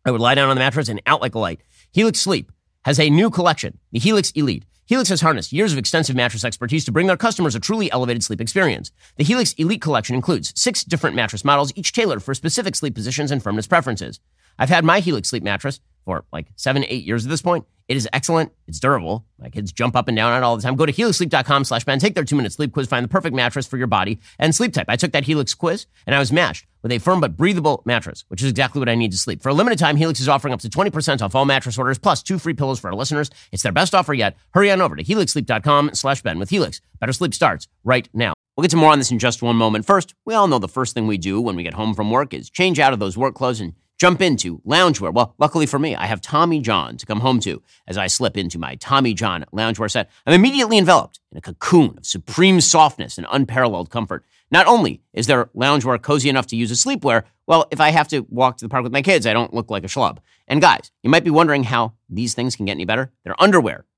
I 0.06 0.12
would 0.12 0.22
lie 0.22 0.36
down 0.36 0.50
on 0.50 0.56
the 0.56 0.60
mattress 0.60 0.88
and 0.88 1.02
out 1.08 1.22
like 1.22 1.34
a 1.34 1.40
light. 1.40 1.62
Helix 1.92 2.20
Sleep 2.20 2.52
has 2.84 3.00
a 3.00 3.10
new 3.10 3.32
collection, 3.32 3.80
the 3.92 3.98
Helix 3.98 4.30
Elite. 4.36 4.64
Helix 4.86 5.10
has 5.10 5.22
harnessed 5.22 5.54
years 5.54 5.72
of 5.72 5.80
extensive 5.80 6.16
mattress 6.16 6.46
expertise 6.46 6.86
to 6.86 6.92
bring 6.92 7.08
their 7.08 7.18
customers 7.18 7.56
a 7.56 7.60
truly 7.60 7.92
elevated 7.92 8.24
sleep 8.24 8.40
experience. 8.40 8.92
The 9.16 9.24
Helix 9.24 9.54
Elite 9.54 9.82
collection 9.82 10.16
includes 10.16 10.54
six 10.56 10.84
different 10.84 11.16
mattress 11.16 11.44
models, 11.44 11.74
each 11.76 11.94
tailored 11.94 12.22
for 12.22 12.36
specific 12.36 12.76
sleep 12.76 12.94
positions 12.94 13.32
and 13.32 13.42
firmness 13.42 13.66
preferences. 13.66 14.20
I've 14.60 14.70
had 14.70 14.86
my 14.86 15.00
Helix 15.00 15.30
sleep 15.30 15.42
mattress 15.42 15.80
for 16.06 16.24
like 16.32 16.48
seven, 16.56 16.86
eight 16.88 17.04
years 17.04 17.26
at 17.26 17.30
this 17.30 17.42
point. 17.42 17.66
It 17.88 17.98
is 17.98 18.08
excellent. 18.14 18.52
It's 18.68 18.80
durable. 18.80 19.26
My 19.38 19.50
kids 19.50 19.72
jump 19.72 19.96
up 19.96 20.08
and 20.08 20.18
down 20.18 20.32
on 20.32 20.42
it 20.42 20.46
all 20.46 20.56
the 20.56 20.64
time. 20.64 20.76
Go 20.76 20.88
to 20.88 20.94
helixsleep.com 20.94 21.66
slash 21.66 21.84
Ben. 21.84 22.00
Take 22.00 22.16
their 22.16 22.24
two 22.24 22.36
minute 22.36 22.52
sleep 22.52 22.72
quiz. 22.74 22.88
Find 22.88 23.04
the 23.04 23.10
perfect 23.10 23.36
mattress 23.36 23.68
for 23.68 23.78
your 23.78 23.88
body 23.88 24.20
and 24.40 24.56
sleep 24.56 24.74
type. 24.74 24.88
I 24.90 24.96
took 24.96 25.12
that 25.12 25.26
Helix 25.26 25.54
quiz 25.54 25.86
and 26.08 26.16
I 26.16 26.20
was 26.20 26.32
matched 26.32 26.66
with 26.82 26.92
a 26.92 26.98
firm 26.98 27.20
but 27.20 27.38
breathable 27.38 27.84
mattress, 27.86 28.26
which 28.28 28.42
is 28.42 28.50
exactly 28.50 28.80
what 28.80 28.90
I 28.90 28.96
need 28.96 29.12
to 29.12 29.18
sleep. 29.18 29.42
For 29.44 29.50
a 29.50 29.54
limited 29.54 29.78
time, 29.78 29.98
Helix 29.98 30.20
is 30.20 30.30
offering 30.30 30.54
up 30.54 30.62
to 30.62 30.70
20% 30.70 31.22
off 31.22 31.36
all 31.36 31.46
mattress 31.46 31.78
orders 31.78 32.00
plus 32.00 32.24
two 32.24 32.40
free 32.40 32.54
pillows 32.54 32.80
for 32.80 32.90
our 32.90 32.96
listeners. 32.96 33.30
It's 33.52 33.62
their 33.62 33.72
best 33.72 33.94
offer 33.94 34.14
yet. 34.14 34.36
Hurry 34.52 34.72
on 34.72 34.82
over 34.82 34.96
to 34.96 35.04
helixsleep.com 35.04 35.92
slash 35.94 36.24
Ben. 36.24 36.40
With 36.40 36.50
Helix, 36.50 36.82
better 37.00 37.14
sleep 37.14 37.36
starts 37.36 37.68
right 37.84 38.10
now. 38.14 38.34
We'll 38.58 38.64
get 38.64 38.72
to 38.72 38.78
more 38.78 38.92
on 38.92 39.00
this 39.00 39.12
in 39.12 39.20
just 39.20 39.44
one 39.44 39.58
moment. 39.58 39.86
First, 39.86 40.16
we 40.26 40.34
all 40.34 40.48
know 40.48 40.60
the 40.60 40.68
first 40.70 40.94
thing 40.94 41.08
we 41.08 41.18
do 41.18 41.42
when 41.42 41.56
we 41.56 41.64
get 41.64 41.74
home 41.74 41.94
from 41.94 42.10
work 42.10 42.34
is 42.34 42.50
change 42.50 42.80
out 42.80 42.94
of 42.94 43.00
those 43.00 43.18
work 43.18 43.36
clothes 43.36 43.60
and 43.60 43.74
jump 43.98 44.22
into 44.22 44.60
loungewear. 44.60 45.14
Well, 45.14 45.36
luckily 45.38 45.66
for 45.66 45.80
me, 45.80 45.96
I 45.96 46.06
have 46.06 46.22
Tommy 46.22 46.60
John 46.60 46.98
to 46.98 47.06
come 47.06 47.20
home 47.20 47.40
to 47.42 47.62
as 47.88 47.98
I 47.98 48.08
slip 48.08 48.38
into 48.38 48.60
my 48.60 48.76
Tommy 48.76 49.14
John 49.14 49.46
loungewear 49.54 49.90
set. 49.90 50.10
I'm 50.26 50.34
immediately 50.34 50.78
enveloped 50.78 51.20
in 51.32 51.38
a 51.38 51.42
cocoon 51.42 51.98
of 51.98 52.06
supreme 52.06 52.62
softness 52.62 53.18
and 53.18 53.28
unparalleled 53.30 53.90
comfort. 53.90 54.26
Not 54.52 54.68
only 54.68 55.02
is 55.14 55.28
their 55.28 55.46
loungewear 55.48 56.02
cozy 56.02 56.30
enough 56.30 56.48
to 56.48 56.56
use 56.56 56.72
as 56.72 56.84
sleepwear, 56.84 57.24
well, 57.48 57.68
if 57.72 57.80
I 57.80 57.90
have 57.90 58.08
to 58.10 58.26
walk 58.30 58.58
to 58.58 58.66
the 58.66 58.70
park 58.70 58.84
with 58.84 58.94
my 58.94 59.02
kids, 59.02 59.26
I 59.26 59.34
don't 59.34 59.54
look 59.54 59.70
like 59.70 59.84
a 59.84 59.88
schlub. 59.88 60.20
And 60.48 60.62
guys, 60.62 60.92
you 61.04 61.10
might 61.10 61.24
be 61.24 61.30
wondering 61.30 61.64
how 61.64 61.94
these 62.10 62.34
things 62.34 62.56
can 62.56 62.66
get 62.66 62.74
any 62.74 62.86
better. 62.86 63.12
Their 63.24 63.42
underwear 63.42 63.86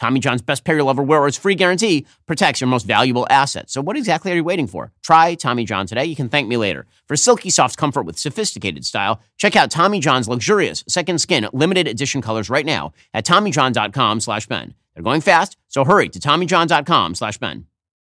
Tommy 0.00 0.20
John's 0.20 0.42
best 0.42 0.64
pair 0.64 0.76
you'll 0.76 0.90
ever 0.90 1.02
wear 1.02 1.20
or 1.20 1.28
its 1.28 1.36
free 1.36 1.54
guarantee 1.54 2.06
protects 2.26 2.60
your 2.60 2.68
most 2.68 2.84
valuable 2.86 3.26
asset. 3.30 3.70
So 3.70 3.80
what 3.80 3.96
exactly 3.96 4.32
are 4.32 4.36
you 4.36 4.44
waiting 4.44 4.66
for? 4.66 4.92
Try 5.02 5.34
Tommy 5.34 5.64
John 5.64 5.86
today. 5.86 6.04
You 6.04 6.16
can 6.16 6.28
thank 6.28 6.48
me 6.48 6.56
later. 6.56 6.86
For 7.06 7.16
silky 7.16 7.50
soft 7.50 7.76
comfort 7.76 8.02
with 8.02 8.18
sophisticated 8.18 8.84
style, 8.84 9.20
check 9.36 9.56
out 9.56 9.70
Tommy 9.70 10.00
John's 10.00 10.28
luxurious 10.28 10.84
second 10.88 11.18
skin 11.20 11.48
limited 11.52 11.86
edition 11.86 12.20
colors 12.22 12.50
right 12.50 12.66
now 12.66 12.92
at 13.12 13.24
TommyJohn.com 13.24 14.20
slash 14.20 14.46
Ben. 14.46 14.74
They're 14.94 15.02
going 15.02 15.20
fast, 15.20 15.56
so 15.68 15.84
hurry 15.84 16.08
to 16.08 16.18
TommyJohn.com 16.18 17.14
slash 17.14 17.38
Ben. 17.38 17.66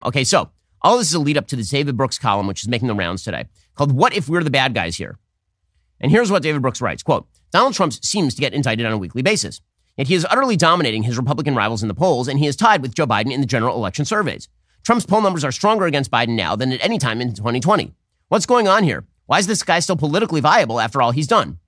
Okay, 0.04 0.24
so 0.24 0.52
all 0.82 0.98
this 0.98 1.08
is 1.08 1.13
a 1.13 1.20
lead 1.20 1.38
up 1.38 1.48
to 1.48 1.56
the 1.56 1.63
David 1.63 1.98
Brooks 1.98 2.17
column, 2.17 2.48
which 2.48 2.63
is 2.63 2.67
making 2.67 2.88
the 2.88 2.96
rounds 2.96 3.24
today, 3.24 3.46
called 3.76 3.91
What 3.91 4.15
If 4.15 4.28
We're 4.28 4.44
the 4.44 4.50
Bad 4.50 4.74
Guys 4.74 4.98
Here? 4.98 5.20
And 6.00 6.12
here's 6.12 6.32
what 6.32 6.41
David 6.41 6.63
Brooks 6.63 6.82
writes, 6.82 7.04
quote, 7.04 7.28
Donald 7.52 7.74
Trump 7.74 7.94
seems 7.94 8.34
to 8.34 8.41
get 8.41 8.54
indicted 8.54 8.86
on 8.86 8.94
a 8.94 8.98
weekly 8.98 9.22
basis. 9.22 9.62
Yet 10.02 10.08
he 10.08 10.16
is 10.16 10.26
utterly 10.32 10.58
dominating 10.58 11.04
his 11.04 11.16
Republican 11.16 11.54
rivals 11.54 11.84
in 11.84 11.88
the 11.88 11.94
polls, 11.94 12.28
and 12.28 12.40
he 12.40 12.48
is 12.48 12.56
tied 12.56 12.82
with 12.82 12.96
Joe 12.96 13.06
Biden 13.06 13.32
in 13.32 13.40
the 13.40 13.46
general 13.46 13.76
election 13.76 14.04
surveys. 14.04 14.50
Trump's 14.82 15.06
poll 15.06 15.22
numbers 15.22 15.44
are 15.44 15.52
stronger 15.52 15.86
against 15.86 16.10
Biden 16.10 16.36
now 16.36 16.56
than 16.56 16.72
at 16.72 16.84
any 16.84 16.98
time 16.98 17.22
in 17.22 17.36
2020. 17.36 17.94
What's 18.28 18.48
going 18.48 18.68
on 18.68 18.84
here? 18.84 19.06
Why 19.28 19.38
is 19.38 19.46
this 19.46 19.62
guy 19.62 19.80
still 19.80 19.96
politically 19.96 20.42
viable 20.42 20.80
after 20.80 21.04
all 21.04 21.12
he's 21.12 21.28
done? 21.28 21.60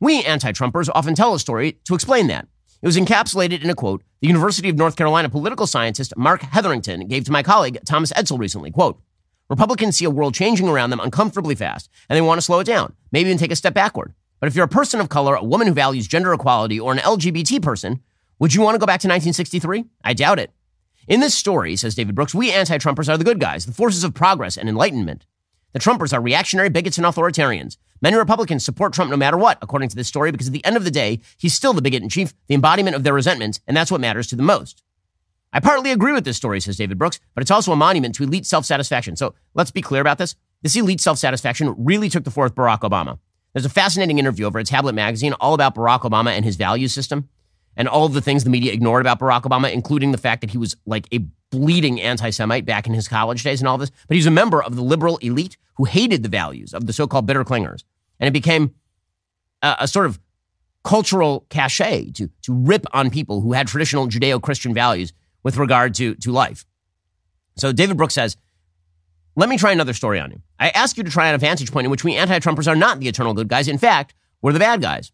We 0.00 0.24
anti 0.24 0.50
Trumpers 0.50 0.88
often 0.96 1.14
tell 1.14 1.32
a 1.32 1.38
story 1.38 1.78
to 1.84 1.94
explain 1.94 2.26
that. 2.26 2.48
It 2.82 2.86
was 2.86 2.96
encapsulated 2.96 3.62
in 3.62 3.70
a 3.70 3.74
quote 3.76 4.02
the 4.20 4.26
University 4.26 4.68
of 4.68 4.74
North 4.74 4.96
Carolina 4.96 5.28
political 5.28 5.68
scientist 5.68 6.12
Mark 6.16 6.42
Hetherington 6.42 7.06
gave 7.06 7.22
to 7.26 7.30
my 7.30 7.44
colleague 7.44 7.78
Thomas 7.86 8.12
Edsall 8.14 8.40
recently. 8.40 8.72
Quote, 8.72 9.00
Republicans 9.48 9.96
see 9.96 10.06
a 10.06 10.10
world 10.10 10.34
changing 10.34 10.68
around 10.68 10.90
them 10.90 10.98
uncomfortably 10.98 11.54
fast, 11.54 11.88
and 12.08 12.16
they 12.16 12.20
want 12.20 12.38
to 12.38 12.44
slow 12.44 12.58
it 12.58 12.64
down, 12.64 12.94
maybe 13.12 13.28
even 13.28 13.38
take 13.38 13.52
a 13.52 13.56
step 13.56 13.74
backward. 13.74 14.12
But 14.40 14.48
if 14.48 14.54
you're 14.54 14.64
a 14.64 14.68
person 14.68 15.00
of 15.00 15.08
color, 15.08 15.34
a 15.34 15.44
woman 15.44 15.66
who 15.66 15.74
values 15.74 16.06
gender 16.06 16.32
equality, 16.32 16.78
or 16.78 16.92
an 16.92 16.98
LGBT 16.98 17.62
person, 17.62 18.00
would 18.38 18.54
you 18.54 18.60
want 18.60 18.74
to 18.74 18.78
go 18.78 18.86
back 18.86 19.00
to 19.00 19.08
1963? 19.08 19.84
I 20.04 20.12
doubt 20.12 20.38
it. 20.38 20.50
In 21.08 21.20
this 21.20 21.34
story, 21.34 21.76
says 21.76 21.94
David 21.94 22.14
Brooks, 22.14 22.34
we 22.34 22.52
anti 22.52 22.78
Trumpers 22.78 23.08
are 23.08 23.16
the 23.16 23.24
good 23.24 23.40
guys, 23.40 23.64
the 23.64 23.72
forces 23.72 24.04
of 24.04 24.12
progress 24.12 24.56
and 24.56 24.68
enlightenment. 24.68 25.24
The 25.72 25.78
Trumpers 25.78 26.12
are 26.12 26.20
reactionary 26.20 26.68
bigots 26.68 26.98
and 26.98 27.06
authoritarians. 27.06 27.76
Many 28.02 28.16
Republicans 28.16 28.64
support 28.64 28.92
Trump 28.92 29.10
no 29.10 29.16
matter 29.16 29.36
what, 29.36 29.58
according 29.62 29.88
to 29.90 29.96
this 29.96 30.08
story, 30.08 30.30
because 30.30 30.48
at 30.48 30.52
the 30.52 30.64
end 30.64 30.76
of 30.76 30.84
the 30.84 30.90
day, 30.90 31.20
he's 31.38 31.54
still 31.54 31.72
the 31.72 31.82
bigot 31.82 32.02
in 32.02 32.08
chief, 32.08 32.34
the 32.46 32.54
embodiment 32.54 32.96
of 32.96 33.04
their 33.04 33.14
resentment, 33.14 33.60
and 33.66 33.76
that's 33.76 33.90
what 33.90 34.00
matters 34.00 34.26
to 34.28 34.36
them 34.36 34.46
most. 34.46 34.82
I 35.52 35.60
partly 35.60 35.92
agree 35.92 36.12
with 36.12 36.24
this 36.24 36.36
story, 36.36 36.60
says 36.60 36.76
David 36.76 36.98
Brooks, 36.98 37.20
but 37.34 37.40
it's 37.40 37.50
also 37.50 37.72
a 37.72 37.76
monument 37.76 38.14
to 38.16 38.24
elite 38.24 38.44
self 38.44 38.66
satisfaction. 38.66 39.16
So 39.16 39.34
let's 39.54 39.70
be 39.70 39.80
clear 39.80 40.00
about 40.00 40.18
this. 40.18 40.34
This 40.62 40.76
elite 40.76 41.00
self 41.00 41.18
satisfaction 41.18 41.74
really 41.78 42.08
took 42.08 42.24
the 42.24 42.30
fourth 42.30 42.54
Barack 42.54 42.80
Obama. 42.80 43.18
There's 43.56 43.64
a 43.64 43.70
fascinating 43.70 44.18
interview 44.18 44.44
over 44.44 44.58
at 44.58 44.66
Tablet 44.66 44.94
Magazine 44.94 45.32
all 45.40 45.54
about 45.54 45.74
Barack 45.74 46.00
Obama 46.00 46.28
and 46.28 46.44
his 46.44 46.56
value 46.56 46.88
system 46.88 47.26
and 47.74 47.88
all 47.88 48.04
of 48.04 48.12
the 48.12 48.20
things 48.20 48.44
the 48.44 48.50
media 48.50 48.70
ignored 48.70 49.00
about 49.00 49.18
Barack 49.18 49.44
Obama, 49.44 49.72
including 49.72 50.12
the 50.12 50.18
fact 50.18 50.42
that 50.42 50.50
he 50.50 50.58
was 50.58 50.76
like 50.84 51.08
a 51.10 51.20
bleeding 51.48 51.98
anti 51.98 52.28
Semite 52.28 52.66
back 52.66 52.86
in 52.86 52.92
his 52.92 53.08
college 53.08 53.42
days 53.42 53.62
and 53.62 53.66
all 53.66 53.78
this. 53.78 53.90
But 54.08 54.14
he's 54.14 54.26
a 54.26 54.30
member 54.30 54.62
of 54.62 54.76
the 54.76 54.82
liberal 54.82 55.16
elite 55.22 55.56
who 55.78 55.84
hated 55.84 56.22
the 56.22 56.28
values 56.28 56.74
of 56.74 56.86
the 56.86 56.92
so 56.92 57.06
called 57.06 57.24
bitter 57.24 57.44
clingers. 57.44 57.82
And 58.20 58.28
it 58.28 58.32
became 58.32 58.74
a, 59.62 59.76
a 59.80 59.88
sort 59.88 60.04
of 60.04 60.20
cultural 60.84 61.46
cachet 61.48 62.10
to, 62.10 62.28
to 62.42 62.52
rip 62.52 62.84
on 62.92 63.08
people 63.08 63.40
who 63.40 63.54
had 63.54 63.68
traditional 63.68 64.06
Judeo 64.06 64.38
Christian 64.38 64.74
values 64.74 65.14
with 65.42 65.56
regard 65.56 65.94
to, 65.94 66.14
to 66.16 66.30
life. 66.30 66.66
So 67.56 67.72
David 67.72 67.96
Brooks 67.96 68.12
says, 68.12 68.36
let 69.36 69.50
me 69.50 69.58
try 69.58 69.70
another 69.70 69.92
story 69.92 70.18
on 70.18 70.30
you. 70.30 70.40
I 70.58 70.70
ask 70.70 70.96
you 70.96 71.04
to 71.04 71.10
try 71.10 71.28
on 71.28 71.34
a 71.34 71.38
vantage 71.38 71.70
point 71.70 71.84
in 71.84 71.90
which 71.90 72.04
we 72.04 72.16
anti 72.16 72.38
Trumpers 72.38 72.66
are 72.66 72.74
not 72.74 73.00
the 73.00 73.08
eternal 73.08 73.34
good 73.34 73.48
guys. 73.48 73.68
In 73.68 73.78
fact, 73.78 74.14
we're 74.40 74.52
the 74.52 74.58
bad 74.58 74.80
guys. 74.80 75.12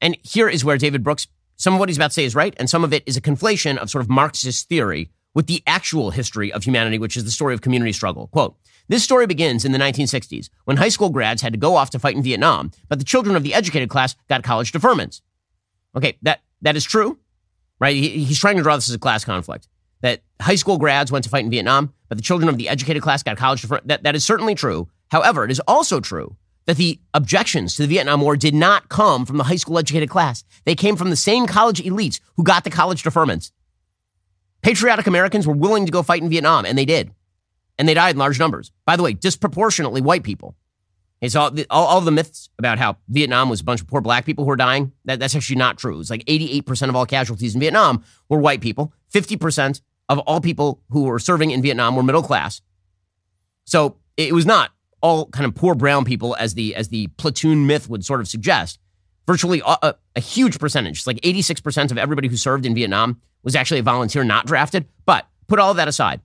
And 0.00 0.16
here 0.22 0.48
is 0.48 0.64
where 0.64 0.76
David 0.76 1.02
Brooks, 1.02 1.26
some 1.56 1.74
of 1.74 1.80
what 1.80 1.88
he's 1.88 1.96
about 1.96 2.08
to 2.08 2.14
say 2.14 2.24
is 2.24 2.34
right, 2.34 2.54
and 2.58 2.70
some 2.70 2.84
of 2.84 2.92
it 2.92 3.02
is 3.06 3.16
a 3.16 3.22
conflation 3.22 3.78
of 3.78 3.90
sort 3.90 4.04
of 4.04 4.10
Marxist 4.10 4.68
theory 4.68 5.10
with 5.34 5.46
the 5.46 5.62
actual 5.66 6.10
history 6.10 6.52
of 6.52 6.64
humanity, 6.64 6.98
which 6.98 7.16
is 7.16 7.24
the 7.24 7.30
story 7.30 7.54
of 7.54 7.62
community 7.62 7.92
struggle. 7.92 8.28
Quote, 8.28 8.56
this 8.88 9.02
story 9.02 9.26
begins 9.26 9.64
in 9.64 9.72
the 9.72 9.78
1960s 9.78 10.48
when 10.64 10.76
high 10.76 10.88
school 10.88 11.10
grads 11.10 11.42
had 11.42 11.52
to 11.52 11.58
go 11.58 11.74
off 11.74 11.90
to 11.90 11.98
fight 11.98 12.16
in 12.16 12.22
Vietnam, 12.22 12.70
but 12.88 12.98
the 12.98 13.04
children 13.04 13.34
of 13.34 13.42
the 13.42 13.54
educated 13.54 13.88
class 13.88 14.14
got 14.28 14.42
college 14.42 14.72
deferments. 14.72 15.20
Okay, 15.96 16.16
that, 16.22 16.40
that 16.62 16.76
is 16.76 16.84
true, 16.84 17.18
right? 17.80 17.96
He, 17.96 18.24
he's 18.24 18.38
trying 18.38 18.56
to 18.56 18.62
draw 18.62 18.76
this 18.76 18.88
as 18.88 18.94
a 18.94 18.98
class 18.98 19.24
conflict 19.24 19.68
that 20.00 20.22
high 20.40 20.54
school 20.54 20.78
grads 20.78 21.10
went 21.10 21.24
to 21.24 21.30
fight 21.30 21.44
in 21.44 21.50
Vietnam, 21.50 21.92
but 22.08 22.18
the 22.18 22.22
children 22.22 22.48
of 22.48 22.56
the 22.56 22.68
educated 22.68 23.02
class 23.02 23.22
got 23.22 23.36
college. 23.36 23.62
That, 23.84 24.02
that 24.02 24.14
is 24.14 24.24
certainly 24.24 24.54
true. 24.54 24.88
However, 25.10 25.44
it 25.44 25.50
is 25.50 25.60
also 25.66 26.00
true 26.00 26.36
that 26.66 26.76
the 26.76 27.00
objections 27.14 27.76
to 27.76 27.82
the 27.82 27.88
Vietnam 27.88 28.20
War 28.20 28.36
did 28.36 28.54
not 28.54 28.88
come 28.90 29.24
from 29.24 29.38
the 29.38 29.44
high 29.44 29.56
school 29.56 29.78
educated 29.78 30.10
class. 30.10 30.44
They 30.64 30.74
came 30.74 30.96
from 30.96 31.10
the 31.10 31.16
same 31.16 31.46
college 31.46 31.82
elites 31.82 32.20
who 32.36 32.44
got 32.44 32.64
the 32.64 32.70
college 32.70 33.02
deferments. 33.02 33.52
Patriotic 34.60 35.06
Americans 35.06 35.46
were 35.46 35.54
willing 35.54 35.86
to 35.86 35.92
go 35.92 36.02
fight 36.02 36.22
in 36.22 36.28
Vietnam, 36.28 36.66
and 36.66 36.76
they 36.76 36.84
did. 36.84 37.10
And 37.78 37.88
they 37.88 37.94
died 37.94 38.16
in 38.16 38.18
large 38.18 38.38
numbers. 38.38 38.70
By 38.84 38.96
the 38.96 39.02
way, 39.02 39.14
disproportionately 39.14 40.02
white 40.02 40.24
people. 40.24 40.56
It's 41.20 41.34
all, 41.34 41.50
all, 41.70 41.86
all 41.86 42.00
the 42.00 42.12
myths 42.12 42.48
about 42.58 42.78
how 42.78 42.96
Vietnam 43.08 43.48
was 43.48 43.60
a 43.60 43.64
bunch 43.64 43.80
of 43.80 43.88
poor 43.88 44.00
black 44.00 44.24
people 44.24 44.44
who 44.44 44.48
were 44.48 44.56
dying. 44.56 44.92
That, 45.04 45.18
that's 45.18 45.34
actually 45.34 45.56
not 45.56 45.76
true. 45.76 45.98
It's 45.98 46.10
like 46.10 46.24
88% 46.26 46.88
of 46.88 46.96
all 46.96 47.06
casualties 47.06 47.54
in 47.54 47.60
Vietnam 47.60 48.04
were 48.28 48.38
white 48.38 48.60
people. 48.60 48.92
50% 49.12 49.80
of 50.08 50.18
all 50.20 50.40
people 50.40 50.80
who 50.90 51.04
were 51.04 51.18
serving 51.18 51.50
in 51.50 51.60
Vietnam 51.60 51.96
were 51.96 52.02
middle 52.02 52.22
class. 52.22 52.62
So 53.64 53.96
it 54.16 54.32
was 54.32 54.46
not 54.46 54.70
all 55.00 55.26
kind 55.26 55.46
of 55.46 55.54
poor 55.54 55.74
brown 55.74 56.04
people 56.04 56.34
as 56.36 56.54
the 56.54 56.74
as 56.74 56.88
the 56.88 57.06
platoon 57.18 57.66
myth 57.66 57.88
would 57.88 58.04
sort 58.04 58.20
of 58.20 58.28
suggest. 58.28 58.78
Virtually 59.26 59.60
a, 59.64 59.76
a, 59.82 59.94
a 60.16 60.20
huge 60.20 60.58
percentage, 60.58 61.06
like 61.06 61.20
86% 61.20 61.90
of 61.90 61.98
everybody 61.98 62.28
who 62.28 62.36
served 62.36 62.64
in 62.64 62.74
Vietnam 62.74 63.20
was 63.42 63.54
actually 63.54 63.80
a 63.80 63.82
volunteer 63.82 64.24
not 64.24 64.46
drafted. 64.46 64.86
But 65.04 65.26
put 65.48 65.58
all 65.58 65.74
that 65.74 65.88
aside. 65.88 66.22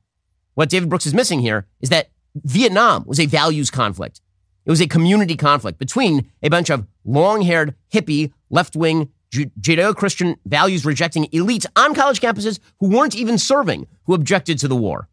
What 0.54 0.70
David 0.70 0.90
Brooks 0.90 1.06
is 1.06 1.14
missing 1.14 1.40
here 1.40 1.68
is 1.82 1.90
that 1.90 2.10
Vietnam 2.36 3.04
was 3.06 3.20
a 3.20 3.26
values 3.26 3.70
conflict. 3.70 4.22
It 4.66 4.70
was 4.70 4.82
a 4.82 4.88
community 4.88 5.36
conflict 5.36 5.78
between 5.78 6.32
a 6.42 6.50
bunch 6.50 6.70
of 6.70 6.88
long 7.04 7.42
haired, 7.42 7.76
hippie, 7.92 8.32
left 8.50 8.76
wing 8.76 9.12
Judeo 9.32 9.96
Christian 9.96 10.36
values 10.46 10.86
rejecting 10.86 11.26
elites 11.28 11.66
on 11.76 11.96
college 11.96 12.22
campuses 12.22 12.60
who 12.80 12.88
weren't 12.88 13.16
even 13.16 13.38
serving 13.38 13.88
who 14.06 14.14
objected 14.14 14.60
to 14.60 14.68
the 14.68 14.76
war. 14.76 15.10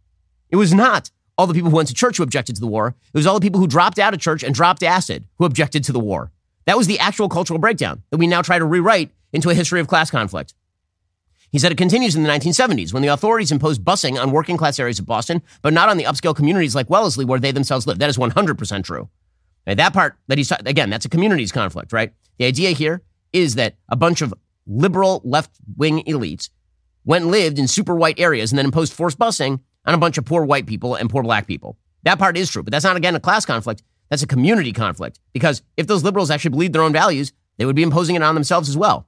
It 0.51 0.57
was 0.57 0.75
not 0.75 1.11
all 1.39 1.47
the 1.47 1.55
people 1.55 1.71
who 1.71 1.77
went 1.77 1.89
to 1.89 1.95
church 1.95 2.19
who 2.19 2.23
objected 2.23 2.55
to 2.57 2.61
the 2.61 2.67
war. 2.67 2.89
It 2.89 3.17
was 3.17 3.27
all 3.27 3.35
the 3.35 3.41
people 3.41 3.61
who 3.61 3.67
dropped 3.67 3.99
out 3.99 4.13
of 4.13 4.21
church 4.21 4.43
and 4.43 4.55
dropped 4.55 4.83
acid 4.83 5.25
who 5.39 5.47
objected 5.47 5.85
to 5.85 5.93
the 5.93 6.01
war. 6.01 6.31
That 6.67 6.77
was 6.77 6.87
the 6.87 6.99
actual 6.99 7.31
cultural 7.31 7.59
breakdown 7.59 8.03
that 8.11 8.19
we 8.19 8.27
now 8.27 8.43
try 8.43 8.59
to 8.59 8.65
rewrite 8.65 9.11
into 9.33 9.49
a 9.49 9.55
history 9.55 9.81
of 9.81 9.89
class 9.89 10.11
conflict. 10.11 10.55
He 11.51 11.59
said 11.59 11.73
it 11.73 11.79
continues 11.79 12.15
in 12.15 12.23
the 12.23 12.29
1970s 12.29 12.93
when 12.93 13.03
the 13.03 13.09
authorities 13.09 13.51
imposed 13.51 13.83
busing 13.83 14.21
on 14.21 14.31
working 14.31 14.57
class 14.57 14.79
areas 14.79 14.99
of 14.99 15.07
Boston, 15.07 15.43
but 15.63 15.73
not 15.73 15.89
on 15.89 15.97
the 15.97 16.05
upscale 16.05 16.37
communities 16.37 16.75
like 16.75 16.91
Wellesley 16.91 17.25
where 17.25 17.41
they 17.41 17.53
themselves 17.53 17.87
live. 17.87 17.99
That 17.99 18.11
is 18.11 18.19
100% 18.19 18.85
true. 18.85 19.09
That 19.67 19.93
part 19.93 20.17
that 20.29 20.39
he's, 20.39 20.51
again, 20.51 20.91
that's 20.91 21.05
a 21.05 21.09
communities 21.09 21.53
conflict, 21.53 21.93
right? 21.93 22.13
The 22.39 22.47
idea 22.47 22.71
here 22.71 23.03
is 23.33 23.55
that 23.57 23.77
a 23.89 23.97
bunch 23.97 24.23
of 24.23 24.35
liberal 24.67 25.21
left 25.25 25.51
wing 25.77 26.03
elites 26.05 26.51
went 27.05 27.25
and 27.25 27.31
lived 27.31 27.59
in 27.59 27.69
super 27.69 27.95
white 27.95 28.19
areas 28.19 28.53
and 28.53 28.59
then 28.59 28.67
imposed 28.67 28.93
forced 28.93 29.19
busing 29.19 29.61
on 29.85 29.95
a 29.95 29.99
bunch 29.99 30.19
of 30.19 30.25
poor 30.25 30.45
white 30.45 30.67
people 30.67 30.95
and 30.95 31.11
poor 31.11 31.23
black 31.23 31.47
people. 31.47 31.77
That 32.03 32.19
part 32.19 32.37
is 32.37 32.51
true, 32.51 32.63
but 32.63 32.71
that's 32.73 32.85
not, 32.85 32.97
again, 32.97 33.15
a 33.15 33.21
class 33.21 33.45
conflict. 33.45 33.83
That's 34.09 34.23
a 34.23 34.27
community 34.27 34.73
conflict. 34.73 35.21
Because 35.33 35.63
if 35.77 35.87
those 35.87 36.03
liberals 36.03 36.31
actually 36.31 36.51
believed 36.51 36.75
their 36.75 36.83
own 36.83 36.93
values, 36.93 37.33
they 37.59 37.65
would 37.65 37.77
be 37.77 37.83
imposing 37.83 38.17
it 38.17 38.23
on 38.23 38.35
themselves 38.35 38.69
as 38.69 38.77
well. 38.77 39.07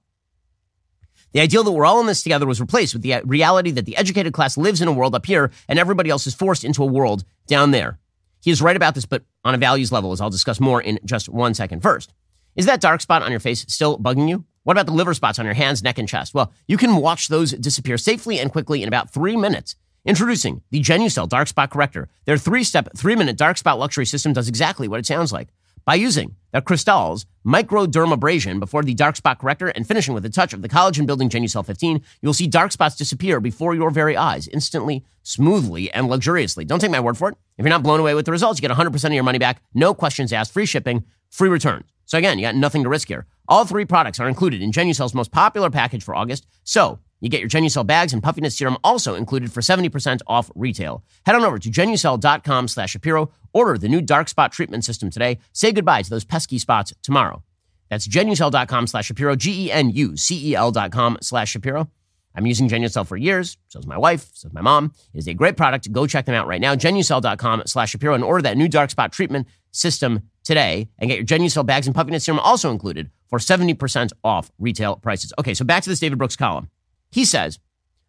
The 1.33 1.41
ideal 1.41 1.65
that 1.65 1.73
we're 1.73 1.87
all 1.87 2.01
in 2.01 2.07
this 2.07 2.23
together 2.23 2.47
was 2.47 2.61
replaced 2.61 2.93
with 2.93 3.03
the 3.03 3.15
uh, 3.15 3.23
reality 3.25 3.71
that 3.73 3.87
the 3.87 3.97
educated 3.97 4.35
class 4.35 4.59
lives 4.59 4.83
in 4.83 4.89
a 4.89 4.93
world 4.93 5.15
up 5.15 5.25
here 5.25 5.51
and 5.67 5.79
everybody 5.79 6.11
else 6.11 6.27
is 6.27 6.35
forced 6.35 6.63
into 6.63 6.83
a 6.83 6.87
world 6.87 7.25
down 7.47 7.71
there. 7.71 7.99
He 8.43 8.51
is 8.51 8.61
right 8.61 8.77
about 8.77 8.95
this, 8.95 9.07
but 9.07 9.23
on 9.45 9.55
a 9.55 9.59
values 9.59 9.93
level, 9.93 10.13
as 10.13 10.21
I'll 10.21 10.31
discuss 10.31 10.61
more 10.61 10.83
in 10.83 10.99
just 11.05 11.29
one 11.29 11.55
second. 11.55 11.81
First, 11.81 12.13
is 12.57 12.67
that 12.67 12.81
dark 12.81 13.01
spot 13.01 13.23
on 13.23 13.31
your 13.31 13.41
face 13.41 13.65
still 13.69 13.99
bugging 13.99 14.29
you? 14.29 14.45
What 14.65 14.75
about 14.75 14.87
the 14.87 14.93
liver 14.93 15.15
spots 15.15 15.39
on 15.39 15.45
your 15.45 15.55
hands, 15.55 15.83
neck, 15.83 15.99
and 15.99 16.09
chest? 16.09 16.35
Well, 16.35 16.53
you 16.67 16.77
can 16.77 16.97
watch 16.97 17.29
those 17.29 17.53
disappear 17.53 17.97
safely 17.99 18.39
and 18.39 18.51
quickly 18.51 18.83
in 18.83 18.89
about 18.89 19.13
three 19.13 19.37
minutes. 19.37 19.77
Introducing 20.05 20.63
the 20.71 20.81
Genucel 20.81 21.29
Dark 21.29 21.47
Spot 21.47 21.71
Corrector. 21.71 22.09
Their 22.25 22.37
three 22.37 22.65
step, 22.65 22.89
three 22.97 23.15
minute 23.15 23.37
dark 23.37 23.57
spot 23.57 23.79
luxury 23.79 24.07
system 24.07 24.33
does 24.33 24.49
exactly 24.49 24.89
what 24.89 24.99
it 24.99 25.07
sounds 25.07 25.33
like. 25.33 25.49
By 25.85 25.97
using 25.97 26.37
the 26.53 26.63
Cristal's 26.63 27.27
microdermabrasion 27.45 28.61
before 28.61 28.85
the 28.85 28.95
dark 28.95 29.17
spot 29.17 29.41
corrector 29.41 29.69
and 29.69 29.85
finishing 29.85 30.15
with 30.15 30.25
a 30.25 30.31
touch 30.31 30.53
of 30.53 30.63
the 30.63 30.69
collagen 30.69 31.07
building 31.07 31.29
Genucel 31.29 31.67
15, 31.67 32.01
you'll 32.21 32.35
see 32.35 32.47
dark 32.47 32.71
spots 32.71 32.95
disappear 32.95 33.41
before 33.41 33.75
your 33.75 33.91
very 33.91 34.17
eyes 34.17 34.47
instantly, 34.47 35.05
smoothly, 35.25 35.91
and 35.91 36.09
luxuriously. 36.09 36.65
Don't 36.65 36.79
take 36.79 36.93
my 36.93 37.01
word 37.01 37.19
for 37.19 37.31
it. 37.31 37.37
If 37.59 37.65
you're 37.65 37.71
not 37.71 37.83
blown 37.83 37.99
away 37.99 38.15
with 38.15 38.27
the 38.27 38.33
results, 38.33 38.61
you 38.61 38.69
get 38.69 38.77
100% 38.77 39.05
of 39.05 39.13
your 39.13 39.25
money 39.25 39.39
back, 39.39 39.61
no 39.75 39.93
questions 39.93 40.33
asked, 40.33 40.53
free 40.53 40.67
shipping, 40.67 41.05
free 41.31 41.49
returns. 41.49 41.87
So 42.05 42.17
again, 42.17 42.39
you 42.39 42.45
got 42.45 42.55
nothing 42.55 42.85
to 42.85 42.89
risk 42.89 43.09
here. 43.09 43.27
All 43.49 43.65
three 43.65 43.85
products 43.85 44.21
are 44.21 44.29
included 44.29 44.63
in 44.63 44.71
Genucel's 44.71 45.15
most 45.15 45.33
popular 45.33 45.69
package 45.69 46.05
for 46.05 46.15
August. 46.15 46.47
So 46.63 47.01
you 47.23 47.29
get 47.29 47.41
your 47.41 47.49
Genucel 47.49 47.87
bags 47.87 48.13
and 48.13 48.21
puffiness 48.21 48.59
serum 48.59 48.77
also 48.83 49.15
included 49.15 49.53
for 49.53 49.61
70% 49.61 50.21
off 50.27 50.51
retail. 50.57 51.05
Head 51.25 51.37
on 51.37 51.45
over 51.45 51.59
to 51.61 51.71
genucel.com 51.71 52.67
slash 52.67 52.91
Shapiro. 52.91 53.31
Order 53.55 53.79
the 53.79 53.89
new 53.89 54.03
dark 54.03 54.29
spot 54.29 54.51
treatment 54.51 54.85
system 54.85 55.09
today. 55.09 55.39
Say 55.53 55.71
goodbye 55.71 56.03
to 56.03 56.11
those 56.11 56.25
pesky 56.25 56.59
spots 56.59 56.93
tomorrow. 57.03 57.45
That's 57.89 58.09
genucel.com 58.09 58.89
slash 58.89 59.07
Shapiro, 59.07 59.37
G-E-N-U-C-E-L 59.37 60.73
dot 60.73 60.91
com 60.91 61.17
slash 61.23 61.51
Shapiro. 61.51 61.89
I'm 62.35 62.47
using 62.47 62.69
Genucel 62.69 63.07
for 63.07 63.17
years. 63.17 63.57
So 63.69 63.79
is 63.79 63.87
my 63.87 63.99
wife. 63.99 64.31
So 64.33 64.49
is 64.49 64.55
my 64.55 64.63
mom. 64.63 64.93
It 65.15 65.19
is 65.19 65.29
a 65.29 65.35
great 65.35 65.57
product. 65.57 65.93
Go 65.93 66.09
check 66.09 66.25
them 66.25 66.35
out 66.35 66.49
right 66.49 66.61
now. 66.61 66.75
Genucel.com 66.75 67.63
slash 67.67 67.91
Shapiro 67.91 68.15
and 68.15 68.25
order 68.25 68.43
that 68.43 68.57
new 68.57 68.69
dark 68.69 68.91
spot 68.91 69.13
treatment 69.13 69.47
system 69.71 70.23
today 70.43 70.89
and 70.99 71.09
get 71.09 71.19
your 71.19 71.27
Genucel 71.27 71.65
bags 71.65 71.87
and 71.87 71.95
puffiness 71.95 72.25
serum 72.25 72.41
also 72.41 72.73
included 72.73 73.11
for 73.29 73.39
70% 73.39 74.13
off 74.25 74.51
retail 74.59 74.97
prices. 74.97 75.33
Okay, 75.39 75.55
so 75.55 75.65
back 75.65 75.85
to 75.85 75.89
this 75.89 76.01
David 76.01 76.19
Brooks 76.19 76.37
column. 76.37 76.69
He 77.13 77.25
says, 77.25 77.61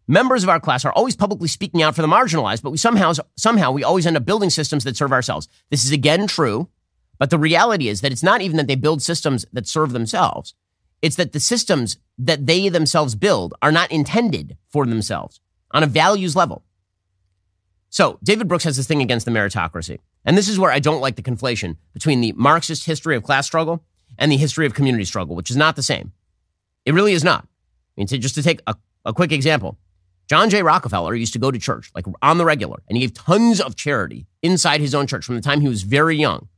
members 0.08 0.42
of 0.42 0.48
our 0.48 0.58
class 0.58 0.84
are 0.84 0.92
always 0.92 1.14
publicly 1.14 1.46
speaking 1.46 1.82
out 1.82 1.94
for 1.94 2.02
the 2.02 2.08
marginalized, 2.08 2.62
but 2.62 2.70
we 2.70 2.78
somehow, 2.78 3.12
somehow 3.36 3.70
we 3.70 3.84
always 3.84 4.06
end 4.06 4.16
up 4.16 4.24
building 4.24 4.50
systems 4.50 4.82
that 4.84 4.96
serve 4.96 5.12
ourselves. 5.12 5.46
This 5.70 5.84
is 5.84 5.92
again 5.92 6.26
true, 6.26 6.68
but 7.18 7.30
the 7.30 7.38
reality 7.38 7.88
is 7.88 8.00
that 8.00 8.10
it's 8.10 8.22
not 8.22 8.40
even 8.40 8.56
that 8.56 8.66
they 8.66 8.74
build 8.74 9.02
systems 9.02 9.46
that 9.52 9.68
serve 9.68 9.92
themselves. 9.92 10.54
It's 11.02 11.16
that 11.16 11.32
the 11.32 11.40
systems 11.40 11.98
that 12.18 12.46
they 12.46 12.68
themselves 12.70 13.14
build 13.14 13.54
are 13.60 13.70
not 13.70 13.92
intended 13.92 14.56
for 14.68 14.86
themselves 14.86 15.40
on 15.70 15.82
a 15.82 15.86
values 15.86 16.34
level. 16.34 16.64
So 17.90 18.18
David 18.24 18.48
Brooks 18.48 18.64
has 18.64 18.76
this 18.76 18.86
thing 18.86 19.02
against 19.02 19.26
the 19.26 19.30
meritocracy. 19.30 19.98
And 20.24 20.36
this 20.36 20.48
is 20.48 20.58
where 20.58 20.72
I 20.72 20.78
don't 20.78 21.00
like 21.00 21.16
the 21.16 21.22
conflation 21.22 21.76
between 21.92 22.20
the 22.20 22.32
Marxist 22.32 22.86
history 22.86 23.16
of 23.16 23.22
class 23.22 23.46
struggle 23.46 23.84
and 24.18 24.32
the 24.32 24.36
history 24.36 24.64
of 24.64 24.74
community 24.74 25.04
struggle, 25.04 25.36
which 25.36 25.50
is 25.50 25.56
not 25.56 25.76
the 25.76 25.82
same. 25.82 26.12
It 26.86 26.94
really 26.94 27.12
is 27.12 27.22
not. 27.22 27.44
I 27.44 28.00
mean, 28.00 28.06
to, 28.08 28.18
just 28.18 28.34
to 28.36 28.42
take 28.42 28.62
a, 28.66 28.74
a 29.04 29.12
quick 29.12 29.32
example, 29.32 29.78
John 30.28 30.48
J. 30.48 30.62
Rockefeller 30.62 31.14
used 31.14 31.34
to 31.34 31.38
go 31.38 31.50
to 31.50 31.58
church, 31.58 31.90
like 31.94 32.06
on 32.22 32.38
the 32.38 32.44
regular, 32.44 32.82
and 32.88 32.96
he 32.96 33.02
gave 33.02 33.14
tons 33.14 33.60
of 33.60 33.76
charity 33.76 34.26
inside 34.42 34.80
his 34.80 34.94
own 34.94 35.06
church 35.06 35.24
from 35.24 35.34
the 35.34 35.42
time 35.42 35.60
he 35.60 35.68
was 35.68 35.82
very 35.82 36.16
young. 36.16 36.48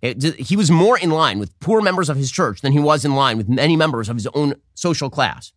It, 0.00 0.22
he 0.36 0.56
was 0.56 0.70
more 0.70 0.98
in 0.98 1.10
line 1.10 1.38
with 1.38 1.58
poor 1.60 1.80
members 1.80 2.08
of 2.08 2.16
his 2.16 2.30
church 2.30 2.60
than 2.60 2.72
he 2.72 2.80
was 2.80 3.04
in 3.04 3.14
line 3.14 3.36
with 3.36 3.48
many 3.48 3.76
members 3.76 4.08
of 4.08 4.16
his 4.16 4.26
own 4.34 4.54
social 4.74 5.10
class. 5.10 5.52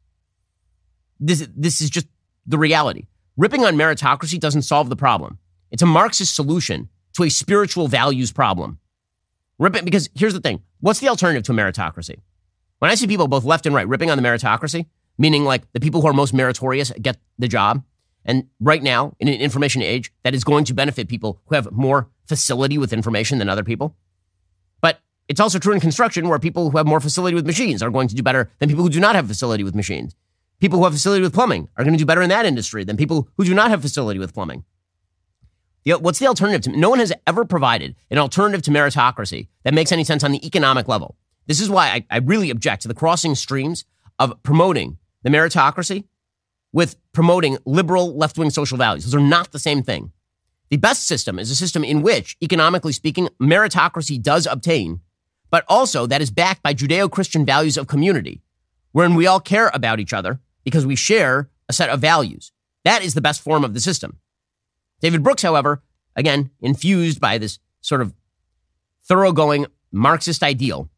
This, 1.19 1.47
this 1.55 1.81
is 1.81 1.89
just 1.89 2.07
the 2.45 2.57
reality. 2.57 3.07
Ripping 3.37 3.65
on 3.65 3.75
meritocracy 3.75 4.39
doesn't 4.39 4.61
solve 4.61 4.89
the 4.89 4.95
problem. 4.95 5.39
It's 5.71 5.81
a 5.81 5.87
Marxist 5.87 6.35
solution 6.35 6.89
to 7.13 7.23
a 7.23 7.29
spiritual 7.29 7.87
values 7.87 8.31
problem. 8.31 8.79
Rip 9.57 9.75
it, 9.77 9.85
because 9.85 10.09
here's 10.13 10.33
the 10.33 10.41
thing. 10.41 10.61
What's 10.79 10.99
the 10.99 11.07
alternative 11.07 11.43
to 11.43 11.53
meritocracy? 11.53 12.17
When 12.79 12.91
I 12.91 12.95
see 12.95 13.07
people 13.07 13.27
both 13.27 13.45
left 13.45 13.65
and 13.65 13.73
right 13.73 13.87
ripping 13.87 14.11
on 14.11 14.17
the 14.17 14.23
meritocracy, 14.23 14.85
meaning 15.17 15.43
like 15.43 15.71
the 15.73 15.79
people 15.79 16.01
who 16.01 16.07
are 16.07 16.13
most 16.13 16.33
meritorious 16.33 16.91
get 17.01 17.17
the 17.37 17.47
job, 17.47 17.83
and 18.25 18.47
right 18.59 18.81
now, 18.81 19.13
in 19.19 19.27
an 19.27 19.39
information 19.39 19.81
age, 19.81 20.11
that 20.23 20.33
is 20.33 20.43
going 20.43 20.65
to 20.65 20.73
benefit 20.73 21.07
people 21.07 21.41
who 21.45 21.55
have 21.55 21.71
more 21.71 22.09
facility 22.25 22.77
with 22.77 22.91
information 22.91 23.37
than 23.37 23.49
other 23.49 23.63
people. 23.63 23.95
But 24.81 24.99
it's 25.27 25.39
also 25.39 25.59
true 25.59 25.73
in 25.73 25.79
construction 25.79 26.27
where 26.27 26.39
people 26.39 26.71
who 26.71 26.77
have 26.77 26.87
more 26.87 26.99
facility 26.99 27.35
with 27.35 27.45
machines 27.45 27.83
are 27.83 27.91
going 27.91 28.07
to 28.07 28.15
do 28.15 28.23
better 28.23 28.51
than 28.59 28.69
people 28.69 28.83
who 28.83 28.89
do 28.89 28.99
not 28.99 29.15
have 29.15 29.27
facility 29.27 29.63
with 29.63 29.75
machines. 29.75 30.15
People 30.59 30.79
who 30.79 30.85
have 30.85 30.93
facility 30.93 31.21
with 31.21 31.33
plumbing 31.33 31.69
are 31.77 31.83
going 31.83 31.93
to 31.93 31.99
do 31.99 32.05
better 32.05 32.21
in 32.21 32.29
that 32.29 32.45
industry 32.45 32.83
than 32.83 32.97
people 32.97 33.29
who 33.37 33.43
do 33.43 33.53
not 33.53 33.69
have 33.69 33.81
facility 33.81 34.19
with 34.19 34.33
plumbing. 34.33 34.63
What's 35.85 36.17
the 36.17 36.25
alternative 36.25 36.61
to? 36.73 36.79
No 36.79 36.89
one 36.89 36.97
has 36.97 37.13
ever 37.27 37.45
provided 37.45 37.95
an 38.09 38.17
alternative 38.17 38.63
to 38.63 38.71
meritocracy 38.71 39.49
that 39.63 39.73
makes 39.75 39.91
any 39.91 40.03
sense 40.03 40.23
on 40.23 40.31
the 40.31 40.43
economic 40.43 40.87
level. 40.87 41.15
This 41.45 41.61
is 41.61 41.69
why 41.69 41.89
I, 41.89 42.05
I 42.09 42.17
really 42.17 42.49
object 42.49 42.81
to 42.83 42.87
the 42.87 42.95
crossing 42.95 43.35
streams 43.35 43.85
of 44.17 44.41
promoting 44.41 44.97
the 45.25 45.31
meritocracy 45.31 46.05
with 46.71 46.95
promoting 47.11 47.57
liberal 47.65 48.15
left 48.15 48.37
wing 48.37 48.51
social 48.51 48.77
values. 48.77 49.05
Those 49.05 49.15
are 49.15 49.19
not 49.19 49.51
the 49.51 49.59
same 49.59 49.81
thing. 49.81 50.11
The 50.69 50.77
best 50.77 51.07
system 51.07 51.39
is 51.39 51.49
a 51.49 51.55
system 51.55 51.83
in 51.83 52.03
which, 52.03 52.37
economically 52.43 52.93
speaking, 52.93 53.29
meritocracy 53.41 54.21
does 54.21 54.45
obtain, 54.45 55.01
but 55.49 55.65
also 55.67 56.05
that 56.05 56.21
is 56.21 56.29
backed 56.29 56.61
by 56.61 56.75
Judeo 56.75 57.09
Christian 57.09 57.43
values 57.43 57.75
of 57.75 57.87
community, 57.87 58.43
wherein 58.91 59.15
we 59.15 59.25
all 59.25 59.39
care 59.39 59.71
about 59.73 59.99
each 59.99 60.13
other 60.13 60.39
because 60.63 60.85
we 60.85 60.95
share 60.95 61.49
a 61.67 61.73
set 61.73 61.89
of 61.89 61.99
values. 61.99 62.51
That 62.83 63.03
is 63.03 63.15
the 63.15 63.21
best 63.21 63.41
form 63.41 63.63
of 63.63 63.73
the 63.73 63.81
system. 63.81 64.19
David 65.01 65.23
Brooks, 65.23 65.41
however, 65.41 65.81
again, 66.15 66.51
infused 66.61 67.19
by 67.19 67.39
this 67.39 67.57
sort 67.81 68.01
of 68.01 68.13
thoroughgoing 69.09 69.65
Marxist 69.91 70.43
ideal. 70.43 70.89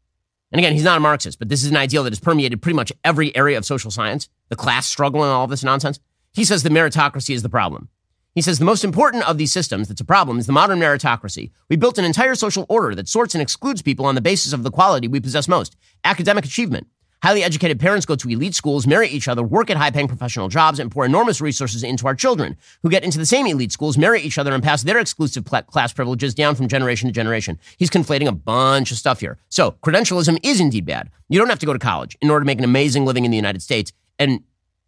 And 0.50 0.58
again, 0.58 0.72
he's 0.72 0.84
not 0.84 0.96
a 0.96 1.00
Marxist, 1.00 1.38
but 1.38 1.48
this 1.48 1.62
is 1.62 1.70
an 1.70 1.76
ideal 1.76 2.04
that 2.04 2.12
has 2.12 2.20
permeated 2.20 2.62
pretty 2.62 2.76
much 2.76 2.92
every 3.04 3.36
area 3.36 3.58
of 3.58 3.64
social 3.64 3.90
science, 3.90 4.28
the 4.48 4.56
class 4.56 4.86
struggle 4.86 5.22
and 5.22 5.30
all 5.30 5.46
this 5.46 5.64
nonsense. 5.64 6.00
He 6.32 6.44
says 6.44 6.62
the 6.62 6.70
meritocracy 6.70 7.34
is 7.34 7.42
the 7.42 7.48
problem. 7.48 7.88
He 8.34 8.42
says 8.42 8.58
the 8.58 8.64
most 8.64 8.84
important 8.84 9.28
of 9.28 9.36
these 9.36 9.52
systems 9.52 9.88
that's 9.88 10.00
a 10.00 10.04
problem 10.04 10.38
is 10.38 10.46
the 10.46 10.52
modern 10.52 10.78
meritocracy. 10.78 11.50
We 11.68 11.76
built 11.76 11.98
an 11.98 12.04
entire 12.04 12.34
social 12.34 12.66
order 12.68 12.94
that 12.94 13.08
sorts 13.08 13.34
and 13.34 13.42
excludes 13.42 13.82
people 13.82 14.06
on 14.06 14.14
the 14.14 14.20
basis 14.20 14.52
of 14.52 14.62
the 14.62 14.70
quality 14.70 15.08
we 15.08 15.20
possess 15.20 15.48
most 15.48 15.76
academic 16.04 16.44
achievement. 16.44 16.86
Highly 17.20 17.42
educated 17.42 17.80
parents 17.80 18.06
go 18.06 18.14
to 18.14 18.28
elite 18.28 18.54
schools, 18.54 18.86
marry 18.86 19.08
each 19.08 19.26
other, 19.26 19.42
work 19.42 19.70
at 19.70 19.76
high 19.76 19.90
paying 19.90 20.06
professional 20.06 20.48
jobs, 20.48 20.78
and 20.78 20.90
pour 20.90 21.04
enormous 21.04 21.40
resources 21.40 21.82
into 21.82 22.06
our 22.06 22.14
children, 22.14 22.56
who 22.82 22.90
get 22.90 23.02
into 23.02 23.18
the 23.18 23.26
same 23.26 23.46
elite 23.46 23.72
schools, 23.72 23.98
marry 23.98 24.20
each 24.20 24.38
other, 24.38 24.52
and 24.52 24.62
pass 24.62 24.84
their 24.84 25.00
exclusive 25.00 25.44
class 25.44 25.92
privileges 25.92 26.32
down 26.32 26.54
from 26.54 26.68
generation 26.68 27.08
to 27.08 27.12
generation. 27.12 27.58
He's 27.76 27.90
conflating 27.90 28.28
a 28.28 28.32
bunch 28.32 28.92
of 28.92 28.98
stuff 28.98 29.18
here. 29.18 29.36
So, 29.48 29.72
credentialism 29.82 30.38
is 30.44 30.60
indeed 30.60 30.86
bad. 30.86 31.10
You 31.28 31.40
don't 31.40 31.48
have 31.48 31.58
to 31.58 31.66
go 31.66 31.72
to 31.72 31.78
college 31.78 32.16
in 32.20 32.30
order 32.30 32.44
to 32.44 32.46
make 32.46 32.58
an 32.58 32.64
amazing 32.64 33.04
living 33.04 33.24
in 33.24 33.32
the 33.32 33.36
United 33.36 33.62
States 33.62 33.92
and, 34.18 34.44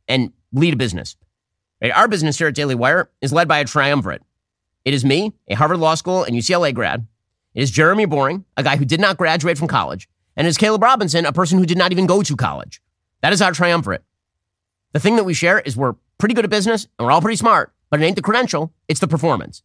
and 0.06 0.32
lead 0.52 0.74
a 0.74 0.76
business. 0.76 1.16
Right? 1.82 1.92
Our 1.92 2.06
business 2.06 2.38
here 2.38 2.46
at 2.46 2.54
Daily 2.54 2.76
Wire 2.76 3.10
is 3.20 3.32
led 3.32 3.48
by 3.48 3.58
a 3.58 3.64
triumvirate. 3.64 4.22
It 4.84 4.94
is 4.94 5.04
me, 5.04 5.32
a 5.48 5.54
Harvard 5.54 5.78
Law 5.78 5.96
School 5.96 6.22
and 6.22 6.36
UCLA 6.36 6.72
grad. 6.72 7.06
It 7.54 7.62
is 7.62 7.72
Jeremy 7.72 8.04
Boring, 8.04 8.44
a 8.56 8.62
guy 8.62 8.76
who 8.76 8.84
did 8.84 9.00
not 9.00 9.16
graduate 9.16 9.58
from 9.58 9.66
college 9.66 10.08
and 10.36 10.46
is 10.46 10.56
Caleb 10.56 10.82
Robinson, 10.82 11.26
a 11.26 11.32
person 11.32 11.58
who 11.58 11.66
did 11.66 11.78
not 11.78 11.92
even 11.92 12.06
go 12.06 12.22
to 12.22 12.36
college. 12.36 12.80
That 13.22 13.32
is 13.32 13.42
our 13.42 13.52
triumvirate. 13.52 14.04
The 14.92 15.00
thing 15.00 15.16
that 15.16 15.24
we 15.24 15.34
share 15.34 15.60
is 15.60 15.76
we're 15.76 15.94
pretty 16.18 16.34
good 16.34 16.44
at 16.44 16.50
business 16.50 16.86
and 16.98 17.06
we're 17.06 17.12
all 17.12 17.20
pretty 17.20 17.36
smart, 17.36 17.72
but 17.90 18.00
it 18.00 18.04
ain't 18.04 18.16
the 18.16 18.22
credential, 18.22 18.72
it's 18.88 19.00
the 19.00 19.08
performance. 19.08 19.62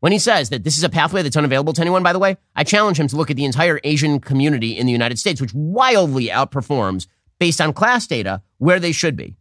When 0.00 0.12
he 0.12 0.18
says 0.18 0.48
that 0.48 0.64
this 0.64 0.78
is 0.78 0.84
a 0.84 0.88
pathway 0.88 1.22
that's 1.22 1.36
unavailable 1.36 1.74
to 1.74 1.80
anyone, 1.80 2.02
by 2.02 2.12
the 2.12 2.18
way, 2.18 2.38
I 2.56 2.64
challenge 2.64 2.98
him 2.98 3.08
to 3.08 3.16
look 3.16 3.30
at 3.30 3.36
the 3.36 3.44
entire 3.44 3.80
Asian 3.84 4.18
community 4.18 4.76
in 4.78 4.86
the 4.86 4.92
United 4.92 5.18
States, 5.18 5.40
which 5.40 5.52
wildly 5.52 6.28
outperforms 6.28 7.06
based 7.38 7.60
on 7.60 7.72
class 7.74 8.06
data 8.06 8.42
where 8.58 8.80
they 8.80 8.92
should 8.92 9.16
be 9.16 9.36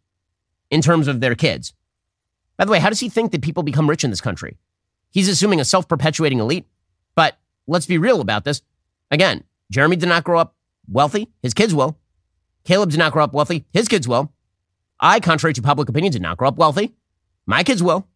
in 0.69 0.81
terms 0.81 1.07
of 1.07 1.21
their 1.21 1.35
kids. 1.35 1.73
By 2.57 2.65
the 2.65 2.71
way, 2.71 2.79
how 2.79 2.89
does 2.89 2.99
he 2.99 3.07
think 3.07 3.31
that 3.31 3.41
people 3.41 3.63
become 3.63 3.89
rich 3.89 4.03
in 4.03 4.09
this 4.09 4.19
country? 4.19 4.57
He's 5.11 5.29
assuming 5.29 5.59
a 5.59 5.65
self 5.65 5.87
perpetuating 5.87 6.39
elite. 6.39 6.65
But 7.15 7.37
let's 7.67 7.85
be 7.85 7.97
real 7.97 8.21
about 8.21 8.43
this. 8.43 8.61
Again, 9.11 9.43
Jeremy 9.71 9.95
did 9.95 10.09
not 10.09 10.23
grow 10.23 10.39
up 10.39 10.55
wealthy. 10.87 11.29
His 11.41 11.53
kids 11.53 11.73
will. 11.73 11.97
Caleb 12.63 12.89
did 12.89 12.99
not 12.99 13.13
grow 13.13 13.23
up 13.23 13.33
wealthy. 13.33 13.65
His 13.71 13.87
kids 13.87 14.07
will. 14.07 14.33
I, 14.99 15.19
contrary 15.19 15.53
to 15.53 15.61
public 15.61 15.89
opinion, 15.89 16.11
did 16.11 16.21
not 16.21 16.37
grow 16.37 16.47
up 16.47 16.57
wealthy. 16.57 16.95
My 17.45 17.63
kids 17.63 17.81
will. 17.81 18.07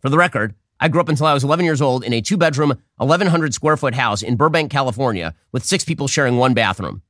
For 0.00 0.08
the 0.08 0.16
record, 0.16 0.54
I 0.78 0.88
grew 0.88 1.00
up 1.00 1.08
until 1.08 1.26
I 1.26 1.34
was 1.34 1.44
11 1.44 1.64
years 1.64 1.82
old 1.82 2.04
in 2.04 2.12
a 2.12 2.22
two 2.22 2.38
bedroom, 2.38 2.70
1,100 2.96 3.52
square 3.52 3.76
foot 3.76 3.94
house 3.94 4.22
in 4.22 4.36
Burbank, 4.36 4.70
California, 4.70 5.34
with 5.52 5.64
six 5.64 5.84
people 5.84 6.08
sharing 6.08 6.38
one 6.38 6.54
bathroom. 6.54 7.02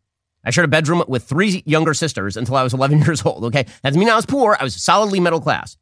I 0.44 0.50
shared 0.50 0.64
a 0.64 0.68
bedroom 0.68 1.04
with 1.06 1.22
three 1.24 1.62
younger 1.66 1.94
sisters 1.94 2.36
until 2.36 2.56
I 2.56 2.62
was 2.62 2.74
11 2.74 2.98
years 3.02 3.24
old. 3.24 3.44
Okay. 3.44 3.62
That 3.62 3.90
doesn't 3.90 4.00
mean 4.00 4.08
I 4.08 4.16
was 4.16 4.26
poor. 4.26 4.56
I 4.58 4.64
was 4.64 4.74
solidly 4.74 5.20
middle 5.20 5.40
class. 5.40 5.76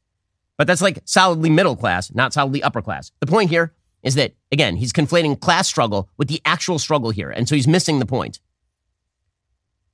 But 0.59 0.67
that's 0.67 0.83
like 0.83 1.01
solidly 1.05 1.51
middle 1.51 1.77
class, 1.77 2.13
not 2.13 2.33
solidly 2.33 2.63
upper 2.63 2.83
class. 2.83 3.13
The 3.21 3.27
point 3.27 3.49
here 3.49 3.73
is 4.03 4.15
that, 4.15 4.33
again, 4.53 4.77
he's 4.77 4.93
conflating 4.93 5.39
class 5.41 5.69
struggle 5.69 6.09
with 6.17 6.29
the 6.29 6.41
actual 6.45 6.79
struggle 6.79 7.11
here. 7.11 7.31
And 7.31 7.49
so 7.49 7.55
he's 7.55 7.69
missing 7.69 7.99
the 7.99 8.07
point. 8.07 8.41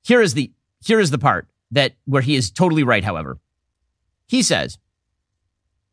Here 0.03 0.21
is 0.21 0.33
the, 0.33 0.51
here 0.83 0.99
is 0.99 1.11
the 1.11 1.17
part 1.17 1.47
that 1.71 1.93
where 2.05 2.21
he 2.21 2.35
is 2.35 2.51
totally 2.51 2.83
right, 2.83 3.03
however. 3.03 3.39
He 4.27 4.41
says, 4.41 4.77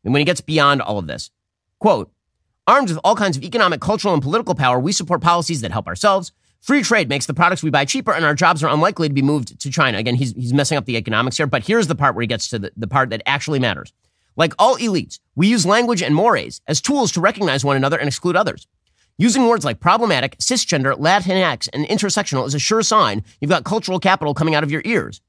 and 0.03 0.13
when 0.13 0.21
he 0.21 0.25
gets 0.25 0.41
beyond 0.41 0.81
all 0.81 0.99
of 0.99 1.07
this, 1.07 1.31
quote, 1.79 2.11
armed 2.67 2.89
with 2.89 2.99
all 3.03 3.15
kinds 3.15 3.37
of 3.37 3.43
economic, 3.43 3.81
cultural, 3.81 4.13
and 4.13 4.23
political 4.23 4.55
power, 4.55 4.79
we 4.79 4.91
support 4.91 5.21
policies 5.21 5.61
that 5.61 5.71
help 5.71 5.87
ourselves. 5.87 6.31
Free 6.61 6.81
trade 6.81 7.09
makes 7.09 7.25
the 7.25 7.33
products 7.33 7.61
we 7.61 7.69
buy 7.69 7.83
cheaper, 7.83 8.13
and 8.13 8.23
our 8.23 8.35
jobs 8.35 8.63
are 8.63 8.73
unlikely 8.73 9.09
to 9.09 9.13
be 9.13 9.21
moved 9.21 9.59
to 9.59 9.69
China. 9.69 9.97
Again, 9.97 10.15
he's, 10.15 10.33
he's 10.33 10.53
messing 10.53 10.77
up 10.77 10.85
the 10.85 10.95
economics 10.95 11.37
here, 11.37 11.47
but 11.47 11.65
here's 11.67 11.87
the 11.87 11.95
part 11.95 12.15
where 12.15 12.21
he 12.21 12.27
gets 12.27 12.47
to 12.49 12.59
the, 12.59 12.71
the 12.77 12.87
part 12.87 13.09
that 13.09 13.21
actually 13.25 13.59
matters. 13.59 13.91
Like 14.35 14.53
all 14.57 14.77
elites, 14.77 15.19
we 15.35 15.47
use 15.47 15.65
language 15.65 16.01
and 16.01 16.15
mores 16.15 16.61
as 16.67 16.81
tools 16.81 17.11
to 17.11 17.21
recognize 17.21 17.63
one 17.63 17.75
another 17.75 17.97
and 17.97 18.07
exclude 18.07 18.35
others. 18.35 18.67
Using 19.17 19.47
words 19.47 19.63
like 19.63 19.79
problematic, 19.79 20.37
cisgender, 20.39 20.97
Latinx, 20.97 21.69
and 21.71 21.85
intersectional 21.87 22.47
is 22.47 22.55
a 22.55 22.59
sure 22.59 22.81
sign 22.81 23.23
you've 23.39 23.51
got 23.51 23.63
cultural 23.63 23.99
capital 23.99 24.33
coming 24.33 24.55
out 24.55 24.63
of 24.63 24.71
your 24.71 24.81
ears. 24.85 25.21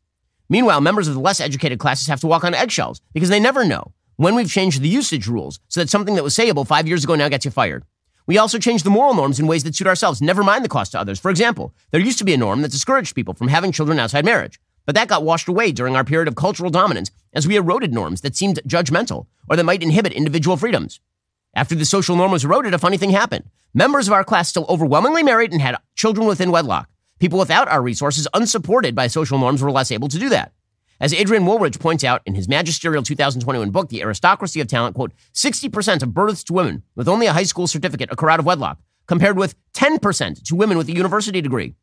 Meanwhile, 0.49 0.81
members 0.81 1.07
of 1.07 1.15
the 1.15 1.21
less 1.21 1.41
educated 1.41 1.79
classes 1.79 2.07
have 2.07 2.21
to 2.21 2.27
walk 2.27 2.45
on 2.45 2.55
eggshells 2.55 3.03
because 3.13 3.29
they 3.29 3.41
never 3.41 3.65
know 3.65 3.93
when 4.17 4.35
we've 4.35 4.51
changed 4.51 4.81
the 4.81 4.89
usage 4.89 5.27
rules 5.27 5.61
so 5.69 5.81
that 5.81 5.91
something 5.91 6.15
that 6.15 6.25
was 6.25 6.35
sayable 6.35 6.67
five 6.67 6.89
years 6.89 7.05
ago 7.05 7.15
now 7.15 7.29
gets 7.29 7.45
you 7.45 7.51
fired. 7.51 7.85
We 8.27 8.39
also 8.39 8.59
change 8.59 8.85
the 8.85 8.91
moral 8.91 9.13
norms 9.13 9.39
in 9.39 9.47
ways 9.47 9.65
that 9.65 9.75
suit 9.75 9.87
ourselves, 9.87 10.23
never 10.23 10.43
mind 10.43 10.65
the 10.65 10.69
cost 10.71 10.93
to 10.93 11.01
others. 11.01 11.21
For 11.21 11.31
example, 11.31 11.75
there 11.91 12.01
used 12.01 12.19
to 12.19 12.25
be 12.25 12.33
a 12.33 12.39
norm 12.39 12.63
that 12.63 12.71
discouraged 12.71 13.15
people 13.15 13.35
from 13.35 13.49
having 13.49 13.71
children 13.71 13.99
outside 13.99 14.25
marriage. 14.25 14.59
But 14.87 14.95
that 14.95 15.09
got 15.09 15.25
washed 15.25 15.49
away 15.49 15.73
during 15.73 15.97
our 15.97 16.05
period 16.05 16.29
of 16.29 16.37
cultural 16.37 16.71
dominance 16.71 17.11
as 17.33 17.47
we 17.47 17.57
eroded 17.57 17.93
norms 17.93 18.21
that 18.21 18.37
seemed 18.37 18.61
judgmental 18.67 19.27
or 19.49 19.57
that 19.57 19.65
might 19.65 19.83
inhibit 19.83 20.13
individual 20.13 20.57
freedoms. 20.57 21.01
After 21.55 21.75
the 21.75 21.85
social 21.85 22.17
norm 22.17 22.33
was 22.33 22.45
eroded, 22.45 22.75
a 22.75 22.79
funny 22.79 22.97
thing 22.97 23.11
happened. 23.11 23.45
Members 23.73 24.09
of 24.09 24.13
our 24.13 24.25
class 24.25 24.49
still 24.49 24.67
overwhelmingly 24.69 25.23
married 25.23 25.53
and 25.53 25.63
had 25.63 25.79
children 25.95 26.27
within 26.27 26.51
wedlock. 26.51 26.89
People 27.21 27.39
without 27.39 27.69
our 27.69 27.81
resources, 27.81 28.29
unsupported 28.35 28.95
by 28.95 29.07
social 29.07 29.39
norms, 29.39 29.63
were 29.63 29.71
less 29.71 29.91
able 29.93 30.09
to 30.09 30.19
do 30.19 30.29
that. 30.29 30.53
As 31.01 31.13
Adrian 31.13 31.45
Wooldridge 31.45 31.81
points 31.81 32.05
out 32.05 32.23
in 32.25 32.35
his 32.35 32.49
magisterial 32.49 33.03
2021 33.03 33.71
book, 33.71 33.89
The 33.89 34.03
Aristocracy 34.03 34.61
of 34.61 34.69
Talent, 34.69 34.95
quote, 34.95 35.13
60% 35.33 36.03
of 36.03 36.15
births 36.15 36.45
to 36.45 36.53
women 36.53 36.83
with 36.95 37.09
only 37.09 37.27
a 37.27 37.33
high 37.33 37.45
school 37.45 37.67
certificate 37.67 38.11
occur 38.13 38.31
out 38.31 38.41
of 38.41 38.47
wedlock, 38.47 38.79
compared 39.07 39.37
with 39.37 39.55
10% 39.75 40.43
to 40.45 40.55
women 40.55 40.79
with 40.79 40.89
a 40.89 40.95
university 40.95 41.41
degree. 41.41 41.75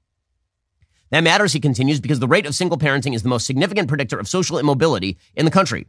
That 1.11 1.23
matters, 1.23 1.53
he 1.53 1.59
continues, 1.59 1.99
because 1.99 2.19
the 2.19 2.27
rate 2.27 2.45
of 2.45 2.55
single 2.55 2.77
parenting 2.77 3.13
is 3.13 3.21
the 3.21 3.29
most 3.29 3.45
significant 3.45 3.87
predictor 3.87 4.17
of 4.17 4.27
social 4.27 4.57
immobility 4.57 5.17
in 5.35 5.45
the 5.45 5.51
country. 5.51 5.87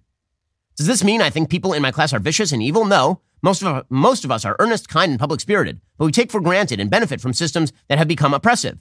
Does 0.76 0.86
this 0.86 1.04
mean 1.04 1.22
I 1.22 1.30
think 1.30 1.48
people 1.48 1.72
in 1.72 1.82
my 1.82 1.92
class 1.92 2.12
are 2.12 2.18
vicious 2.18 2.52
and 2.52 2.62
evil? 2.62 2.84
No. 2.84 3.20
Most 3.40 3.62
of, 3.62 3.84
most 3.90 4.24
of 4.24 4.30
us 4.30 4.44
are 4.44 4.56
earnest, 4.58 4.88
kind, 4.88 5.10
and 5.10 5.20
public 5.20 5.40
spirited, 5.40 5.80
but 5.98 6.06
we 6.06 6.12
take 6.12 6.30
for 6.30 6.40
granted 6.40 6.80
and 6.80 6.90
benefit 6.90 7.20
from 7.20 7.32
systems 7.32 7.72
that 7.88 7.98
have 7.98 8.08
become 8.08 8.34
oppressive. 8.34 8.78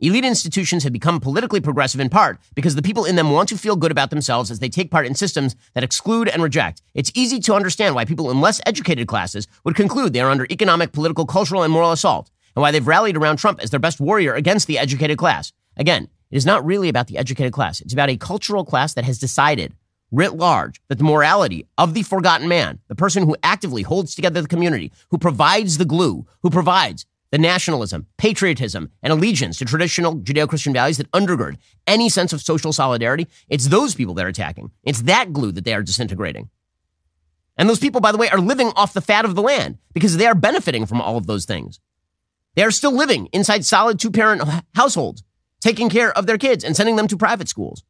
Elite 0.00 0.24
institutions 0.24 0.84
have 0.84 0.92
become 0.92 1.18
politically 1.18 1.60
progressive 1.60 2.00
in 2.00 2.08
part 2.08 2.38
because 2.54 2.76
the 2.76 2.82
people 2.82 3.04
in 3.04 3.16
them 3.16 3.32
want 3.32 3.48
to 3.48 3.58
feel 3.58 3.74
good 3.74 3.90
about 3.90 4.10
themselves 4.10 4.48
as 4.48 4.60
they 4.60 4.68
take 4.68 4.92
part 4.92 5.06
in 5.06 5.16
systems 5.16 5.56
that 5.74 5.82
exclude 5.82 6.28
and 6.28 6.40
reject. 6.40 6.82
It's 6.94 7.10
easy 7.14 7.40
to 7.40 7.54
understand 7.54 7.96
why 7.96 8.04
people 8.04 8.30
in 8.30 8.40
less 8.40 8.60
educated 8.64 9.08
classes 9.08 9.48
would 9.64 9.74
conclude 9.74 10.12
they 10.12 10.20
are 10.20 10.30
under 10.30 10.46
economic, 10.50 10.92
political, 10.92 11.26
cultural, 11.26 11.64
and 11.64 11.72
moral 11.72 11.90
assault, 11.90 12.30
and 12.54 12.62
why 12.62 12.70
they've 12.70 12.86
rallied 12.86 13.16
around 13.16 13.38
Trump 13.38 13.58
as 13.60 13.70
their 13.70 13.80
best 13.80 13.98
warrior 13.98 14.34
against 14.34 14.68
the 14.68 14.78
educated 14.78 15.18
class. 15.18 15.52
Again, 15.78 16.08
it 16.30 16.36
is 16.36 16.44
not 16.44 16.64
really 16.64 16.88
about 16.88 17.06
the 17.06 17.16
educated 17.16 17.52
class. 17.52 17.80
It's 17.80 17.92
about 17.92 18.10
a 18.10 18.16
cultural 18.16 18.64
class 18.64 18.94
that 18.94 19.04
has 19.04 19.18
decided, 19.18 19.74
writ 20.10 20.34
large, 20.34 20.80
that 20.88 20.98
the 20.98 21.04
morality 21.04 21.66
of 21.78 21.94
the 21.94 22.02
forgotten 22.02 22.48
man, 22.48 22.80
the 22.88 22.94
person 22.94 23.24
who 23.24 23.36
actively 23.42 23.82
holds 23.82 24.14
together 24.14 24.42
the 24.42 24.48
community, 24.48 24.92
who 25.10 25.18
provides 25.18 25.78
the 25.78 25.84
glue, 25.84 26.26
who 26.42 26.50
provides 26.50 27.06
the 27.30 27.38
nationalism, 27.38 28.06
patriotism, 28.16 28.90
and 29.02 29.12
allegiance 29.12 29.58
to 29.58 29.64
traditional 29.64 30.16
Judeo 30.16 30.48
Christian 30.48 30.72
values 30.72 30.96
that 30.96 31.10
undergird 31.12 31.56
any 31.86 32.08
sense 32.08 32.32
of 32.32 32.40
social 32.40 32.72
solidarity, 32.72 33.26
it's 33.48 33.68
those 33.68 33.94
people 33.94 34.14
they're 34.14 34.28
attacking. 34.28 34.70
It's 34.82 35.02
that 35.02 35.32
glue 35.32 35.52
that 35.52 35.64
they 35.64 35.74
are 35.74 35.82
disintegrating. 35.82 36.48
And 37.56 37.68
those 37.68 37.80
people, 37.80 38.00
by 38.00 38.12
the 38.12 38.18
way, 38.18 38.28
are 38.30 38.38
living 38.38 38.68
off 38.76 38.92
the 38.92 39.00
fat 39.00 39.24
of 39.24 39.34
the 39.34 39.42
land 39.42 39.78
because 39.92 40.16
they 40.16 40.26
are 40.26 40.34
benefiting 40.34 40.86
from 40.86 41.00
all 41.00 41.16
of 41.16 41.26
those 41.26 41.44
things. 41.44 41.80
They 42.54 42.62
are 42.62 42.70
still 42.70 42.92
living 42.92 43.26
inside 43.32 43.64
solid 43.64 44.00
two 44.00 44.10
parent 44.10 44.42
households, 44.74 45.22
taking 45.60 45.88
care 45.88 46.16
of 46.16 46.26
their 46.26 46.38
kids 46.38 46.64
and 46.64 46.76
sending 46.76 46.96
them 46.96 47.08
to 47.08 47.16
private 47.16 47.48
schools. 47.48 47.84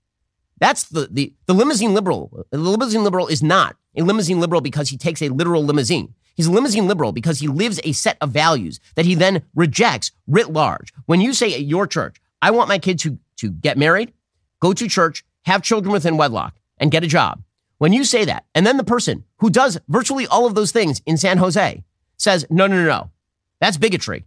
That's 0.59 0.85
the, 0.85 1.09
the, 1.11 1.33
the 1.47 1.55
limousine 1.55 1.95
liberal. 1.95 2.47
The 2.51 2.59
limousine 2.59 3.05
liberal 3.05 3.29
is 3.29 3.43
not 3.43 3.77
a 3.97 4.03
limousine 4.03 4.41
liberal 4.41 4.61
because 4.61 4.89
he 4.89 4.97
takes 4.97 5.23
a 5.23 5.29
literal 5.29 5.65
limousine. 5.65 6.15
He's 6.35 6.47
a 6.47 6.53
limousine 6.53 6.87
liberal 6.87 7.13
because 7.13 7.41
he 7.41 7.49
lives 7.49 7.81
a 7.83 7.93
set 7.93 8.17
of 8.21 8.31
values 8.31 8.79
that 8.95 9.07
he 9.07 9.15
then 9.15 9.43
rejects 9.55 10.13
writ 10.27 10.53
large. 10.53 10.93
When 11.07 11.21
you 11.21 11.33
say 11.33 11.53
at 11.55 11.63
your 11.63 11.87
church, 11.87 12.21
I 12.41 12.53
want 12.53 12.69
my 12.69 12.79
kid 12.79 12.99
to, 13.01 13.19
to 13.39 13.51
get 13.51 13.77
married, 13.77 14.13
go 14.61 14.73
to 14.73 14.89
church, 14.89 15.25
have 15.43 15.63
children 15.63 15.93
within 15.93 16.17
wedlock, 16.17 16.55
and 16.79 16.91
get 16.91 17.03
a 17.05 17.09
job. 17.09 17.43
When 17.79 17.93
you 17.93 18.05
say 18.05 18.25
that, 18.25 18.45
and 18.55 18.67
then 18.67 18.77
the 18.77 18.85
person 18.85 19.25
who 19.39 19.51
does 19.51 19.81
virtually 19.89 20.27
all 20.27 20.47
of 20.47 20.55
those 20.55 20.73
things 20.73 21.03
in 21.07 21.17
San 21.17 21.39
Jose 21.39 21.85
says, 22.17 22.47
no, 22.51 22.67
no, 22.67 22.77
no, 22.77 22.89
no, 22.89 23.11
that's 23.61 23.77
bigotry. 23.77 24.25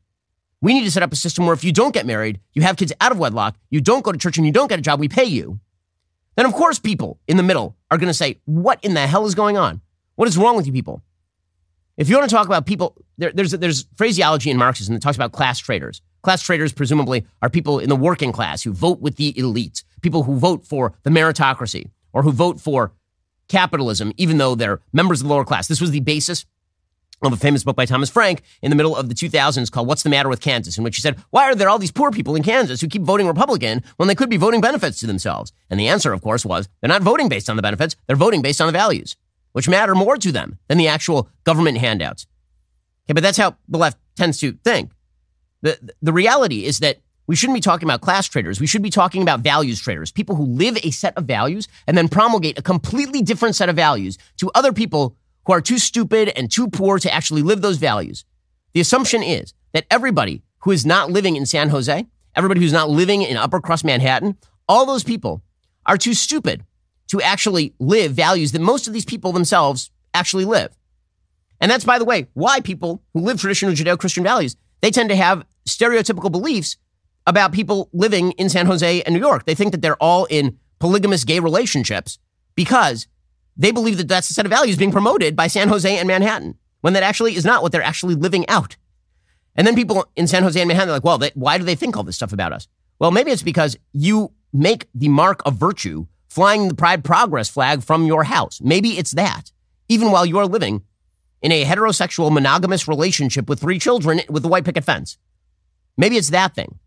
We 0.61 0.73
need 0.73 0.83
to 0.83 0.91
set 0.91 1.03
up 1.03 1.11
a 1.11 1.15
system 1.15 1.45
where 1.45 1.53
if 1.53 1.63
you 1.63 1.71
don't 1.71 1.93
get 1.93 2.05
married, 2.05 2.39
you 2.53 2.61
have 2.61 2.77
kids 2.77 2.93
out 3.01 3.11
of 3.11 3.17
wedlock, 3.17 3.57
you 3.69 3.81
don't 3.81 4.03
go 4.03 4.11
to 4.11 4.17
church, 4.17 4.37
and 4.37 4.45
you 4.45 4.53
don't 4.53 4.67
get 4.67 4.79
a 4.79 4.81
job, 4.81 4.99
we 4.99 5.09
pay 5.09 5.25
you. 5.25 5.59
Then, 6.35 6.45
of 6.45 6.53
course, 6.53 6.79
people 6.79 7.19
in 7.27 7.37
the 7.37 7.43
middle 7.43 7.75
are 7.89 7.97
going 7.97 8.07
to 8.07 8.13
say, 8.13 8.39
What 8.45 8.83
in 8.83 8.93
the 8.93 9.07
hell 9.07 9.25
is 9.25 9.35
going 9.35 9.57
on? 9.57 9.81
What 10.15 10.27
is 10.27 10.37
wrong 10.37 10.55
with 10.55 10.67
you 10.67 10.73
people? 10.73 11.01
If 11.97 12.09
you 12.09 12.17
want 12.17 12.29
to 12.29 12.35
talk 12.35 12.45
about 12.45 12.65
people, 12.65 12.95
there, 13.17 13.31
there's 13.33 13.51
there's 13.51 13.85
phraseology 13.97 14.49
in 14.49 14.57
Marxism 14.57 14.93
that 14.93 15.01
talks 15.01 15.17
about 15.17 15.31
class 15.33 15.59
traitors. 15.59 16.01
Class 16.21 16.41
traitors 16.41 16.71
presumably 16.71 17.25
are 17.41 17.49
people 17.49 17.79
in 17.79 17.89
the 17.89 17.95
working 17.95 18.31
class 18.31 18.61
who 18.61 18.71
vote 18.71 19.01
with 19.01 19.15
the 19.17 19.37
elite, 19.37 19.83
people 20.01 20.23
who 20.23 20.37
vote 20.37 20.65
for 20.65 20.93
the 21.03 21.09
meritocracy 21.09 21.89
or 22.13 22.23
who 22.23 22.31
vote 22.31 22.61
for 22.61 22.93
capitalism, 23.47 24.13
even 24.17 24.37
though 24.37 24.55
they're 24.55 24.79
members 24.93 25.21
of 25.21 25.27
the 25.27 25.33
lower 25.33 25.43
class. 25.43 25.67
This 25.67 25.81
was 25.81 25.91
the 25.91 25.99
basis 25.99 26.45
of 27.27 27.33
a 27.33 27.37
famous 27.37 27.63
book 27.63 27.75
by 27.75 27.85
Thomas 27.85 28.09
Frank 28.09 28.41
in 28.61 28.69
the 28.69 28.75
middle 28.75 28.95
of 28.95 29.09
the 29.09 29.15
2000s 29.15 29.71
called 29.71 29.87
What's 29.87 30.03
the 30.03 30.09
Matter 30.09 30.29
with 30.29 30.41
Kansas, 30.41 30.77
in 30.77 30.83
which 30.83 30.95
he 30.95 31.01
said, 31.01 31.17
Why 31.29 31.45
are 31.45 31.55
there 31.55 31.69
all 31.69 31.79
these 31.79 31.91
poor 31.91 32.11
people 32.11 32.35
in 32.35 32.43
Kansas 32.43 32.81
who 32.81 32.87
keep 32.87 33.03
voting 33.03 33.27
Republican 33.27 33.83
when 33.97 34.07
they 34.07 34.15
could 34.15 34.29
be 34.29 34.37
voting 34.37 34.61
benefits 34.61 34.99
to 35.01 35.07
themselves? 35.07 35.51
And 35.69 35.79
the 35.79 35.87
answer, 35.87 36.13
of 36.13 36.21
course, 36.21 36.45
was 36.45 36.67
they're 36.81 36.87
not 36.87 37.03
voting 37.03 37.29
based 37.29 37.49
on 37.49 37.55
the 37.55 37.61
benefits, 37.61 37.95
they're 38.07 38.15
voting 38.15 38.41
based 38.41 38.59
on 38.59 38.67
the 38.67 38.73
values 38.73 39.15
which 39.53 39.69
matter 39.69 39.95
more 39.95 40.17
to 40.17 40.31
them 40.31 40.57
than 40.67 40.77
the 40.77 40.87
actual 40.87 41.29
government 41.43 41.77
handouts. 41.77 42.25
Okay, 43.05 43.13
but 43.13 43.23
that's 43.23 43.37
how 43.37 43.57
the 43.67 43.77
left 43.77 43.97
tends 44.15 44.39
to 44.39 44.53
think. 44.63 44.91
The, 45.61 45.77
the 46.01 46.13
reality 46.13 46.65
is 46.65 46.79
that 46.79 46.97
we 47.27 47.35
shouldn't 47.35 47.55
be 47.55 47.61
talking 47.61 47.87
about 47.87 48.01
class 48.01 48.27
traitors. 48.27 48.59
We 48.59 48.67
should 48.67 48.81
be 48.81 48.89
talking 48.89 49.21
about 49.21 49.41
values 49.41 49.79
traitors, 49.79 50.11
people 50.11 50.35
who 50.35 50.45
live 50.45 50.77
a 50.83 50.91
set 50.91 51.15
of 51.17 51.25
values 51.25 51.67
and 51.87 51.97
then 51.97 52.07
promulgate 52.07 52.57
a 52.57 52.61
completely 52.61 53.21
different 53.21 53.55
set 53.55 53.69
of 53.69 53.75
values 53.75 54.17
to 54.37 54.51
other 54.55 54.73
people 54.73 55.15
who 55.45 55.53
are 55.53 55.61
too 55.61 55.77
stupid 55.77 56.29
and 56.37 56.51
too 56.51 56.69
poor 56.69 56.99
to 56.99 57.13
actually 57.13 57.41
live 57.41 57.61
those 57.61 57.77
values. 57.77 58.25
The 58.73 58.81
assumption 58.81 59.23
is 59.23 59.53
that 59.73 59.85
everybody 59.89 60.43
who 60.59 60.71
is 60.71 60.85
not 60.85 61.11
living 61.11 61.35
in 61.35 61.45
San 61.45 61.69
Jose, 61.69 62.05
everybody 62.35 62.61
who's 62.61 62.73
not 62.73 62.89
living 62.89 63.21
in 63.21 63.37
upper 63.37 63.59
crust 63.59 63.83
Manhattan, 63.83 64.37
all 64.67 64.85
those 64.85 65.03
people 65.03 65.43
are 65.85 65.97
too 65.97 66.13
stupid 66.13 66.63
to 67.07 67.21
actually 67.21 67.73
live 67.79 68.13
values 68.13 68.51
that 68.53 68.61
most 68.61 68.87
of 68.87 68.93
these 68.93 69.05
people 69.05 69.31
themselves 69.31 69.91
actually 70.13 70.45
live. 70.45 70.75
And 71.59 71.69
that's, 71.69 71.83
by 71.83 71.99
the 71.99 72.05
way, 72.05 72.27
why 72.33 72.59
people 72.59 73.03
who 73.13 73.21
live 73.21 73.39
traditional 73.39 73.73
Judeo 73.73 73.97
Christian 73.97 74.23
values, 74.23 74.55
they 74.81 74.91
tend 74.91 75.09
to 75.09 75.15
have 75.15 75.45
stereotypical 75.67 76.31
beliefs 76.31 76.77
about 77.27 77.51
people 77.51 77.89
living 77.93 78.31
in 78.33 78.49
San 78.49 78.65
Jose 78.65 79.01
and 79.03 79.13
New 79.13 79.19
York. 79.19 79.45
They 79.45 79.55
think 79.55 79.71
that 79.71 79.81
they're 79.81 80.01
all 80.01 80.25
in 80.25 80.57
polygamous 80.79 81.23
gay 81.23 81.39
relationships 81.39 82.17
because 82.55 83.07
they 83.57 83.71
believe 83.71 83.97
that 83.97 84.07
that's 84.07 84.27
the 84.27 84.33
set 84.33 84.45
of 84.45 84.51
values 84.51 84.77
being 84.77 84.91
promoted 84.91 85.35
by 85.35 85.47
San 85.47 85.67
Jose 85.67 85.97
and 85.97 86.07
Manhattan, 86.07 86.57
when 86.81 86.93
that 86.93 87.03
actually 87.03 87.35
is 87.35 87.45
not 87.45 87.61
what 87.61 87.71
they're 87.71 87.83
actually 87.83 88.15
living 88.15 88.47
out. 88.49 88.77
And 89.55 89.67
then 89.67 89.75
people 89.75 90.05
in 90.15 90.27
San 90.27 90.43
Jose 90.43 90.59
and 90.59 90.67
Manhattan 90.67 90.89
are 90.89 90.93
like, 90.93 91.03
well, 91.03 91.17
they, 91.17 91.31
why 91.35 91.57
do 91.57 91.63
they 91.63 91.75
think 91.75 91.97
all 91.97 92.03
this 92.03 92.15
stuff 92.15 92.33
about 92.33 92.53
us? 92.53 92.67
Well, 92.99 93.11
maybe 93.11 93.31
it's 93.31 93.43
because 93.43 93.77
you 93.93 94.31
make 94.53 94.87
the 94.93 95.09
mark 95.09 95.41
of 95.45 95.55
virtue 95.55 96.07
flying 96.29 96.69
the 96.69 96.75
Pride 96.75 97.03
Progress 97.03 97.49
flag 97.49 97.83
from 97.83 98.05
your 98.05 98.23
house. 98.23 98.61
Maybe 98.61 98.97
it's 98.97 99.11
that, 99.11 99.51
even 99.89 100.11
while 100.11 100.25
you're 100.25 100.45
living 100.45 100.83
in 101.41 101.51
a 101.51 101.65
heterosexual 101.65 102.31
monogamous 102.31 102.87
relationship 102.87 103.49
with 103.49 103.59
three 103.59 103.79
children 103.79 104.21
with 104.29 104.43
the 104.43 104.49
white 104.49 104.63
picket 104.63 104.83
fence. 104.83 105.17
Maybe 105.97 106.17
it's 106.17 106.29
that 106.29 106.55
thing. 106.55 106.79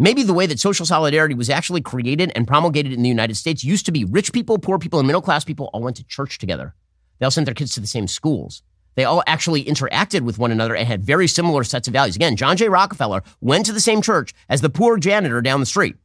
Maybe 0.00 0.22
the 0.22 0.32
way 0.32 0.46
that 0.46 0.58
social 0.58 0.86
solidarity 0.86 1.34
was 1.34 1.50
actually 1.50 1.82
created 1.82 2.32
and 2.34 2.48
promulgated 2.48 2.94
in 2.94 3.02
the 3.02 3.08
United 3.10 3.36
States 3.36 3.62
used 3.62 3.84
to 3.84 3.92
be 3.92 4.06
rich 4.06 4.32
people, 4.32 4.56
poor 4.56 4.78
people, 4.78 4.98
and 4.98 5.06
middle 5.06 5.20
class 5.20 5.44
people 5.44 5.68
all 5.74 5.82
went 5.82 5.96
to 5.96 6.04
church 6.04 6.38
together. 6.38 6.74
They 7.18 7.26
all 7.26 7.30
sent 7.30 7.44
their 7.44 7.54
kids 7.54 7.74
to 7.74 7.80
the 7.80 7.86
same 7.86 8.08
schools. 8.08 8.62
They 8.94 9.04
all 9.04 9.22
actually 9.26 9.62
interacted 9.62 10.22
with 10.22 10.38
one 10.38 10.52
another 10.52 10.74
and 10.74 10.88
had 10.88 11.04
very 11.04 11.28
similar 11.28 11.64
sets 11.64 11.86
of 11.86 11.92
values. 11.92 12.16
Again, 12.16 12.34
John 12.34 12.56
J. 12.56 12.70
Rockefeller 12.70 13.22
went 13.42 13.66
to 13.66 13.74
the 13.74 13.80
same 13.80 14.00
church 14.00 14.32
as 14.48 14.62
the 14.62 14.70
poor 14.70 14.96
janitor 14.96 15.42
down 15.42 15.60
the 15.60 15.66
street. 15.66 15.96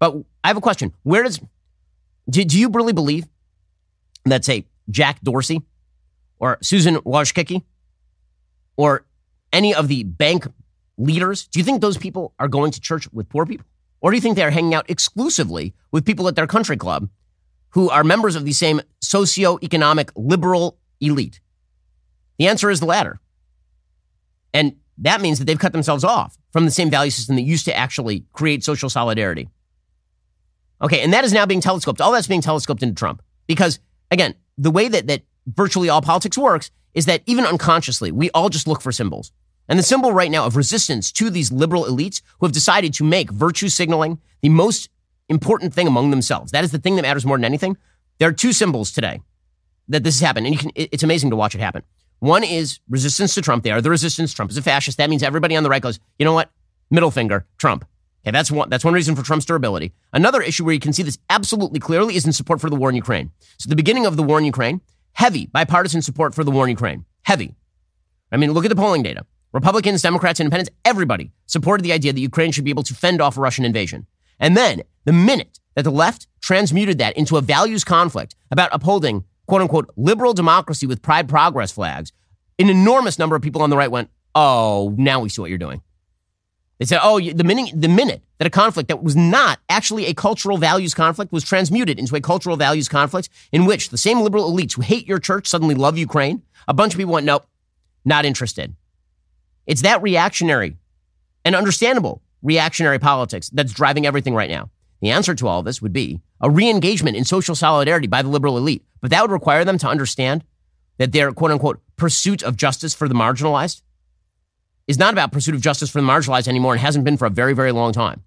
But 0.00 0.16
I 0.42 0.48
have 0.48 0.56
a 0.56 0.60
question. 0.60 0.92
Where 1.04 1.22
does 1.22 1.40
do, 2.28 2.44
do 2.44 2.58
you 2.58 2.70
really 2.70 2.92
believe 2.92 3.24
that 4.24 4.44
say 4.44 4.66
Jack 4.90 5.20
Dorsey 5.22 5.62
or 6.40 6.58
Susan 6.60 6.96
Wojcicki 6.96 7.62
or 8.76 9.04
any 9.52 9.76
of 9.76 9.86
the 9.86 10.02
bank 10.02 10.48
leaders? 11.00 11.46
Do 11.46 11.58
you 11.58 11.64
think 11.64 11.80
those 11.80 11.96
people 11.96 12.34
are 12.38 12.48
going 12.48 12.70
to 12.72 12.80
church 12.80 13.10
with 13.12 13.28
poor 13.28 13.46
people? 13.46 13.66
Or 14.00 14.10
do 14.10 14.16
you 14.16 14.20
think 14.20 14.36
they're 14.36 14.50
hanging 14.50 14.74
out 14.74 14.88
exclusively 14.88 15.74
with 15.90 16.06
people 16.06 16.28
at 16.28 16.36
their 16.36 16.46
country 16.46 16.76
club 16.76 17.08
who 17.70 17.88
are 17.90 18.04
members 18.04 18.36
of 18.36 18.44
the 18.44 18.52
same 18.52 18.80
socio-economic 19.00 20.10
liberal 20.14 20.78
elite? 21.00 21.40
The 22.38 22.48
answer 22.48 22.70
is 22.70 22.80
the 22.80 22.86
latter. 22.86 23.20
And 24.54 24.76
that 24.98 25.20
means 25.20 25.38
that 25.38 25.44
they've 25.44 25.58
cut 25.58 25.72
themselves 25.72 26.04
off 26.04 26.38
from 26.52 26.64
the 26.64 26.70
same 26.70 26.90
value 26.90 27.10
system 27.10 27.36
that 27.36 27.42
used 27.42 27.64
to 27.66 27.76
actually 27.76 28.24
create 28.32 28.64
social 28.64 28.90
solidarity. 28.90 29.48
Okay, 30.82 31.02
and 31.02 31.12
that 31.12 31.24
is 31.24 31.32
now 31.32 31.46
being 31.46 31.60
telescoped. 31.60 32.00
All 32.00 32.12
that's 32.12 32.26
being 32.26 32.40
telescoped 32.40 32.82
into 32.82 32.94
Trump. 32.94 33.22
Because 33.46 33.78
again, 34.10 34.34
the 34.56 34.70
way 34.70 34.88
that, 34.88 35.06
that 35.06 35.22
virtually 35.46 35.88
all 35.88 36.02
politics 36.02 36.38
works 36.38 36.70
is 36.94 37.06
that 37.06 37.22
even 37.26 37.44
unconsciously, 37.44 38.10
we 38.10 38.30
all 38.30 38.48
just 38.48 38.66
look 38.66 38.80
for 38.80 38.92
symbols. 38.92 39.32
And 39.70 39.78
the 39.78 39.84
symbol 39.84 40.12
right 40.12 40.32
now 40.32 40.44
of 40.46 40.56
resistance 40.56 41.12
to 41.12 41.30
these 41.30 41.52
liberal 41.52 41.84
elites 41.84 42.22
who 42.38 42.46
have 42.46 42.52
decided 42.52 42.92
to 42.94 43.04
make 43.04 43.30
virtue 43.30 43.68
signaling 43.68 44.18
the 44.42 44.48
most 44.48 44.90
important 45.28 45.72
thing 45.72 45.86
among 45.86 46.10
themselves. 46.10 46.50
That 46.50 46.64
is 46.64 46.72
the 46.72 46.78
thing 46.78 46.96
that 46.96 47.02
matters 47.02 47.24
more 47.24 47.38
than 47.38 47.44
anything. 47.44 47.76
There 48.18 48.28
are 48.28 48.32
two 48.32 48.52
symbols 48.52 48.90
today 48.90 49.20
that 49.86 50.02
this 50.02 50.18
has 50.18 50.26
happened, 50.26 50.48
and 50.48 50.58
can, 50.58 50.72
it's 50.74 51.04
amazing 51.04 51.30
to 51.30 51.36
watch 51.36 51.54
it 51.54 51.60
happen. 51.60 51.84
One 52.18 52.42
is 52.42 52.80
resistance 52.88 53.34
to 53.34 53.42
Trump. 53.42 53.62
They 53.62 53.70
are 53.70 53.80
the 53.80 53.90
resistance. 53.90 54.32
Trump 54.32 54.50
is 54.50 54.56
a 54.56 54.62
fascist. 54.62 54.98
That 54.98 55.08
means 55.08 55.22
everybody 55.22 55.54
on 55.54 55.62
the 55.62 55.70
right 55.70 55.80
goes, 55.80 56.00
you 56.18 56.24
know 56.24 56.34
what? 56.34 56.50
Middle 56.90 57.12
finger, 57.12 57.46
Trump. 57.56 57.86
Okay, 58.24 58.32
that's 58.32 58.50
one, 58.50 58.68
that's 58.70 58.84
one 58.84 58.92
reason 58.92 59.14
for 59.14 59.22
Trump's 59.22 59.46
durability. 59.46 59.92
Another 60.12 60.42
issue 60.42 60.64
where 60.64 60.74
you 60.74 60.80
can 60.80 60.92
see 60.92 61.04
this 61.04 61.18
absolutely 61.30 61.78
clearly 61.78 62.16
is 62.16 62.26
in 62.26 62.32
support 62.32 62.60
for 62.60 62.70
the 62.70 62.76
war 62.76 62.90
in 62.90 62.96
Ukraine. 62.96 63.30
So 63.56 63.68
the 63.68 63.76
beginning 63.76 64.04
of 64.04 64.16
the 64.16 64.24
war 64.24 64.38
in 64.38 64.44
Ukraine, 64.44 64.80
heavy 65.12 65.46
bipartisan 65.46 66.02
support 66.02 66.34
for 66.34 66.42
the 66.42 66.50
war 66.50 66.64
in 66.64 66.70
Ukraine. 66.70 67.04
Heavy. 67.22 67.54
I 68.32 68.36
mean, 68.36 68.52
look 68.52 68.64
at 68.64 68.68
the 68.68 68.76
polling 68.76 69.04
data. 69.04 69.24
Republicans, 69.52 70.02
Democrats, 70.02 70.40
Independents, 70.40 70.70
everybody 70.84 71.32
supported 71.46 71.82
the 71.82 71.92
idea 71.92 72.12
that 72.12 72.20
Ukraine 72.20 72.52
should 72.52 72.64
be 72.64 72.70
able 72.70 72.84
to 72.84 72.94
fend 72.94 73.20
off 73.20 73.36
a 73.36 73.40
Russian 73.40 73.64
invasion. 73.64 74.06
And 74.38 74.56
then 74.56 74.82
the 75.04 75.12
minute 75.12 75.58
that 75.74 75.82
the 75.82 75.90
left 75.90 76.26
transmuted 76.40 76.98
that 76.98 77.16
into 77.16 77.36
a 77.36 77.40
values 77.40 77.84
conflict 77.84 78.34
about 78.50 78.70
upholding 78.72 79.24
quote 79.46 79.62
unquote 79.62 79.90
liberal 79.96 80.32
democracy 80.32 80.86
with 80.86 81.02
pride 81.02 81.28
progress 81.28 81.72
flags, 81.72 82.12
an 82.58 82.70
enormous 82.70 83.18
number 83.18 83.34
of 83.34 83.42
people 83.42 83.62
on 83.62 83.70
the 83.70 83.76
right 83.76 83.90
went, 83.90 84.10
oh, 84.34 84.94
now 84.96 85.20
we 85.20 85.28
see 85.28 85.40
what 85.40 85.50
you're 85.50 85.58
doing. 85.58 85.82
They 86.78 86.86
said, 86.86 87.00
oh, 87.02 87.20
the 87.20 87.44
minute, 87.44 87.72
the 87.74 87.88
minute 87.88 88.22
that 88.38 88.46
a 88.46 88.50
conflict 88.50 88.88
that 88.88 89.02
was 89.02 89.14
not 89.14 89.58
actually 89.68 90.06
a 90.06 90.14
cultural 90.14 90.56
values 90.56 90.94
conflict 90.94 91.30
was 91.30 91.44
transmuted 91.44 91.98
into 91.98 92.16
a 92.16 92.22
cultural 92.22 92.56
values 92.56 92.88
conflict 92.88 93.28
in 93.52 93.66
which 93.66 93.90
the 93.90 93.98
same 93.98 94.20
liberal 94.20 94.50
elites 94.50 94.74
who 94.74 94.82
hate 94.82 95.06
your 95.06 95.18
church 95.18 95.46
suddenly 95.46 95.74
love 95.74 95.98
Ukraine, 95.98 96.42
a 96.66 96.72
bunch 96.72 96.94
of 96.94 96.98
people 96.98 97.12
went, 97.12 97.26
nope, 97.26 97.44
not 98.04 98.24
interested. 98.24 98.74
It's 99.66 99.82
that 99.82 100.02
reactionary 100.02 100.76
and 101.44 101.54
understandable 101.54 102.22
reactionary 102.42 102.98
politics 102.98 103.50
that's 103.50 103.72
driving 103.72 104.06
everything 104.06 104.34
right 104.34 104.50
now? 104.50 104.70
The 105.00 105.10
answer 105.10 105.34
to 105.34 105.48
all 105.48 105.60
of 105.60 105.64
this 105.64 105.80
would 105.80 105.92
be 105.92 106.20
a 106.40 106.50
re 106.50 106.68
engagement 106.68 107.16
in 107.16 107.24
social 107.24 107.54
solidarity 107.54 108.06
by 108.06 108.22
the 108.22 108.28
liberal 108.28 108.58
elite. 108.58 108.84
But 109.00 109.10
that 109.10 109.22
would 109.22 109.30
require 109.30 109.64
them 109.64 109.78
to 109.78 109.88
understand 109.88 110.44
that 110.98 111.12
their 111.12 111.32
quote 111.32 111.50
unquote 111.50 111.80
pursuit 111.96 112.42
of 112.42 112.56
justice 112.56 112.94
for 112.94 113.08
the 113.08 113.14
marginalized 113.14 113.82
is 114.86 114.98
not 114.98 115.12
about 115.14 115.32
pursuit 115.32 115.54
of 115.54 115.60
justice 115.60 115.88
for 115.88 116.00
the 116.00 116.06
marginalized 116.06 116.48
anymore 116.48 116.72
and 116.72 116.80
hasn't 116.80 117.04
been 117.04 117.16
for 117.16 117.26
a 117.26 117.30
very, 117.30 117.54
very 117.54 117.72
long 117.72 117.92
time. 117.92 118.22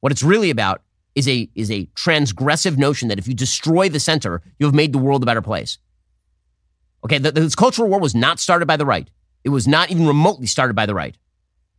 What 0.00 0.12
it's 0.12 0.22
really 0.22 0.50
about 0.50 0.82
is 1.14 1.26
a, 1.28 1.48
is 1.54 1.70
a 1.70 1.86
transgressive 1.94 2.76
notion 2.76 3.08
that 3.08 3.18
if 3.18 3.26
you 3.26 3.34
destroy 3.34 3.88
the 3.88 4.00
center, 4.00 4.42
you 4.58 4.66
have 4.66 4.74
made 4.74 4.92
the 4.92 4.98
world 4.98 5.22
a 5.22 5.26
better 5.26 5.40
place. 5.40 5.78
Okay, 7.04 7.18
this 7.18 7.54
cultural 7.54 7.88
war 7.88 8.00
was 8.00 8.14
not 8.14 8.38
started 8.38 8.66
by 8.66 8.76
the 8.76 8.86
right. 8.86 9.08
It 9.44 9.50
was 9.50 9.68
not 9.68 9.90
even 9.90 10.06
remotely 10.06 10.46
started 10.46 10.74
by 10.74 10.86
the 10.86 10.94
right. 10.94 11.16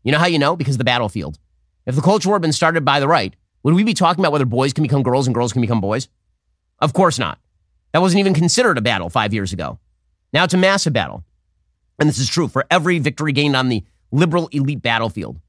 You 0.03 0.11
know 0.11 0.20
how 0.20 0.28
you 0.28 0.39
know? 0.39 0.55
Because 0.55 0.78
the 0.78 0.84
battlefield. 0.84 1.39
If 1.86 1.95
the 1.95 2.01
culture 2.01 2.30
war 2.30 2.36
had 2.36 2.41
been 2.43 2.53
started 2.53 2.86
by 2.86 2.99
the 2.99 3.07
right, 3.07 3.36
would 3.63 3.74
we 3.74 3.84
be 3.84 3.93
talking 3.93 4.24
about 4.24 4.32
whether 4.32 4.45
boys 4.45 4.74
can 4.74 4.84
become 4.84 5.03
girls 5.03 5.28
and 5.28 5.34
girls 5.34 5.51
can 5.51 5.61
become 5.61 5.82
boys? 5.82 6.07
Of 6.80 6.93
course 6.93 7.18
not. 7.18 7.39
That 7.91 8.01
wasn't 8.01 8.20
even 8.20 8.34
considered 8.34 8.78
a 8.78 8.82
battle 8.82 9.09
five 9.09 9.34
years 9.34 9.53
ago. 9.53 9.80
Now 10.34 10.43
it's 10.43 10.53
a 10.53 10.57
massive 10.57 10.93
battle. 10.93 11.24
And 11.97 12.09
this 12.09 12.20
is 12.20 12.30
true 12.30 12.47
for 12.47 12.66
every 12.70 12.99
victory 12.99 13.32
gained 13.32 13.55
on 13.55 13.70
the 13.70 13.84
liberal 14.11 14.47
elite 14.51 14.82
battlefield. 14.82 15.39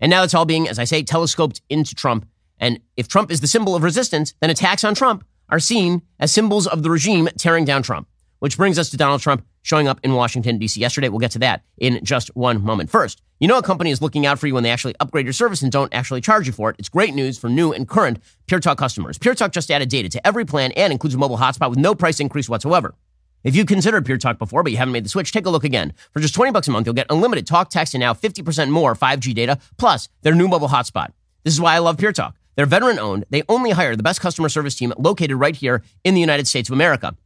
And 0.00 0.08
now 0.08 0.22
it's 0.22 0.34
all 0.34 0.44
being, 0.46 0.68
as 0.68 0.78
I 0.78 0.84
say, 0.84 1.02
telescoped 1.02 1.60
into 1.68 1.94
Trump. 1.94 2.26
And 2.58 2.80
if 2.96 3.08
Trump 3.08 3.30
is 3.30 3.40
the 3.40 3.46
symbol 3.46 3.74
of 3.74 3.82
resistance, 3.82 4.34
then 4.40 4.50
attacks 4.50 4.84
on 4.84 4.94
Trump 4.94 5.24
are 5.48 5.60
seen 5.60 6.02
as 6.18 6.32
symbols 6.32 6.66
of 6.66 6.82
the 6.82 6.90
regime 6.90 7.28
tearing 7.36 7.64
down 7.64 7.82
Trump. 7.82 8.08
Which 8.40 8.56
brings 8.56 8.78
us 8.78 8.90
to 8.90 8.96
Donald 8.96 9.20
Trump 9.20 9.46
showing 9.62 9.86
up 9.86 10.00
in 10.02 10.14
Washington, 10.14 10.58
D.C. 10.58 10.80
yesterday. 10.80 11.08
We'll 11.08 11.18
get 11.18 11.30
to 11.32 11.38
that 11.40 11.62
in 11.78 12.00
just 12.02 12.34
one 12.34 12.62
moment. 12.62 12.90
First, 12.90 13.22
you 13.38 13.46
know 13.46 13.58
a 13.58 13.62
company 13.62 13.90
is 13.90 14.02
looking 14.02 14.26
out 14.26 14.38
for 14.38 14.46
you 14.46 14.54
when 14.54 14.62
they 14.62 14.70
actually 14.70 14.94
upgrade 14.98 15.26
your 15.26 15.32
service 15.32 15.62
and 15.62 15.70
don't 15.70 15.92
actually 15.94 16.20
charge 16.20 16.46
you 16.46 16.52
for 16.52 16.70
it. 16.70 16.76
It's 16.78 16.88
great 16.88 17.14
news 17.14 17.38
for 17.38 17.48
new 17.48 17.72
and 17.72 17.88
current 17.88 18.18
Pure 18.46 18.60
Talk 18.60 18.78
customers. 18.78 19.18
Pure 19.18 19.36
Talk 19.36 19.52
just 19.52 19.70
added 19.70 19.88
data 19.88 20.08
to 20.08 20.26
every 20.26 20.44
plan 20.44 20.72
and 20.72 20.92
includes 20.92 21.14
a 21.14 21.18
mobile 21.18 21.38
hotspot 21.38 21.70
with 21.70 21.78
no 21.78 21.94
price 21.94 22.18
increase 22.18 22.48
whatsoever. 22.48 22.94
If 23.42 23.56
you 23.56 23.64
considered 23.64 24.04
Pure 24.04 24.18
Talk 24.18 24.38
before, 24.38 24.62
but 24.62 24.72
you 24.72 24.78
haven't 24.78 24.92
made 24.92 25.04
the 25.04 25.08
switch, 25.08 25.32
take 25.32 25.46
a 25.46 25.50
look 25.50 25.64
again. 25.64 25.94
For 26.12 26.20
just 26.20 26.34
20 26.34 26.52
bucks 26.52 26.68
a 26.68 26.70
month, 26.70 26.86
you'll 26.86 26.94
get 26.94 27.06
unlimited 27.08 27.46
talk, 27.46 27.70
text, 27.70 27.94
and 27.94 28.00
now 28.00 28.12
50% 28.12 28.70
more 28.70 28.94
5G 28.94 29.34
data, 29.34 29.58
plus 29.78 30.08
their 30.22 30.34
new 30.34 30.48
mobile 30.48 30.68
hotspot. 30.68 31.12
This 31.44 31.54
is 31.54 31.60
why 31.60 31.74
I 31.74 31.78
love 31.78 31.96
Pure 31.96 32.12
Talk. 32.12 32.36
They're 32.56 32.66
veteran 32.66 32.98
owned. 32.98 33.24
They 33.30 33.42
only 33.48 33.70
hire 33.70 33.96
the 33.96 34.02
best 34.02 34.20
customer 34.20 34.50
service 34.50 34.74
team 34.74 34.92
located 34.98 35.36
right 35.36 35.56
here 35.56 35.82
in 36.04 36.14
the 36.14 36.20
United 36.20 36.46
States 36.46 36.68
of 36.68 36.74
America. 36.74 37.16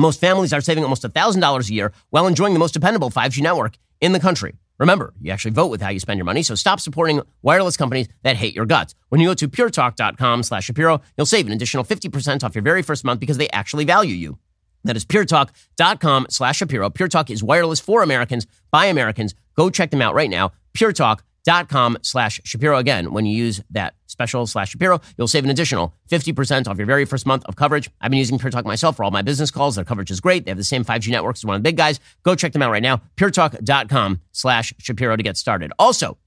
Most 0.00 0.18
families 0.18 0.54
are 0.54 0.62
saving 0.62 0.82
almost 0.82 1.02
$1,000 1.02 1.68
a 1.68 1.74
year 1.74 1.92
while 2.08 2.26
enjoying 2.26 2.54
the 2.54 2.58
most 2.58 2.72
dependable 2.72 3.10
5G 3.10 3.42
network 3.42 3.76
in 4.00 4.12
the 4.12 4.20
country. 4.20 4.56
Remember, 4.78 5.12
you 5.20 5.30
actually 5.30 5.50
vote 5.50 5.66
with 5.66 5.82
how 5.82 5.90
you 5.90 6.00
spend 6.00 6.16
your 6.16 6.24
money, 6.24 6.42
so 6.42 6.54
stop 6.54 6.80
supporting 6.80 7.20
wireless 7.42 7.76
companies 7.76 8.08
that 8.22 8.36
hate 8.36 8.54
your 8.54 8.64
guts. 8.64 8.94
When 9.10 9.20
you 9.20 9.28
go 9.28 9.34
to 9.34 9.46
puretalk.com 9.46 10.42
slash 10.42 10.64
Shapiro, 10.64 11.02
you'll 11.18 11.26
save 11.26 11.46
an 11.46 11.52
additional 11.52 11.84
50% 11.84 12.42
off 12.42 12.54
your 12.54 12.62
very 12.62 12.80
first 12.80 13.04
month 13.04 13.20
because 13.20 13.36
they 13.36 13.50
actually 13.50 13.84
value 13.84 14.14
you. 14.14 14.38
That 14.84 14.96
is 14.96 15.04
puretalk.com 15.04 16.28
slash 16.30 16.56
Shapiro. 16.56 16.88
Pure 16.88 17.08
Talk 17.08 17.28
is 17.28 17.42
wireless 17.42 17.80
for 17.80 18.02
Americans 18.02 18.46
by 18.70 18.86
Americans. 18.86 19.34
Go 19.54 19.68
check 19.68 19.90
them 19.90 20.00
out 20.00 20.14
right 20.14 20.30
now. 20.30 20.52
Pure 20.72 20.94
Talk 20.94 21.24
dot 21.44 21.68
com 21.68 21.98
slash 22.00 22.40
Shapiro. 22.44 22.78
Again, 22.78 23.12
when 23.12 23.26
you 23.26 23.36
use 23.36 23.60
that 23.68 23.92
special 24.10 24.46
slash 24.46 24.70
Shapiro, 24.70 25.00
you'll 25.16 25.28
save 25.28 25.44
an 25.44 25.50
additional 25.50 25.94
50% 26.10 26.68
off 26.68 26.76
your 26.76 26.86
very 26.86 27.04
first 27.04 27.26
month 27.26 27.44
of 27.46 27.56
coverage. 27.56 27.90
I've 28.00 28.10
been 28.10 28.18
using 28.18 28.38
Pure 28.38 28.50
Talk 28.50 28.64
myself 28.64 28.96
for 28.96 29.04
all 29.04 29.10
my 29.10 29.22
business 29.22 29.50
calls. 29.50 29.76
Their 29.76 29.84
coverage 29.84 30.10
is 30.10 30.20
great. 30.20 30.44
They 30.44 30.50
have 30.50 30.58
the 30.58 30.64
same 30.64 30.84
5G 30.84 31.10
networks 31.10 31.40
as 31.40 31.44
one 31.46 31.56
of 31.56 31.62
the 31.62 31.68
big 31.68 31.76
guys. 31.76 32.00
Go 32.22 32.34
check 32.34 32.52
them 32.52 32.62
out 32.62 32.70
right 32.70 32.82
now. 32.82 33.00
PureTalk.com 33.16 34.20
slash 34.32 34.74
Shapiro 34.78 35.16
to 35.16 35.22
get 35.22 35.36
started. 35.36 35.72
Also, 35.78 36.18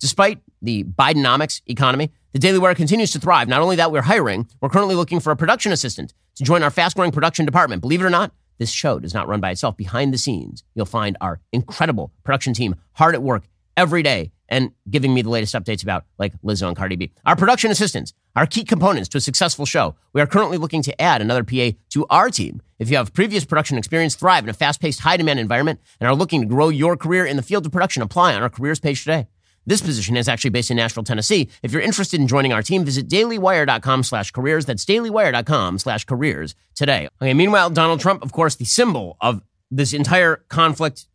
despite 0.00 0.40
the 0.62 0.84
Bidenomics 0.84 1.60
economy, 1.66 2.10
the 2.32 2.38
Daily 2.38 2.58
Wire 2.58 2.74
continues 2.74 3.10
to 3.12 3.18
thrive. 3.18 3.48
Not 3.48 3.60
only 3.60 3.76
that, 3.76 3.92
we're 3.92 4.02
hiring, 4.02 4.48
we're 4.60 4.68
currently 4.68 4.94
looking 4.94 5.20
for 5.20 5.30
a 5.30 5.36
production 5.36 5.72
assistant 5.72 6.14
to 6.36 6.44
join 6.44 6.62
our 6.62 6.70
fast 6.70 6.96
growing 6.96 7.12
production 7.12 7.44
department. 7.44 7.82
Believe 7.82 8.00
it 8.00 8.04
or 8.04 8.10
not, 8.10 8.32
this 8.58 8.70
show 8.70 8.98
does 8.98 9.12
not 9.12 9.28
run 9.28 9.40
by 9.40 9.50
itself. 9.50 9.76
Behind 9.76 10.14
the 10.14 10.18
scenes, 10.18 10.64
you'll 10.74 10.86
find 10.86 11.16
our 11.20 11.40
incredible 11.52 12.12
production 12.24 12.54
team 12.54 12.76
hard 12.92 13.14
at 13.14 13.22
work 13.22 13.44
every 13.76 14.02
day 14.02 14.32
and 14.48 14.70
giving 14.90 15.14
me 15.14 15.22
the 15.22 15.30
latest 15.30 15.54
updates 15.54 15.82
about 15.82 16.04
like 16.18 16.34
Lizzo 16.42 16.68
and 16.68 16.76
Cardi 16.76 16.96
B. 16.96 17.10
Our 17.24 17.36
production 17.36 17.70
assistants 17.70 18.12
are 18.36 18.46
key 18.46 18.64
components 18.64 19.08
to 19.10 19.18
a 19.18 19.20
successful 19.20 19.64
show. 19.64 19.94
We 20.12 20.20
are 20.20 20.26
currently 20.26 20.58
looking 20.58 20.82
to 20.82 21.00
add 21.00 21.22
another 21.22 21.44
PA 21.44 21.70
to 21.90 22.06
our 22.10 22.30
team. 22.30 22.60
If 22.78 22.90
you 22.90 22.96
have 22.96 23.14
previous 23.14 23.44
production 23.44 23.78
experience, 23.78 24.14
thrive 24.14 24.44
in 24.44 24.50
a 24.50 24.54
fast-paced, 24.54 25.00
high-demand 25.00 25.38
environment, 25.38 25.80
and 26.00 26.08
are 26.08 26.14
looking 26.14 26.42
to 26.42 26.46
grow 26.46 26.68
your 26.68 26.96
career 26.96 27.24
in 27.24 27.36
the 27.36 27.42
field 27.42 27.64
of 27.64 27.72
production, 27.72 28.02
apply 28.02 28.34
on 28.34 28.42
our 28.42 28.50
careers 28.50 28.80
page 28.80 29.04
today. 29.04 29.26
This 29.64 29.80
position 29.80 30.16
is 30.16 30.28
actually 30.28 30.50
based 30.50 30.70
in 30.70 30.76
Nashville, 30.76 31.04
Tennessee. 31.04 31.48
If 31.62 31.72
you're 31.72 31.82
interested 31.82 32.20
in 32.20 32.26
joining 32.26 32.52
our 32.52 32.62
team, 32.62 32.84
visit 32.84 33.08
dailywire.com 33.08 34.02
slash 34.02 34.32
careers. 34.32 34.66
That's 34.66 34.84
dailywire.com 34.84 35.78
slash 35.78 36.04
careers 36.04 36.54
today. 36.74 37.08
Okay, 37.20 37.32
meanwhile, 37.32 37.70
Donald 37.70 38.00
Trump, 38.00 38.24
of 38.24 38.32
course, 38.32 38.56
the 38.56 38.64
symbol 38.64 39.16
of 39.20 39.42
this 39.70 39.92
entire 39.92 40.36
conflict 40.48 41.06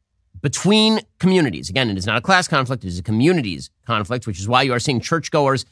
between 0.48 1.02
communities. 1.20 1.70
Again, 1.70 1.90
it 1.90 1.98
is 1.98 2.06
not 2.06 2.16
a 2.16 2.22
class 2.22 2.48
conflict, 2.48 2.86
it 2.86 2.88
is 2.88 3.00
a 3.00 3.04
communities 3.04 3.70
conflict, 3.86 4.26
which 4.26 4.40
is 4.40 4.48
why 4.48 4.62
you 4.62 4.72
are 4.72 4.80
seeing 4.80 5.02
churchgoers 5.02 5.66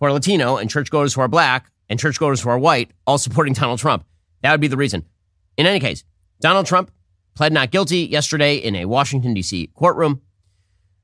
who 0.00 0.06
are 0.06 0.12
Latino 0.12 0.56
and 0.56 0.70
churchgoers 0.70 1.12
who 1.12 1.20
are 1.20 1.28
black 1.28 1.70
and 1.90 2.00
churchgoers 2.00 2.40
who 2.40 2.48
are 2.48 2.58
white 2.58 2.92
all 3.06 3.18
supporting 3.18 3.52
Donald 3.52 3.78
Trump. 3.78 4.06
That 4.40 4.50
would 4.50 4.60
be 4.62 4.68
the 4.68 4.76
reason. 4.78 5.04
In 5.58 5.66
any 5.66 5.80
case, 5.80 6.02
Donald 6.40 6.64
Trump 6.64 6.90
pled 7.34 7.52
not 7.52 7.70
guilty 7.70 7.98
yesterday 7.98 8.56
in 8.56 8.74
a 8.74 8.86
Washington, 8.86 9.34
D.C. 9.34 9.68
courtroom. 9.74 10.22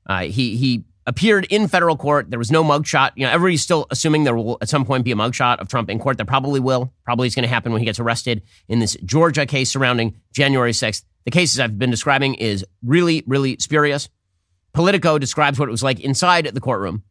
Uh, 0.07 0.21
he, 0.21 0.57
he 0.57 0.83
appeared 1.05 1.45
in 1.51 1.67
federal 1.67 1.97
court. 1.97 2.31
There 2.31 2.39
was 2.39 2.49
no 2.49 2.63
mugshot. 2.63 3.11
You 3.15 3.27
know, 3.27 3.31
everybody's 3.31 3.61
still 3.61 3.85
assuming 3.91 4.23
there 4.23 4.35
will 4.35 4.57
at 4.59 4.69
some 4.69 4.85
point 4.85 5.05
be 5.05 5.11
a 5.11 5.15
mugshot 5.15 5.59
of 5.59 5.67
Trump 5.67 5.91
in 5.91 5.99
court. 5.99 6.17
There 6.17 6.25
probably 6.25 6.59
will. 6.59 6.91
Probably 7.05 7.27
is 7.27 7.35
going 7.35 7.43
to 7.43 7.49
happen 7.49 7.73
when 7.73 7.79
he 7.79 7.85
gets 7.85 7.99
arrested 7.99 8.41
in 8.67 8.79
this 8.79 8.97
Georgia 9.05 9.45
case 9.45 9.69
surrounding 9.69 10.15
January 10.33 10.71
6th. 10.71 11.03
The 11.29 11.39
cases 11.39 11.59
I've 11.59 11.77
been 11.77 11.91
describing 11.91 12.33
is 12.33 12.65
really, 12.81 13.23
really 13.27 13.55
spurious. 13.59 14.09
Politico 14.73 15.19
describes 15.19 15.59
what 15.59 15.69
it 15.69 15.71
was 15.71 15.83
like 15.83 15.99
inside 15.99 16.45
the 16.45 16.59
courtroom. 16.59 17.03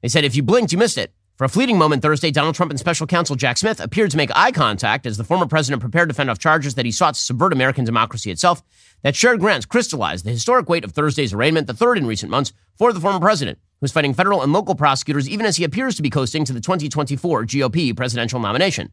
They 0.00 0.08
said 0.08 0.24
if 0.24 0.34
you 0.34 0.42
blinked, 0.42 0.72
you 0.72 0.78
missed 0.78 0.96
it. 0.96 1.12
For 1.36 1.44
a 1.44 1.48
fleeting 1.50 1.76
moment 1.76 2.00
Thursday, 2.00 2.30
Donald 2.30 2.54
Trump 2.54 2.70
and 2.70 2.80
special 2.80 3.06
counsel 3.06 3.36
Jack 3.36 3.58
Smith 3.58 3.78
appeared 3.78 4.10
to 4.12 4.16
make 4.16 4.30
eye 4.34 4.52
contact 4.52 5.04
as 5.04 5.18
the 5.18 5.24
former 5.24 5.44
president 5.44 5.82
prepared 5.82 6.08
to 6.08 6.14
fend 6.14 6.30
off 6.30 6.38
charges 6.38 6.76
that 6.76 6.86
he 6.86 6.90
sought 6.90 7.12
to 7.12 7.20
subvert 7.20 7.52
American 7.52 7.84
democracy 7.84 8.30
itself. 8.30 8.62
That 9.02 9.14
shared 9.14 9.40
grants 9.40 9.66
crystallized 9.66 10.24
the 10.24 10.30
historic 10.30 10.70
weight 10.70 10.84
of 10.84 10.92
Thursday's 10.92 11.34
arraignment, 11.34 11.66
the 11.66 11.74
third 11.74 11.98
in 11.98 12.06
recent 12.06 12.30
months, 12.30 12.54
for 12.78 12.90
the 12.90 13.00
former 13.00 13.20
president, 13.20 13.58
who's 13.82 13.92
fighting 13.92 14.14
federal 14.14 14.40
and 14.40 14.54
local 14.54 14.74
prosecutors 14.74 15.28
even 15.28 15.44
as 15.44 15.58
he 15.58 15.64
appears 15.64 15.94
to 15.96 16.02
be 16.02 16.08
coasting 16.08 16.46
to 16.46 16.54
the 16.54 16.60
2024 16.62 17.44
GOP 17.44 17.94
presidential 17.94 18.40
nomination. 18.40 18.90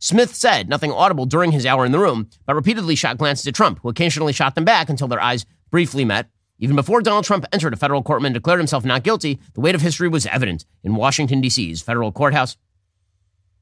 Smith 0.00 0.34
said 0.34 0.68
nothing 0.68 0.92
audible 0.92 1.26
during 1.26 1.50
his 1.50 1.66
hour 1.66 1.84
in 1.84 1.90
the 1.90 1.98
room, 1.98 2.28
but 2.46 2.54
repeatedly 2.54 2.94
shot 2.94 3.18
glances 3.18 3.46
at 3.46 3.54
Trump, 3.54 3.80
who 3.82 3.88
occasionally 3.88 4.32
shot 4.32 4.54
them 4.54 4.64
back 4.64 4.88
until 4.88 5.08
their 5.08 5.20
eyes 5.20 5.44
briefly 5.70 6.04
met. 6.04 6.30
Even 6.60 6.76
before 6.76 7.02
Donald 7.02 7.24
Trump 7.24 7.44
entered 7.52 7.72
a 7.72 7.76
federal 7.76 8.02
courtroom 8.02 8.26
and 8.26 8.34
declared 8.34 8.60
himself 8.60 8.84
not 8.84 9.02
guilty, 9.02 9.40
the 9.54 9.60
weight 9.60 9.74
of 9.74 9.80
history 9.80 10.08
was 10.08 10.26
evident 10.26 10.64
in 10.84 10.94
Washington, 10.94 11.40
D.C.'s 11.40 11.82
federal 11.82 12.12
courthouse. 12.12 12.56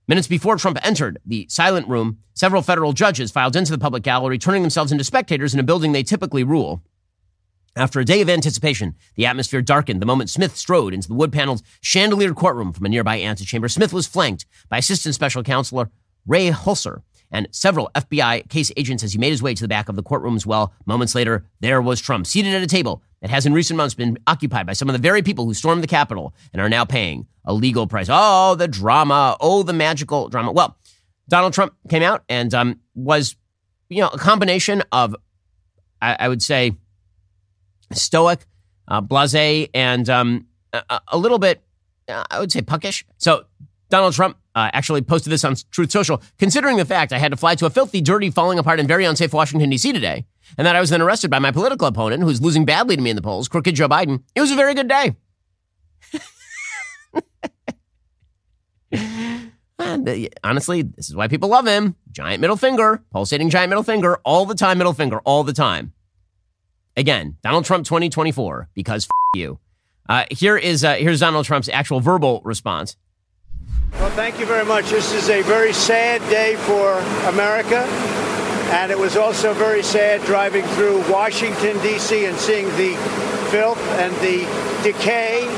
Minutes 0.08 0.28
before 0.28 0.56
Trump 0.56 0.78
entered 0.82 1.18
the 1.26 1.46
silent 1.48 1.88
room, 1.88 2.18
several 2.34 2.62
federal 2.62 2.92
judges 2.92 3.32
filed 3.32 3.56
into 3.56 3.72
the 3.72 3.78
public 3.78 4.02
gallery, 4.02 4.38
turning 4.38 4.62
themselves 4.62 4.92
into 4.92 5.04
spectators 5.04 5.52
in 5.52 5.60
a 5.60 5.64
building 5.64 5.92
they 5.92 6.02
typically 6.02 6.44
rule. 6.44 6.82
After 7.74 7.98
a 8.00 8.04
day 8.04 8.20
of 8.22 8.30
anticipation, 8.30 8.94
the 9.16 9.26
atmosphere 9.26 9.60
darkened 9.60 10.00
the 10.00 10.06
moment 10.06 10.30
Smith 10.30 10.56
strode 10.56 10.94
into 10.94 11.08
the 11.08 11.14
wood 11.14 11.32
paneled 11.32 11.62
chandelier 11.80 12.32
courtroom 12.32 12.72
from 12.72 12.86
a 12.86 12.88
nearby 12.88 13.20
antechamber. 13.20 13.68
Smith 13.68 13.92
was 13.92 14.06
flanked 14.06 14.46
by 14.68 14.78
Assistant 14.78 15.14
Special 15.14 15.42
Counselor 15.42 15.90
Ray 16.26 16.50
Hulser, 16.50 17.02
and 17.30 17.48
several 17.50 17.90
FBI 17.94 18.48
case 18.48 18.70
agents 18.76 19.02
as 19.02 19.12
he 19.12 19.18
made 19.18 19.30
his 19.30 19.42
way 19.42 19.54
to 19.54 19.62
the 19.62 19.68
back 19.68 19.88
of 19.88 19.96
the 19.96 20.02
courtroom 20.02 20.36
as 20.36 20.46
well. 20.46 20.72
Moments 20.86 21.14
later, 21.14 21.44
there 21.60 21.82
was 21.82 22.00
Trump 22.00 22.26
seated 22.26 22.54
at 22.54 22.62
a 22.62 22.66
table 22.66 23.02
that 23.20 23.30
has 23.30 23.46
in 23.46 23.52
recent 23.52 23.76
months 23.76 23.94
been 23.94 24.18
occupied 24.26 24.66
by 24.66 24.72
some 24.72 24.88
of 24.88 24.92
the 24.92 24.98
very 24.98 25.22
people 25.22 25.44
who 25.44 25.54
stormed 25.54 25.82
the 25.82 25.88
Capitol 25.88 26.34
and 26.52 26.62
are 26.62 26.68
now 26.68 26.84
paying 26.84 27.26
a 27.44 27.52
legal 27.52 27.86
price. 27.86 28.08
Oh, 28.10 28.54
the 28.54 28.68
drama. 28.68 29.36
Oh, 29.40 29.62
the 29.62 29.72
magical 29.72 30.28
drama. 30.28 30.52
Well, 30.52 30.76
Donald 31.28 31.52
Trump 31.52 31.74
came 31.88 32.02
out 32.02 32.22
and 32.28 32.52
um, 32.54 32.80
was, 32.94 33.36
you 33.88 34.00
know, 34.00 34.08
a 34.08 34.18
combination 34.18 34.82
of, 34.92 35.16
I, 36.00 36.16
I 36.20 36.28
would 36.28 36.42
say, 36.42 36.76
stoic, 37.92 38.46
uh, 38.88 39.00
blase, 39.00 39.68
and 39.74 40.08
um, 40.08 40.46
a, 40.72 41.00
a, 41.08 41.18
little 41.18 41.38
bit, 41.38 41.62
uh, 42.08 42.24
I 42.30 42.38
would 42.38 42.52
say, 42.52 42.62
puckish. 42.62 43.04
So 43.18 43.46
Donald 43.88 44.14
Trump 44.14 44.36
uh, 44.54 44.70
actually 44.72 45.02
posted 45.02 45.32
this 45.32 45.44
on 45.44 45.54
Truth 45.70 45.90
Social. 45.90 46.22
Considering 46.38 46.76
the 46.76 46.84
fact 46.84 47.12
I 47.12 47.18
had 47.18 47.30
to 47.30 47.36
fly 47.36 47.54
to 47.56 47.66
a 47.66 47.70
filthy, 47.70 48.00
dirty, 48.00 48.30
falling 48.30 48.58
apart, 48.58 48.80
and 48.80 48.88
very 48.88 49.04
unsafe 49.04 49.32
Washington, 49.32 49.70
D.C. 49.70 49.92
today, 49.92 50.26
and 50.58 50.66
that 50.66 50.74
I 50.74 50.80
was 50.80 50.90
then 50.90 51.02
arrested 51.02 51.30
by 51.30 51.38
my 51.38 51.50
political 51.52 51.86
opponent, 51.86 52.22
who's 52.22 52.42
losing 52.42 52.64
badly 52.64 52.96
to 52.96 53.02
me 53.02 53.10
in 53.10 53.16
the 53.16 53.22
polls, 53.22 53.48
crooked 53.48 53.74
Joe 53.74 53.88
Biden, 53.88 54.22
it 54.34 54.40
was 54.40 54.50
a 54.50 54.56
very 54.56 54.74
good 54.74 54.88
day. 54.88 55.14
and, 59.78 60.08
uh, 60.08 60.14
honestly, 60.42 60.82
this 60.82 61.08
is 61.08 61.14
why 61.14 61.28
people 61.28 61.48
love 61.48 61.66
him. 61.66 61.96
Giant 62.10 62.40
middle 62.40 62.56
finger, 62.56 63.02
pulsating 63.12 63.50
giant 63.50 63.70
middle 63.70 63.84
finger, 63.84 64.18
all 64.24 64.46
the 64.46 64.54
time, 64.54 64.78
middle 64.78 64.94
finger, 64.94 65.20
all 65.20 65.44
the 65.44 65.52
time. 65.52 65.92
Again, 66.96 67.36
Donald 67.42 67.66
Trump 67.66 67.84
2024, 67.84 68.70
because 68.74 69.04
f- 69.04 69.10
you. 69.36 69.58
Uh, 70.08 70.24
here 70.30 70.56
is 70.56 70.84
uh, 70.84 70.94
here's 70.94 71.20
Donald 71.20 71.44
Trump's 71.44 71.68
actual 71.68 72.00
verbal 72.00 72.40
response. 72.44 72.96
Well, 74.06 74.14
thank 74.14 74.38
you 74.38 74.46
very 74.46 74.64
much. 74.64 74.90
This 74.90 75.12
is 75.12 75.30
a 75.30 75.42
very 75.42 75.72
sad 75.72 76.20
day 76.30 76.54
for 76.54 76.92
America. 77.28 77.78
And 78.70 78.92
it 78.92 78.98
was 78.98 79.16
also 79.16 79.52
very 79.54 79.82
sad 79.82 80.24
driving 80.26 80.64
through 80.76 81.10
Washington, 81.10 81.76
D.C., 81.82 82.26
and 82.26 82.36
seeing 82.36 82.66
the 82.76 82.94
filth 83.50 83.80
and 83.98 84.14
the 84.16 84.46
decay 84.84 85.48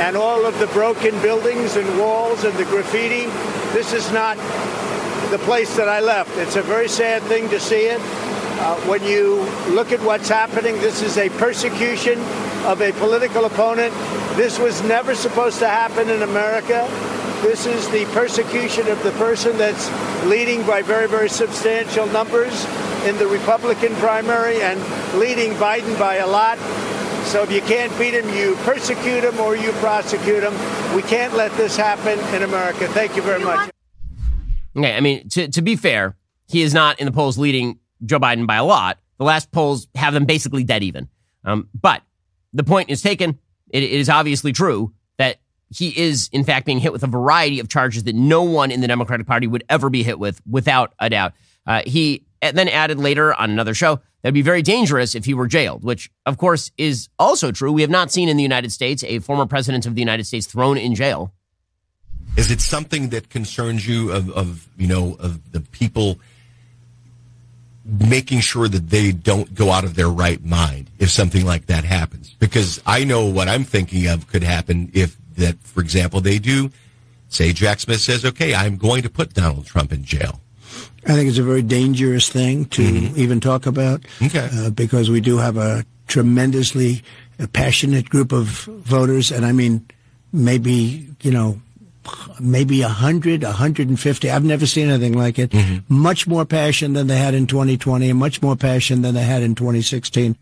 and 0.00 0.18
all 0.18 0.44
of 0.44 0.58
the 0.58 0.66
broken 0.68 1.18
buildings 1.22 1.76
and 1.76 1.98
walls 1.98 2.44
and 2.44 2.52
the 2.58 2.64
graffiti. 2.64 3.24
This 3.72 3.94
is 3.94 4.12
not 4.12 4.36
the 5.30 5.38
place 5.44 5.74
that 5.76 5.88
I 5.88 6.00
left. 6.00 6.36
It's 6.36 6.56
a 6.56 6.62
very 6.62 6.88
sad 6.88 7.22
thing 7.22 7.48
to 7.48 7.58
see 7.58 7.86
it. 7.86 8.00
Uh, 8.00 8.74
when 8.88 9.02
you 9.02 9.36
look 9.68 9.92
at 9.92 10.00
what's 10.02 10.28
happening, 10.28 10.74
this 10.80 11.00
is 11.00 11.16
a 11.16 11.30
persecution 11.38 12.18
of 12.66 12.82
a 12.82 12.92
political 12.92 13.44
opponent. 13.44 13.94
This 14.36 14.58
was 14.58 14.82
never 14.82 15.14
supposed 15.14 15.58
to 15.60 15.68
happen 15.68 16.10
in 16.10 16.22
America. 16.22 16.86
This 17.42 17.66
is 17.66 17.88
the 17.90 18.04
persecution 18.06 18.88
of 18.88 19.00
the 19.04 19.12
person 19.12 19.56
that's 19.56 19.88
leading 20.24 20.66
by 20.66 20.82
very, 20.82 21.06
very 21.06 21.28
substantial 21.28 22.06
numbers 22.08 22.64
in 23.04 23.16
the 23.16 23.28
Republican 23.28 23.94
primary 23.96 24.60
and 24.60 24.80
leading 25.18 25.52
Biden 25.52 25.96
by 25.98 26.16
a 26.16 26.26
lot. 26.26 26.58
So 27.26 27.44
if 27.44 27.52
you 27.52 27.60
can't 27.60 27.96
beat 27.96 28.14
him, 28.14 28.28
you 28.34 28.56
persecute 28.64 29.22
him 29.22 29.38
or 29.38 29.54
you 29.56 29.70
prosecute 29.74 30.42
him. 30.42 30.52
We 30.96 31.02
can't 31.02 31.34
let 31.34 31.52
this 31.56 31.76
happen 31.76 32.18
in 32.34 32.42
America. 32.42 32.88
Thank 32.88 33.14
you 33.14 33.22
very 33.22 33.44
much. 33.44 33.70
Okay, 34.76 34.96
I 34.96 35.00
mean, 35.00 35.28
to, 35.28 35.46
to 35.46 35.62
be 35.62 35.76
fair, 35.76 36.16
he 36.48 36.62
is 36.62 36.74
not 36.74 36.98
in 36.98 37.06
the 37.06 37.12
polls 37.12 37.38
leading 37.38 37.78
Joe 38.04 38.18
Biden 38.18 38.48
by 38.48 38.56
a 38.56 38.64
lot. 38.64 38.98
The 39.18 39.24
last 39.24 39.52
polls 39.52 39.86
have 39.94 40.12
them 40.12 40.24
basically 40.24 40.64
dead 40.64 40.82
even. 40.82 41.08
Um, 41.44 41.68
but 41.80 42.02
the 42.52 42.64
point 42.64 42.90
is 42.90 43.00
taken. 43.00 43.38
It, 43.70 43.84
it 43.84 43.92
is 43.92 44.08
obviously 44.08 44.52
true 44.52 44.92
he 45.70 45.98
is, 45.98 46.28
in 46.32 46.44
fact, 46.44 46.66
being 46.66 46.78
hit 46.78 46.92
with 46.92 47.02
a 47.02 47.08
variety 47.08 47.60
of 47.60 47.68
charges 47.68 48.04
that 48.04 48.14
no 48.14 48.42
one 48.42 48.70
in 48.70 48.80
the 48.80 48.88
Democratic 48.88 49.26
Party 49.26 49.46
would 49.46 49.64
ever 49.68 49.90
be 49.90 50.02
hit 50.02 50.18
with, 50.18 50.40
without 50.48 50.94
a 50.98 51.10
doubt. 51.10 51.34
Uh, 51.66 51.82
he 51.84 52.24
then 52.40 52.68
added 52.68 52.98
later 52.98 53.34
on 53.34 53.50
another 53.50 53.74
show 53.74 54.00
that'd 54.22 54.34
be 54.34 54.42
very 54.42 54.62
dangerous 54.62 55.14
if 55.14 55.24
he 55.24 55.34
were 55.34 55.46
jailed, 55.46 55.84
which, 55.84 56.10
of 56.24 56.38
course, 56.38 56.70
is 56.78 57.08
also 57.18 57.52
true. 57.52 57.72
We 57.72 57.82
have 57.82 57.90
not 57.90 58.10
seen 58.10 58.28
in 58.28 58.36
the 58.36 58.42
United 58.42 58.72
States 58.72 59.04
a 59.04 59.18
former 59.18 59.46
president 59.46 59.86
of 59.86 59.94
the 59.94 60.00
United 60.00 60.24
States 60.24 60.46
thrown 60.46 60.78
in 60.78 60.94
jail. 60.94 61.32
Is 62.36 62.50
it 62.50 62.60
something 62.60 63.08
that 63.10 63.30
concerns 63.30 63.86
you 63.86 64.12
of, 64.12 64.30
of 64.30 64.68
you 64.76 64.86
know 64.86 65.16
of 65.18 65.52
the 65.52 65.60
people 65.60 66.20
making 67.84 68.40
sure 68.40 68.68
that 68.68 68.90
they 68.90 69.12
don't 69.12 69.54
go 69.54 69.70
out 69.70 69.82
of 69.84 69.94
their 69.94 70.08
right 70.10 70.44
mind 70.44 70.90
if 70.98 71.10
something 71.10 71.44
like 71.44 71.66
that 71.66 71.84
happens? 71.84 72.34
Because 72.38 72.80
I 72.86 73.04
know 73.04 73.26
what 73.26 73.48
I'm 73.48 73.64
thinking 73.64 74.06
of 74.06 74.28
could 74.28 74.42
happen 74.42 74.90
if 74.94 75.16
that, 75.38 75.58
for 75.62 75.80
example, 75.80 76.20
they 76.20 76.38
do 76.38 76.70
say 77.28 77.52
Jack 77.52 77.80
Smith 77.80 78.00
says, 78.00 78.24
"Okay, 78.24 78.54
I'm 78.54 78.76
going 78.76 79.02
to 79.02 79.10
put 79.10 79.34
Donald 79.34 79.66
Trump 79.66 79.92
in 79.92 80.04
jail." 80.04 80.40
I 81.06 81.14
think 81.14 81.28
it's 81.28 81.38
a 81.38 81.42
very 81.42 81.62
dangerous 81.62 82.28
thing 82.28 82.66
to 82.66 82.82
mm-hmm. 82.82 83.18
even 83.18 83.40
talk 83.40 83.66
about 83.66 84.04
okay. 84.22 84.48
uh, 84.52 84.70
because 84.70 85.08
we 85.08 85.20
do 85.20 85.38
have 85.38 85.56
a 85.56 85.84
tremendously 86.06 87.02
passionate 87.52 88.10
group 88.10 88.32
of 88.32 88.46
voters, 88.46 89.30
and 89.30 89.46
I 89.46 89.52
mean, 89.52 89.86
maybe 90.32 91.08
you 91.22 91.30
know 91.30 91.60
maybe 92.40 92.82
100, 92.82 93.42
150. 93.42 94.30
I've 94.30 94.44
never 94.44 94.66
seen 94.66 94.88
anything 94.88 95.12
like 95.12 95.38
it. 95.38 95.50
Mm-hmm. 95.50 95.94
Much 95.94 96.26
more 96.26 96.44
passion 96.44 96.94
than 96.94 97.06
they 97.06 97.18
had 97.18 97.34
in 97.34 97.46
2020 97.46 98.10
and 98.10 98.18
much 98.18 98.40
more 98.42 98.56
passion 98.56 99.02
than 99.02 99.14
they 99.14 99.22
had 99.22 99.42
in 99.42 99.54
2016. 99.54 100.36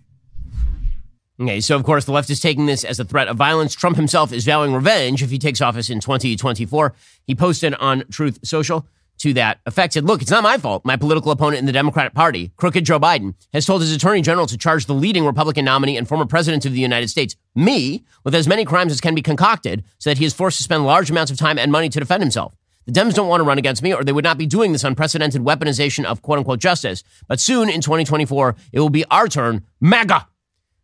Okay, 1.39 1.61
so 1.61 1.77
of 1.77 1.85
course 1.85 2.07
the 2.07 2.13
left 2.13 2.31
is 2.31 2.41
taking 2.41 2.65
this 2.67 2.83
as 2.83 2.99
a 2.99 3.05
threat 3.05 3.29
of 3.29 3.37
violence. 3.37 3.75
Trump 3.75 3.97
himself 3.97 4.33
is 4.33 4.45
vowing 4.45 4.73
revenge 4.73 5.23
if 5.23 5.31
he 5.31 5.39
takes 5.39 5.61
office 5.61 5.91
in 5.91 6.01
2024. 6.01 6.95
He 7.27 7.35
posted 7.35 7.75
on 7.75 8.05
Truth 8.11 8.41
Social 8.43 8.87
to 9.19 9.33
that 9.35 9.61
effect 9.67 9.95
said, 9.95 10.05
look, 10.05 10.23
it's 10.23 10.31
not 10.31 10.43
my 10.43 10.59
fault. 10.59 10.85
My 10.85 10.97
political 10.97 11.33
opponent 11.33 11.59
in 11.59 11.67
the 11.67 11.73
Democratic 11.73 12.15
Party, 12.15 12.53
crooked 12.57 12.85
Joe 12.85 13.01
Biden, 13.01 13.35
has 13.53 13.67
told 13.67 13.81
his 13.81 13.95
attorney 13.95 14.23
general 14.23 14.47
to 14.47 14.59
charge 14.59 14.87
the 14.87 14.95
leading 14.95 15.25
Republican 15.25 15.65
nominee 15.65 15.97
and 15.97 16.09
former 16.09 16.27
president 16.27 16.67
of 16.67 16.73
the 16.73 16.81
United 16.81 17.09
States, 17.09 17.37
me, 17.55 18.05
with 18.25 18.35
as 18.35 18.47
many 18.49 18.65
crimes 18.65 18.93
as 18.93 19.01
can 19.01 19.15
be 19.15 19.23
concocted 19.23 19.85
so 19.99 20.11
that 20.11 20.19
he 20.19 20.25
is 20.25 20.35
forced 20.35 20.59
to 20.59 20.63
spend 20.63 20.85
large 20.85 21.11
amounts 21.11 21.31
of 21.31 21.39
time 21.39 21.59
and 21.59 21.73
money 21.73 21.89
to 21.89 22.01
defend 22.01 22.23
himself. 22.23 22.55
The 22.87 22.93
Dems 22.93 23.15
don't 23.15 23.29
want 23.29 23.41
to 23.41 23.45
run 23.45 23.59
against 23.59 23.83
me, 23.83 23.93
or 23.93 24.05
they 24.05 24.13
would 24.13 24.25
not 24.25 24.39
be 24.39 24.47
doing 24.47 24.73
this 24.73 24.85
unprecedented 24.85 25.43
weaponization 25.43 26.05
of 26.05 26.23
quote 26.23 26.39
unquote 26.39 26.61
justice. 26.61 27.03
But 27.27 27.41
soon 27.41 27.69
in 27.69 27.81
2024, 27.81 28.55
it 28.73 28.81
will 28.81 28.91
be 28.91 29.05
our 29.07 29.27
turn, 29.27 29.65
MAGA. 29.81 30.29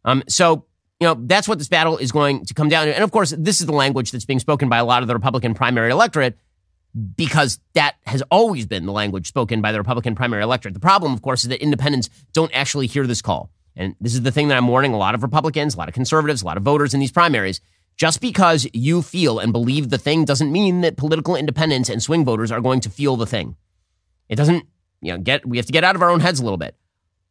Um, 0.05 0.23
so, 0.29 0.67
you 1.01 1.07
know, 1.07 1.17
that's 1.19 1.49
what 1.49 1.59
this 1.59 1.69
battle 1.69 1.99
is 1.99 2.13
going 2.13 2.45
to 2.47 2.55
come 2.55 2.69
down 2.69 2.87
to. 2.87 2.95
And 2.95 3.05
of 3.05 3.11
course, 3.11 3.35
this 3.37 3.61
is 3.61 3.67
the 3.67 3.73
language 3.73 4.13
that's 4.13 4.25
being 4.25 4.39
spoken 4.39 4.69
by 4.69 4.79
a 4.79 4.85
lot 4.85 5.03
of 5.03 5.09
the 5.09 5.15
Republican 5.15 5.55
primary 5.55 5.91
electorate 5.91 6.37
because 7.17 7.59
that 7.75 7.97
has 8.07 8.23
always 8.31 8.67
been 8.67 8.87
the 8.87 8.93
language 8.93 9.27
spoken 9.27 9.63
by 9.63 9.73
the 9.73 9.79
Republican 9.79 10.15
primary 10.15 10.43
electorate. 10.43 10.75
The 10.75 10.81
problem, 10.81 11.13
of 11.13 11.23
course, 11.23 11.43
is 11.43 11.49
that 11.49 11.63
independents 11.63 12.11
don't 12.33 12.55
actually 12.55 12.87
hear 12.87 13.07
this 13.07 13.23
call. 13.23 13.51
And 13.75 13.97
this 14.01 14.15
is 14.15 14.23
the 14.23 14.31
thing 14.31 14.49
that 14.49 14.59
I'm 14.59 14.69
warning 14.69 14.93
a 14.93 14.99
lot 14.99 15.15
of 15.15 15.23
Republicans, 15.23 15.75
a 15.75 15.79
lot 15.79 15.89
of 15.89 15.95
conservatives, 15.95 16.43
a 16.43 16.47
lot 16.47 16.59
of 16.59 16.63
voters 16.63 16.93
in 16.93 17.01
these 17.01 17.13
primaries. 17.13 17.61
Just 17.97 18.21
because 18.21 18.67
you 18.73 19.03
feel 19.03 19.39
and 19.39 19.53
believe 19.53 19.91
the 19.91 19.99
thing 19.99 20.25
doesn't 20.25 20.53
mean 20.53 20.81
that 20.81 20.97
political 20.97 21.37
independents 21.37 21.89
and 21.89 22.03
swing 22.03 22.25
voters 22.25 22.51
are 22.51 22.61
going 22.61 22.81
to 22.81 22.91
feel 22.91 23.17
the 23.17 23.27
thing. 23.27 23.57
It 24.29 24.37
doesn't, 24.37 24.67
you 25.01 25.13
know, 25.13 25.19
get, 25.19 25.47
we 25.47 25.57
have 25.59 25.67
to 25.67 25.73
get 25.73 25.85
out 25.85 25.95
of 25.95 26.03
our 26.03 26.11
own 26.11 26.21
heads 26.21 26.41
a 26.41 26.43
little 26.43 26.59
bit. 26.59 26.75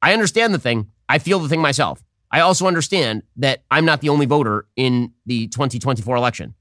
I 0.02 0.14
understand 0.14 0.54
the 0.54 0.60
thing. 0.60 0.92
I 1.10 1.20
feel 1.20 1.40
the 1.40 1.50
thing 1.50 1.62
myself. 1.62 2.04
I 2.32 2.40
also 2.40 2.66
understand 2.66 3.24
that 3.38 3.64
I'm 3.70 3.86
not 3.86 4.02
the 4.02 4.10
only 4.10 4.26
voter 4.26 4.68
in 4.76 5.12
the 5.26 5.48
2024 5.48 6.16
election. 6.16 6.56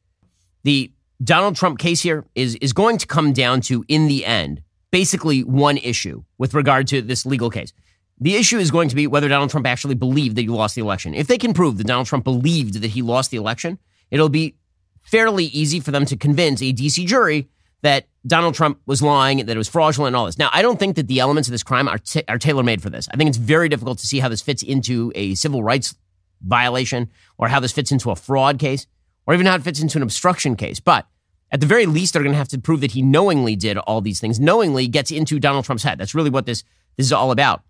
The 0.64 0.92
Donald 1.22 1.56
Trump 1.56 1.78
case 1.78 2.02
here 2.02 2.24
is 2.34 2.56
is 2.56 2.72
going 2.72 2.98
to 2.98 3.06
come 3.06 3.32
down 3.32 3.60
to 3.62 3.84
in 3.88 4.08
the 4.08 4.24
end 4.24 4.62
basically 4.90 5.44
one 5.44 5.76
issue 5.76 6.24
with 6.38 6.54
regard 6.54 6.88
to 6.88 7.02
this 7.02 7.24
legal 7.24 7.50
case. 7.50 7.72
The 8.18 8.34
issue 8.34 8.58
is 8.58 8.70
going 8.70 8.88
to 8.88 8.96
be 8.96 9.06
whether 9.06 9.28
Donald 9.28 9.50
Trump 9.50 9.66
actually 9.66 9.94
believed 9.94 10.36
that 10.36 10.42
he 10.42 10.48
lost 10.48 10.74
the 10.74 10.82
election. 10.82 11.14
If 11.14 11.26
they 11.26 11.38
can 11.38 11.54
prove 11.54 11.78
that 11.78 11.86
Donald 11.86 12.06
Trump 12.06 12.24
believed 12.24 12.74
that 12.82 12.88
he 12.88 13.00
lost 13.00 13.30
the 13.30 13.36
election, 13.36 13.78
it'll 14.10 14.28
be 14.28 14.56
fairly 15.02 15.46
easy 15.46 15.80
for 15.80 15.90
them 15.90 16.04
to 16.06 16.16
convince 16.16 16.60
a 16.60 16.72
DC 16.72 17.06
jury 17.06 17.48
that 17.82 18.06
Donald 18.26 18.54
Trump 18.54 18.80
was 18.86 19.02
lying, 19.02 19.38
that 19.38 19.48
it 19.48 19.56
was 19.56 19.68
fraudulent, 19.68 20.08
and 20.08 20.16
all 20.16 20.26
this. 20.26 20.38
Now, 20.38 20.50
I 20.52 20.62
don't 20.62 20.78
think 20.78 20.96
that 20.96 21.08
the 21.08 21.20
elements 21.20 21.48
of 21.48 21.52
this 21.52 21.62
crime 21.62 21.88
are, 21.88 21.98
t- 21.98 22.22
are 22.28 22.38
tailor 22.38 22.62
made 22.62 22.82
for 22.82 22.90
this. 22.90 23.08
I 23.12 23.16
think 23.16 23.28
it's 23.28 23.38
very 23.38 23.68
difficult 23.68 23.98
to 23.98 24.06
see 24.06 24.18
how 24.18 24.28
this 24.28 24.42
fits 24.42 24.62
into 24.62 25.12
a 25.14 25.34
civil 25.34 25.62
rights 25.62 25.94
violation 26.42 27.10
or 27.38 27.48
how 27.48 27.60
this 27.60 27.72
fits 27.72 27.92
into 27.92 28.10
a 28.10 28.16
fraud 28.16 28.58
case 28.58 28.86
or 29.26 29.34
even 29.34 29.46
how 29.46 29.54
it 29.54 29.62
fits 29.62 29.80
into 29.80 29.98
an 29.98 30.02
obstruction 30.02 30.56
case. 30.56 30.80
But 30.80 31.06
at 31.50 31.60
the 31.60 31.66
very 31.66 31.86
least, 31.86 32.12
they're 32.12 32.22
going 32.22 32.32
to 32.32 32.38
have 32.38 32.48
to 32.48 32.58
prove 32.58 32.80
that 32.82 32.92
he 32.92 33.02
knowingly 33.02 33.56
did 33.56 33.78
all 33.78 34.00
these 34.00 34.20
things, 34.20 34.38
knowingly 34.38 34.86
gets 34.86 35.10
into 35.10 35.38
Donald 35.38 35.64
Trump's 35.64 35.82
head. 35.82 35.98
That's 35.98 36.14
really 36.14 36.30
what 36.30 36.46
this, 36.46 36.62
this 36.96 37.06
is 37.06 37.12
all 37.12 37.30
about. 37.30 37.62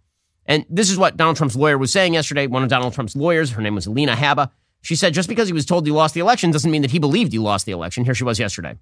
And 0.46 0.66
this 0.68 0.90
is 0.90 0.98
what 0.98 1.16
Donald 1.16 1.36
Trump's 1.36 1.56
lawyer 1.56 1.78
was 1.78 1.92
saying 1.92 2.14
yesterday. 2.14 2.46
One 2.46 2.62
of 2.62 2.68
Donald 2.68 2.92
Trump's 2.92 3.14
lawyers, 3.14 3.52
her 3.52 3.62
name 3.62 3.74
was 3.74 3.86
Alina 3.86 4.16
Habba. 4.16 4.50
She 4.82 4.96
said 4.96 5.14
just 5.14 5.28
because 5.28 5.46
he 5.46 5.52
was 5.52 5.66
told 5.66 5.86
he 5.86 5.92
lost 5.92 6.14
the 6.14 6.20
election 6.20 6.50
doesn't 6.50 6.70
mean 6.70 6.82
that 6.82 6.90
he 6.90 6.98
believed 6.98 7.32
he 7.32 7.38
lost 7.38 7.66
the 7.66 7.72
election. 7.72 8.04
Here 8.04 8.14
she 8.14 8.24
was 8.24 8.38
yesterday. 8.38 8.76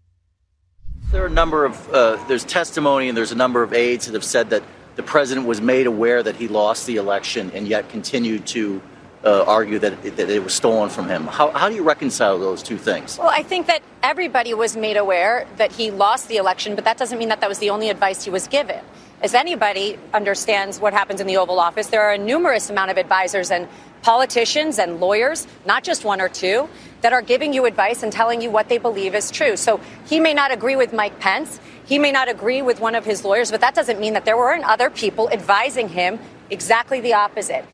There 1.11 1.23
are 1.23 1.27
a 1.27 1.31
number 1.31 1.65
of, 1.65 1.89
uh, 1.91 2.23
there's 2.29 2.45
testimony 2.45 3.09
and 3.09 3.17
there's 3.17 3.33
a 3.33 3.37
number 3.37 3.63
of 3.63 3.73
aides 3.73 4.05
that 4.07 4.13
have 4.13 4.25
said 4.25 4.51
that 4.51 4.63
the 4.97 5.03
president 5.03 5.47
was 5.47 5.59
made 5.59 5.87
aware 5.87 6.23
that 6.23 6.37
he 6.37 6.49
lost 6.49 6.87
the 6.87 6.97
election 6.97 7.51
and 7.53 7.67
yet 7.67 7.89
continued 7.89 8.47
to 8.49 8.83
uh, 9.25 9.43
argue 9.45 9.79
that 9.79 10.05
it, 10.05 10.17
that 10.17 10.29
it 10.29 10.45
was 10.45 10.53
stolen 10.53 10.91
from 10.91 11.09
him. 11.09 11.27
How, 11.27 11.51
how 11.53 11.71
do 11.71 11.75
you 11.75 11.83
reconcile 11.83 12.39
those 12.39 12.63
two 12.63 12.77
things? 12.77 13.19
Well, 13.19 13.31
I 13.31 13.43
think 13.43 13.69
that 13.69 13.83
everybody 14.03 14.53
was 14.53 14.77
made 14.77 14.99
aware 14.99 15.47
that 15.57 15.73
he 15.73 15.91
lost 15.91 16.29
the 16.29 16.37
election, 16.37 16.75
but 16.75 16.85
that 16.85 16.99
doesn't 16.99 17.19
mean 17.19 17.31
that 17.31 17.41
that 17.41 17.49
was 17.49 17.59
the 17.59 17.71
only 17.71 17.89
advice 17.89 18.25
he 18.25 18.31
was 18.31 18.47
given. 18.47 18.85
As 19.23 19.33
anybody 19.33 19.99
understands 20.13 20.79
what 20.79 20.93
happens 20.93 21.23
in 21.23 21.27
the 21.27 21.39
Oval 21.39 21.59
Office, 21.59 21.87
there 21.87 22.03
are 22.03 22.13
a 22.13 22.19
numerous 22.19 22.69
amount 22.69 22.91
of 22.91 22.99
advisors 22.99 23.51
and 23.51 23.67
politicians 24.03 24.79
and 24.79 25.01
lawyers, 25.01 25.47
not 25.67 25.85
just 25.85 26.05
one 26.05 26.21
or 26.21 26.29
two, 26.29 26.69
that 27.01 27.13
are 27.13 27.23
giving 27.23 27.53
you 27.53 27.65
advice 27.65 28.03
and 28.03 28.13
telling 28.13 28.41
you 28.41 28.51
what 28.51 28.69
they 28.69 28.79
believe 28.79 29.15
is 29.15 29.31
true. 29.31 29.57
So 29.57 29.81
he 30.07 30.21
may 30.21 30.35
not 30.35 30.51
agree 30.51 30.77
with 30.77 30.93
Mike 30.93 31.19
Pence. 31.21 31.61
He 31.85 31.99
may 31.99 32.13
not 32.13 32.29
agree 32.29 32.61
with 32.63 32.81
one 32.81 32.95
of 32.95 33.05
his 33.05 33.25
lawyers, 33.25 33.51
but 33.51 33.61
that 33.61 33.75
doesn't 33.75 34.01
mean 34.01 34.13
that 34.15 34.25
there 34.25 34.37
weren't 34.37 34.65
other 34.65 34.91
people 34.91 35.31
advising 35.31 35.89
him 35.89 36.19
exactly 36.51 37.01
the 37.01 37.15
opposite. 37.15 37.65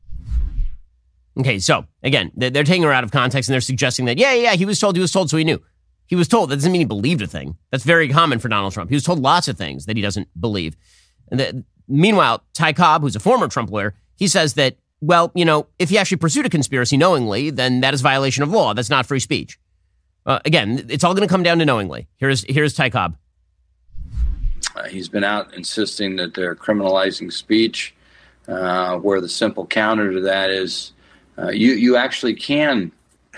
Okay, 1.37 1.59
so 1.59 1.85
again, 2.03 2.31
they're 2.35 2.63
taking 2.63 2.83
her 2.83 2.93
out 2.93 3.03
of 3.03 3.11
context 3.11 3.49
and 3.49 3.53
they're 3.53 3.61
suggesting 3.61 4.05
that, 4.05 4.17
yeah, 4.17 4.33
yeah, 4.33 4.53
he 4.53 4.65
was 4.65 4.79
told, 4.79 4.95
he 4.95 5.01
was 5.01 5.11
told, 5.11 5.29
so 5.29 5.37
he 5.37 5.43
knew. 5.43 5.61
He 6.07 6.15
was 6.15 6.27
told. 6.27 6.49
That 6.49 6.57
doesn't 6.57 6.71
mean 6.71 6.81
he 6.81 6.85
believed 6.85 7.21
a 7.23 7.27
thing. 7.27 7.57
That's 7.71 7.83
very 7.83 8.07
common 8.07 8.39
for 8.39 8.47
Donald 8.47 8.73
Trump. 8.73 8.89
He 8.89 8.95
was 8.95 9.03
told 9.03 9.19
lots 9.19 9.47
of 9.47 9.57
things 9.57 9.87
that 9.87 9.95
he 9.95 10.03
doesn't 10.03 10.29
believe. 10.39 10.77
The, 11.31 11.65
meanwhile, 11.87 12.43
Ty 12.53 12.73
Cobb, 12.73 13.01
who's 13.01 13.15
a 13.15 13.19
former 13.19 13.47
Trump 13.47 13.71
lawyer, 13.71 13.95
he 14.15 14.27
says 14.27 14.53
that, 14.53 14.77
well, 15.01 15.31
you 15.35 15.45
know, 15.45 15.67
if 15.79 15.89
he 15.89 15.97
actually 15.97 16.17
pursued 16.17 16.45
a 16.45 16.49
conspiracy 16.49 16.97
knowingly, 16.97 17.49
then 17.49 17.81
that 17.81 17.93
is 17.93 18.01
violation 18.01 18.43
of 18.43 18.49
law. 18.49 18.73
That's 18.73 18.89
not 18.89 19.05
free 19.05 19.19
speech. 19.19 19.59
Uh, 20.25 20.39
again, 20.45 20.85
it's 20.89 21.03
all 21.03 21.13
going 21.13 21.27
to 21.27 21.31
come 21.31 21.43
down 21.43 21.59
to 21.59 21.65
knowingly. 21.65 22.07
Here's 22.17 22.43
here's 22.49 22.73
Ty 22.73 22.89
Cobb. 22.89 23.17
Uh, 24.75 24.83
he's 24.85 25.07
been 25.07 25.23
out 25.23 25.53
insisting 25.53 26.15
that 26.15 26.33
they're 26.33 26.55
criminalizing 26.55 27.31
speech, 27.31 27.93
uh, 28.47 28.97
where 28.97 29.21
the 29.21 29.29
simple 29.29 29.65
counter 29.67 30.11
to 30.11 30.21
that 30.21 30.49
is 30.49 30.93
uh, 31.37 31.49
you 31.49 31.73
you 31.73 31.95
actually 31.95 32.33
can 32.33 32.91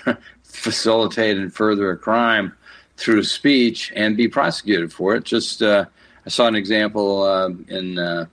facilitate 0.43 1.38
and 1.38 1.53
further 1.53 1.91
a 1.91 1.97
crime 1.97 2.53
through 2.95 3.24
speech 3.24 3.91
and 3.95 4.16
be 4.16 4.28
prosecuted 4.28 4.91
for 4.93 5.16
it. 5.16 5.26
Just 5.26 5.62
uh, 5.62 5.86
I 6.26 6.30
saw 6.30 6.47
an 6.47 6.55
example 6.55 7.24
uh, 7.24 7.49
in 7.68 8.28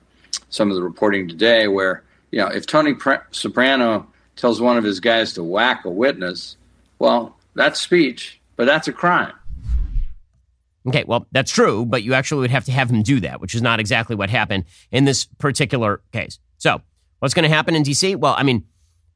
some 0.51 0.71
of 0.71 0.77
the 0.77 0.83
reporting 0.83 1.27
today 1.27 1.67
where 1.67 2.04
you 2.35 2.41
know 2.41 2.49
if 2.49 2.67
Tony 2.67 2.95
Soprano 3.31 4.09
tells 4.35 4.61
one 4.61 4.77
of 4.77 4.83
his 4.83 4.99
guys 4.99 5.33
to 5.35 5.45
whack 5.45 5.85
a 5.85 5.91
witness, 5.91 6.57
well, 6.99 7.37
that's 7.55 7.81
speech, 7.81 8.41
but 8.57 8.65
that's 8.65 8.89
a 8.89 8.93
crime. 8.93 9.33
Okay, 10.89 11.05
well, 11.07 11.29
that's 11.31 11.53
true, 11.53 11.87
but 11.87 12.03
you 12.03 12.13
actually 12.13 12.41
would 12.41 12.51
have 12.51 12.65
to 12.65 12.73
have 12.73 12.91
him 12.91 13.05
do 13.05 13.21
that, 13.21 13.41
which 13.41 13.55
is 13.55 13.63
not 13.63 13.79
exactly 13.79 14.17
what 14.17 14.31
happened 14.31 14.65
in 14.91 15.05
this 15.05 15.27
particular 15.39 16.03
case. 16.13 16.41
So, 16.59 16.83
what's 17.21 17.35
going 17.35 17.49
to 17.49 17.55
happen 17.55 17.77
in 17.77 17.85
D.C.? 17.85 18.17
Well, 18.17 18.35
I 18.37 18.43
mean, 18.43 18.65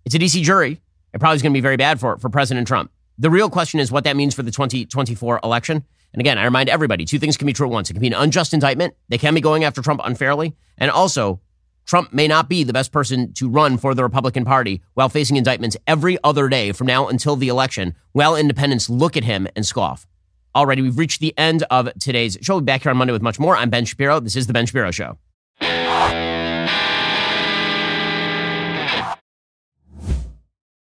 it's 0.05 0.15
a 0.15 0.19
D.C. 0.19 0.43
jury. 0.45 0.81
It 1.13 1.19
probably 1.19 1.37
is 1.37 1.43
going 1.43 1.53
to 1.53 1.57
be 1.57 1.61
very 1.61 1.77
bad 1.77 1.99
for, 1.99 2.19
for 2.19 2.31
President 2.31 2.69
Trump. 2.69 2.93
The 3.19 3.31
real 3.31 3.51
question 3.51 3.81
is 3.81 3.91
what 3.91 4.05
that 4.05 4.17
means 4.17 4.33
for 4.33 4.45
the 4.45 4.53
2024 4.53 5.41
election. 5.43 5.85
And 6.13 6.21
again, 6.21 6.39
I 6.39 6.45
remind 6.45 6.69
everybody 6.69 7.05
two 7.05 7.19
things 7.19 7.37
can 7.37 7.47
be 7.47 7.53
true 7.53 7.67
at 7.67 7.73
once. 7.73 7.91
It 7.91 7.95
can 7.95 8.01
be 8.01 8.07
an 8.07 8.15
unjust 8.15 8.55
indictment. 8.55 8.95
They 9.09 9.19
can 9.19 9.35
be 9.35 9.41
going 9.41 9.65
after 9.65 9.83
Trump 9.83 10.01
unfairly. 10.05 10.57
And 10.79 10.91
also, 10.91 11.41
Trump 11.89 12.13
may 12.13 12.29
not 12.29 12.51
be 12.51 12.65
the 12.65 12.73
best 12.75 12.93
person 12.93 13.33
to 13.33 13.49
run 13.49 13.79
for 13.79 13.95
the 13.95 14.03
Republican 14.03 14.45
Party 14.45 14.83
while 14.93 15.09
facing 15.09 15.39
indictments 15.39 15.75
every 15.87 16.19
other 16.23 16.47
day 16.51 16.71
from 16.71 16.87
now 16.87 17.09
until 17.09 17.35
the 17.35 17.49
election, 17.49 17.95
while 18.13 18.37
independents 18.37 18.91
look 18.91 19.17
at 19.17 19.25
him 19.25 19.49
and 19.57 19.65
scoff. 19.65 20.07
Already, 20.55 20.83
we've 20.83 20.99
reached 20.99 21.21
the 21.21 21.33
end 21.39 21.63
of 21.71 21.89
today's 21.99 22.37
show. 22.43 22.55
We'll 22.55 22.61
be 22.61 22.67
back 22.67 22.83
here 22.83 22.91
on 22.91 22.99
Monday 22.99 23.15
with 23.15 23.23
much 23.23 23.39
more. 23.39 23.57
I'm 23.57 23.71
Ben 23.71 23.87
Shapiro. 23.87 24.21
This 24.21 24.37
is 24.37 24.47
The 24.47 24.53
Ben 24.53 24.67
Shapiro 24.67 24.91
Show. 24.91 25.17